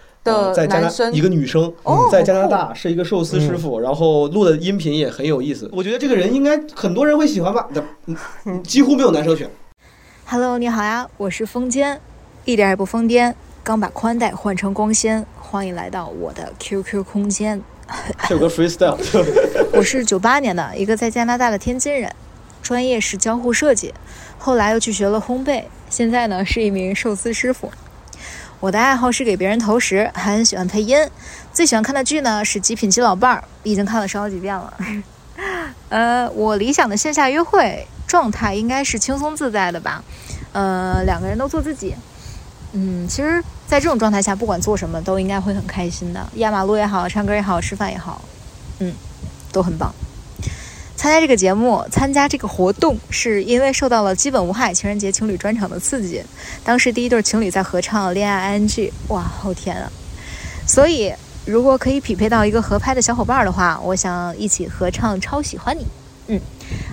[0.55, 1.73] 在加拿一个女生
[2.11, 5.71] 在加拿大是一个寿司师傅，然后录的音频也很有意思。
[5.73, 7.67] 我觉得这个人应该很多人会喜欢吧，
[8.63, 9.49] 几乎没有男生选。
[10.27, 11.99] Hello，你好呀，我是风间，
[12.45, 13.33] 一点也不疯癫，
[13.63, 17.63] 刚把宽带换成光纤，欢迎来到我的 QQ 空间。
[18.29, 18.99] 有个 freestyle。
[19.73, 22.13] 我是九八年的一个在加拿大的天津人，
[22.63, 23.95] 专业是交互设计，
[24.37, 27.71] 后来又去学了烘焙，现在呢是一名寿司师傅。
[28.61, 30.99] 我的爱好是给别人投食，很喜欢配音。
[31.53, 34.75] 最喜欢看的剧呢是《极品基老伴儿》，已经看了十好几遍了。
[35.91, 40.03] 呃，我理想的线下约会状态应该是轻松自在的吧？
[40.53, 41.95] 呃，两个人都做自己。
[42.73, 46.29] 嗯，其实，在这种状态下，不管做什么都应该会很开心的。
[46.35, 48.21] 压马路也好，唱歌也好，吃饭也好，
[48.81, 48.93] 嗯，
[49.53, 49.95] 都很棒。
[51.09, 56.23] 参加这个节目，参加这个活动，是因为受到了基本无害情人节情侣专场的刺激。
[56.63, 58.69] 当时第一对情侣在合唱《恋爱 ING》，
[59.09, 59.91] 哇，好甜啊！
[60.67, 61.11] 所以，
[61.47, 65.83] 如果可以匹配到一个合拍的小伙伴的话，我想一起合唱《超喜欢你》。
[66.27, 66.39] 嗯，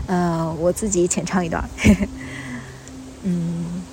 [0.07, 1.69] 呃，我自己浅唱一段。
[3.23, 3.83] 嗯，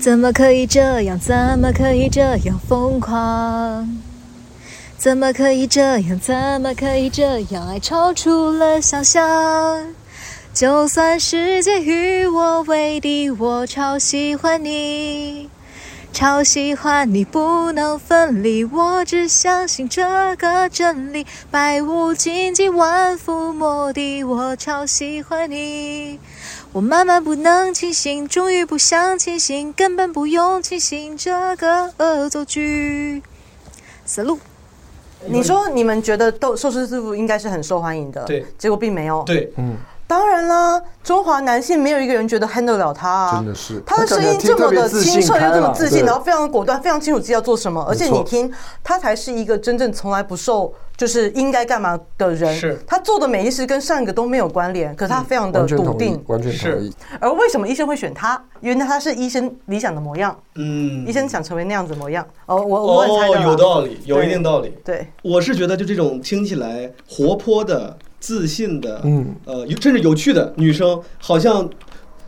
[0.00, 1.20] 怎么可以这样？
[1.20, 4.00] 怎么可以这样疯狂？
[4.98, 6.18] 怎么可以这样？
[6.18, 7.68] 怎么可以这样？
[7.68, 9.94] 爱超出了想象。
[10.52, 15.48] 就算世界与我为敌，我超喜欢你，
[16.12, 18.64] 超喜欢你，不能分离。
[18.64, 24.24] 我只相信这个真理，百无禁忌，万夫莫敌。
[24.24, 26.18] 我超喜欢你，
[26.72, 33.22] 我慢慢不能清醒，终于不想清醒，根本不用清醒这个恶作剧。
[34.04, 34.40] 死路。
[35.26, 39.22] 你说你们觉得豆寿司师傅应该是很受欢迎的，对，结果并没有。
[39.24, 39.76] 对，嗯，
[40.06, 56.92] 当然啦，中华男性没有一个人觉得 handle 了他啊，真的是，他的声音这么的清澈又这么自信，然后非常的果断，非常清楚自己要做什么，而且你听，他才是一个真正从来不受就是应该干嘛的人，是，他做的每一事跟上一个都没有关联，可是他非常的笃定，完全同意。
[57.20, 58.44] 而为什么医生会选他？
[58.60, 62.26] 因为他是医生理想的模样，嗯，医生想成为那样子模样。
[62.46, 64.72] 哦，我我猜的，有道理，有一定道理。
[64.84, 71.70] 对，我是觉得就这种听起来活泼的、自信的，嗯，呃，甚至有趣的女生，好像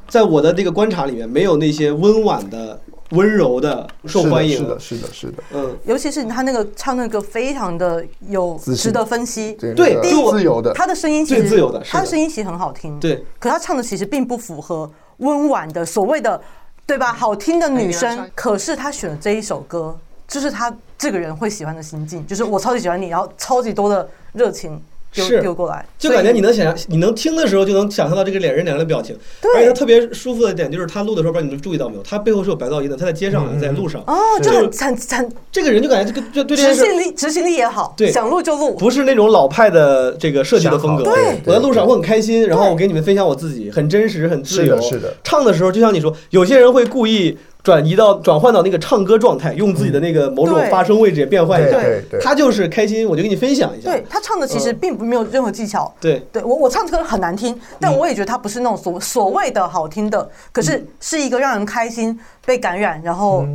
[0.07, 2.81] 在我的那个观察里面，没有那些温婉的
[3.11, 4.59] 温柔的、受欢迎。
[4.59, 5.43] 是的，是的，是的。
[5.53, 13.25] 嗯，尤其是他那个唱那个非常的有值得分析，对，自由的，他的声音其实自由的，他的声音其实很好听，对。
[13.39, 16.41] 可他唱的其实并不符合温婉的所谓的
[16.87, 17.13] 对吧？
[17.13, 19.97] 好听的女生，可是他选的这一首歌，
[20.27, 24.81] 就是他这个人会喜欢的心境，就是我超级喜欢你，然后超级多的热情。
[25.13, 29.17] 是丢过来，就感觉你能想象，你能听的时候就能想象到这个脸人两个人的表情。
[29.41, 32.97] 对，而且他特别舒服的点就是他录的时候，不知道你们注意到没有，他背后是有白噪音的。
[32.97, 41.03] 他在街上，在路上，哦，就很很很，这个人就感觉这个就对执行力执行力也好，对，想录就录，不是那种老派的这个设计的风格。
[41.05, 44.81] 对，我在路上我很开心，然后我给你们分享我自己，很真实，很自由。
[44.81, 47.37] 是的，唱的时候就像你说，有些人会故意。
[47.63, 51.73] 转移到转换到那个唱歌状态，用自己的那个某种发声位置也变换一下。
[51.79, 53.91] 对对，他就是开心，我就跟你分享一下。
[53.91, 55.93] 对他唱的其实并不没有任何技巧。
[56.01, 63.47] 对对，我我唱歌很难听，但我也觉得他不是那种所所谓的好听的，可是是一个让人开心、被感染，然后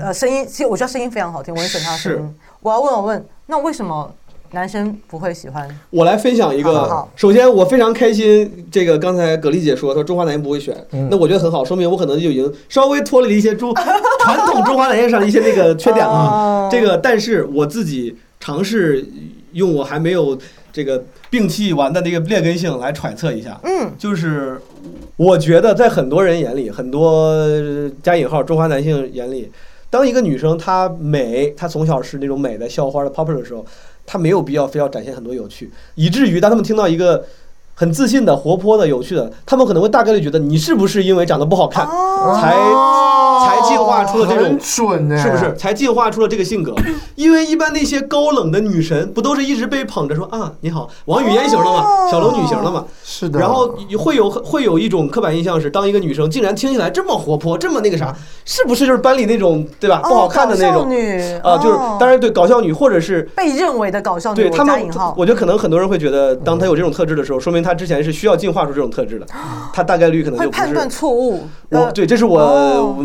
[0.00, 2.34] 呃声音，其实我觉得声音非常好听，我很喜欢他的声音。
[2.60, 4.12] 我要问我问，那为什么？
[4.52, 7.06] 男生不会喜欢我来分享一个。
[7.14, 8.66] 首先，我非常开心。
[8.70, 10.76] 这个刚才葛丽姐说，她说中华男性不会选，
[11.08, 13.72] 那我觉得很好，说明我可能就已经稍微脱离了一些中
[14.24, 16.68] 传统中华男性上的一些那个缺点了。
[16.70, 19.06] 这个，但是我自己尝试
[19.52, 20.36] 用我还没有
[20.72, 23.60] 这个摒弃完的那个劣根性来揣测一下。
[23.62, 24.60] 嗯，就是
[25.16, 27.36] 我觉得在很多人眼里，很多
[28.02, 29.50] 加引号中华男性眼里，
[29.88, 33.64] 当一个女生她美，她从小是那种美的校花的 popular 的时候。
[34.06, 37.24] 他没有必要非要展现很多有趣，以至于当他们听到一个
[37.80, 41.86] 很自信的、活泼的、有趣的，他们可能会大概率觉得你是不是因为长得不好看
[42.38, 42.54] 才。
[43.40, 45.54] 才进化出了这种，是不是？
[45.56, 46.74] 才进化出了这个性格。
[47.14, 52.84] 因为一般那些高冷的女神，不都是一直被捧着说啊，你好，王语嫣型的嘛，小龙女型的嘛？
[53.02, 53.40] 是的。
[53.40, 60.02] 然后会有会有一种刻板印象是，当一个女生竟然听起来这么活泼，这么那个啥，是不是就是班里那种对吧？
[60.04, 61.56] 不好看的那种女啊？
[61.56, 64.42] 就是当然对搞笑女，或者是被认为的搞笑女。
[64.42, 64.86] 对他们，
[65.16, 69.26] 我觉得可能很多人会觉得，当她有这种特质的时候，说明她之前是需要进化出这种特质的。
[69.72, 71.46] 他大概率可能就判断错误。
[71.70, 72.96] 我对，这是我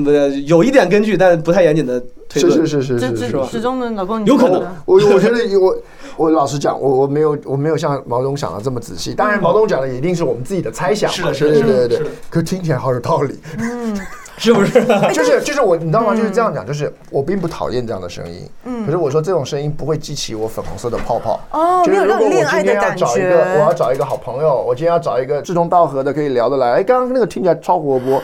[0.46, 2.66] 有一点根据，但不太严谨的推论。
[2.66, 4.62] 是是是是是，始终的老公有可能。
[4.86, 5.78] 我我觉得我
[6.18, 9.14] 我老实讲，我我没有我没有像毛东想的这么仔细。
[9.14, 11.10] 当然，毛东讲的一定是我们自己的猜想。
[11.12, 12.08] 是的，是的，对对对。
[12.30, 13.40] 可听起来好有道理。
[13.60, 13.96] 嗯，
[14.38, 14.84] 是不是？
[15.14, 16.16] 就是 就是我，你知道吗？
[16.16, 18.49] 就是这样讲，就是我并不讨厌这样的声音。
[18.66, 18.86] 嗯。
[18.86, 21.40] 可是我说这种声音不会激起我粉红色的泡泡。
[21.52, 23.06] 哦，没有让你恋爱的感觉。
[23.06, 24.62] 我今天要找一个，我要找一个好朋友。
[24.62, 26.74] 我今天要找一个志同道合的，可以聊得来。
[26.74, 28.22] 哎，刚刚那个听起来超活泼。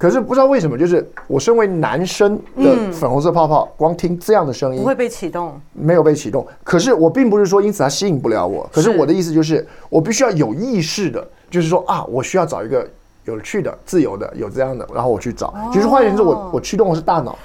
[0.00, 6.46] 可是不知道为什么，就是我身为男生的粉红色泡泡，光听这样的声音不会被启动，没有被启动。
[6.62, 12.88] 可是我并不是说因此它吸引不了我，可是我的意思就是，我必须要有意识的，就是说啊，我需要找一个
[13.28, 15.54] 有趣的、自由的、有这样的，然后我去找。
[15.72, 17.38] 其实换言之，我我驱动的是大脑，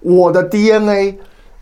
[0.00, 1.16] 我的 DNA。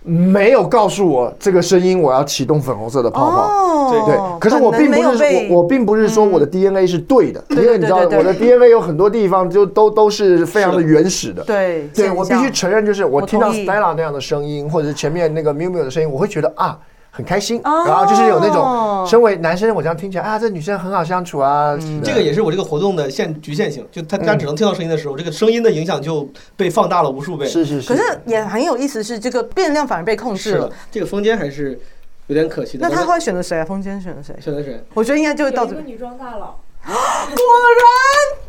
[0.08, 3.90] 没有告诉我这个声音，我要启动粉红色的泡泡。
[3.90, 11.42] 对对，可是我并不是我我并不是说我的 DNA 是对的，因为你知道我的 DNA 有很多地方就都都是非常的原始的。
[11.42, 16.78] 对，对我必须承认，就是我听到 Stella 那样的声音，或者是前面那个 Miu Miu 的声音，我会觉得啊。
[17.16, 21.74] 很开心，然后就是有那种，身为男生，我这样听起来啊，这女生很好相处啊。
[22.04, 26.28] 这个也是我这个活动的限局限性，就他家只能听到声音的时候，这个声音的影响就
[26.58, 27.46] 被放大了无数倍。
[27.46, 27.88] 是是是。
[27.88, 30.70] 可是也很有意思，是这个变量反而被控制了。
[30.90, 31.80] 这个风间还是
[32.26, 32.86] 有点可惜的。
[32.86, 33.64] 那他会选择谁啊？
[33.64, 34.36] 风间选择谁？
[34.38, 34.78] 选择谁？
[34.92, 36.58] 我觉得应该就会到这个女装大佬。
[36.84, 36.94] 果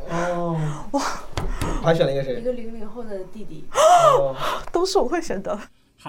[0.09, 0.19] 然。
[0.19, 0.57] 哦。
[0.91, 1.01] 哇。
[1.81, 2.35] 还选了一个谁？
[2.35, 3.65] 一个零零后的弟弟。
[4.73, 5.57] 都是我会选的。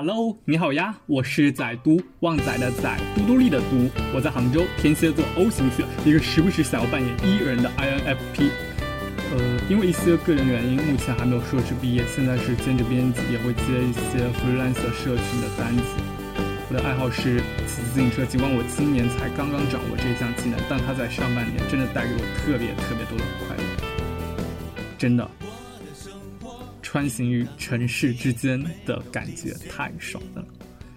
[0.00, 8.46] Hello，你好呀，我是仔嘟旺仔的仔，嘟嘟丽的嘟，我在杭州，天蝎座 O 型血，一个时不时想要扮演 E 人的 INFP。
[9.34, 15.82] 呃，因为一些个人原因，目前还没有硕士毕业，现在是兼职编辑，也会接一些 freelancer 社群的单子。
[16.70, 23.62] 我的爱好是骑自行车，尽管我今年才刚刚掌握这项技能，但它在上半年真的带给我特别特别多的快乐，
[24.96, 25.28] 真的。
[26.90, 30.42] 穿行于城市之间的感觉太爽了。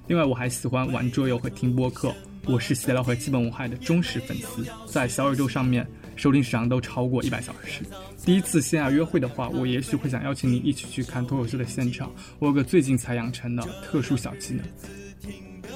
[0.08, 2.16] 另外，我还喜欢玩桌游和听播客。
[2.46, 5.86] 我是闲聊和基本无害的忠实粉丝，在小宇宙上面
[6.16, 7.84] 收听时长都超过一百小时。
[8.24, 12.10] 第一次线下约会的话，我也许会想邀请你一起去看脱口秀的现场。
[12.40, 14.66] 我有个最近才养成的特殊小技能，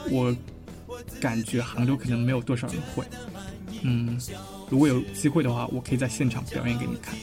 [0.09, 0.33] 我
[1.19, 3.03] 感觉杭州可能没有多少人会。
[3.81, 4.17] 嗯，
[4.69, 7.13] 如果有机会的话，我可以在现场表演给你看。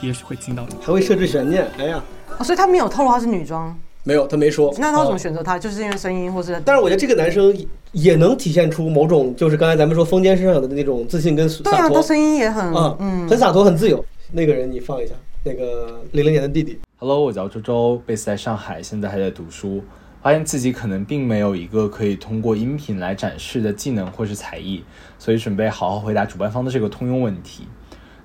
[0.00, 1.66] 也许会惊到你，还会设置悬念。
[1.78, 2.02] 哎呀，
[2.42, 4.74] 所以他没有透露他是女装，没有，他没说。
[4.78, 5.58] 那他为什么选择他？
[5.58, 6.60] 就是因为声音，或是？
[6.64, 7.54] 但是我觉得这个男生
[7.92, 11.72] 也能体现出某种，就是刚才咱们说风间身上的那种自信跟洒脱。
[11.72, 14.04] 对啊，他声音也很，嗯，很洒脱，很自由。
[14.32, 16.78] 那个人你放一下，那个零零年的弟弟。
[16.98, 19.82] Hello，我叫周周，base 在上海，现在还在读书。
[20.20, 24.82] 发现自己可能并没有一个可以通过音频来展示的技能或是才艺，
[25.18, 27.68] 所以准备好好回答主办方的这个通用问题。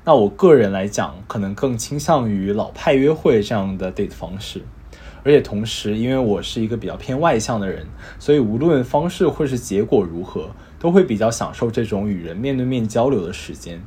[0.05, 4.61] 那我个人来讲，可能更倾向于老派约会这样的 date 方式，
[5.23, 7.87] 而且同时，因为我是一个比较偏外向的人，
[8.19, 13.81] 所以无论方式或是结果如何，都会比较享受这种与人面对面交流的时间。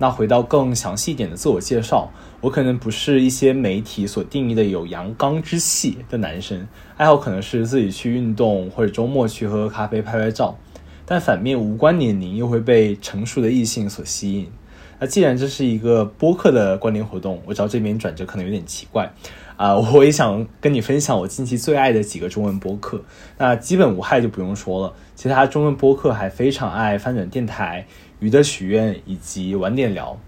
[0.00, 10.56] 那回到更详细一点的自我介绍，我可能不是一些媒体所定义的有阳刚之气的男生，爱好可能是自己去运动或者周末去喝喝咖啡、拍拍照，
[11.04, 14.48] 但反面无关年龄又会被成熟的异性所吸引。
[15.00, 19.08] 那既然这是一个播客的关联活动，我知道这边转折可能有点奇怪，
[19.56, 23.00] 啊，我也想跟你分享我近期最爱的几个中文播客。
[23.36, 27.86] 那基本无害就不用说了，其他中文播客还非常爱翻转电台。
[28.18, 30.18] 鱼的许愿以及晚点聊，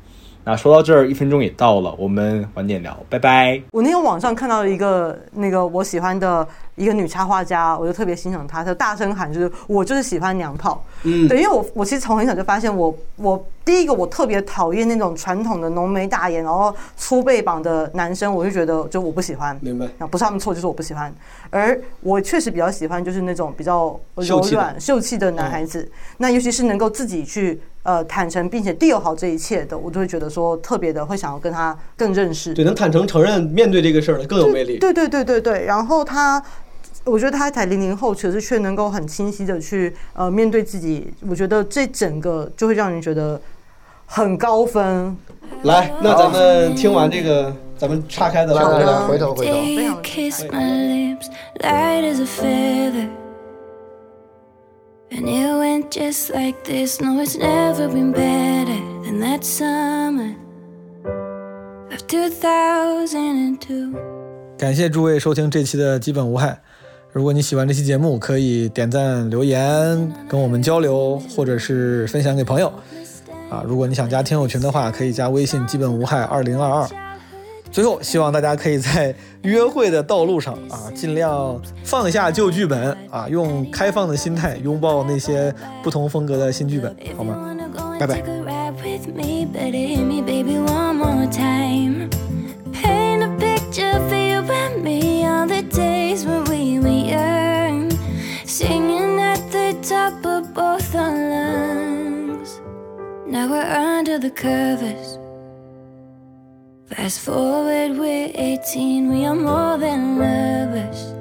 [0.44, 3.60] 那说到这儿，一分钟也到了，我们晚点聊，拜拜。
[3.72, 6.46] 我那天网上看到一个那个我喜欢的。
[6.80, 19.86] 一个女插画家，我就特别欣赏她，她大声喊就是我就是喜欢娘炮，嗯，对，因为我我其实从很小就发现我我第一个我特别讨厌那种传统的浓眉大眼然后粗背膀的男生，我就觉得就我不喜欢，明白？
[20.06, 21.12] 不是他们错，就是我不喜欢。
[21.50, 25.86] 而我确实比较喜欢就是那种比较柔软秀气的男孩子，
[26.16, 36.42] 那尤其是能够自己去呃坦诚并且 deal 好这一切的，我就会觉得说特别的会想要跟他更认识，对，能坦诚承认面对这个事儿的更有魅力，对对对对对，然后他。
[37.04, 41.12] 我觉得他才零零后，可是却能够很清晰的去呃面对自己。
[41.28, 43.40] 我觉得这整个就会让人觉得
[44.06, 45.16] 很高分。
[45.62, 49.52] 来，那咱们听完这个，咱们岔开的，来来来，回头回头。
[55.12, 57.00] And it went just like this.
[57.00, 60.36] No, it's never been better than that summer
[61.90, 63.92] of 2002.
[64.56, 66.62] 感谢诸位收听这期的基本无害。
[67.12, 72.72] 如果你喜欢这期节目，可以点赞、留言跟我们交流，或者是分享给朋友。
[73.50, 76.88] 啊，如果你想加听友群的话，可以加微信“基本无害二零二二”。
[77.72, 79.12] 最后，希望大家可以在
[79.42, 87.56] 约会的道路上啊，尽量放下旧剧本啊，用开放的心态拥抱那些不同风格的新剧本，好吗？
[87.98, 88.22] 拜拜。
[100.94, 102.60] Lungs.
[103.26, 105.18] Now we're under the covers.
[106.86, 111.14] Fast forward, we're 18, we are more than lovers.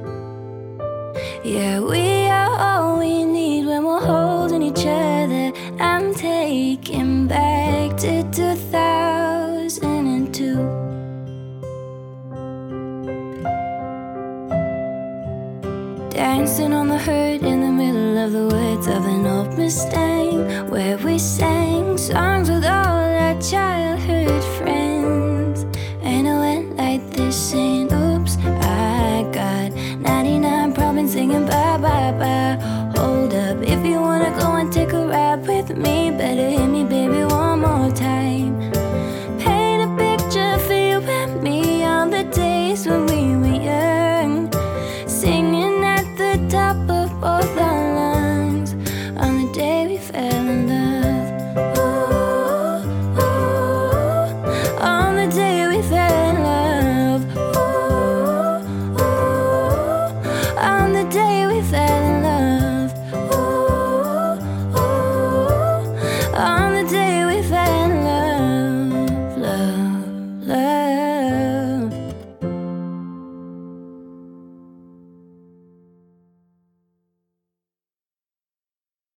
[1.43, 5.51] Yeah, we are all we need when we're holding each other.
[5.79, 10.78] I'm taking back to 2002.
[16.19, 20.97] Dancing on the hurt in the middle of the woods of an old Mustang, where
[20.97, 25.63] we sang songs with all our childhood friends.
[26.01, 32.57] And I went like this, saying, Oops, I got 99 problems singing bye bye bye.
[32.97, 36.83] Hold up, if you wanna go and take a ride with me, better hit me,
[36.83, 38.09] baby, one more time.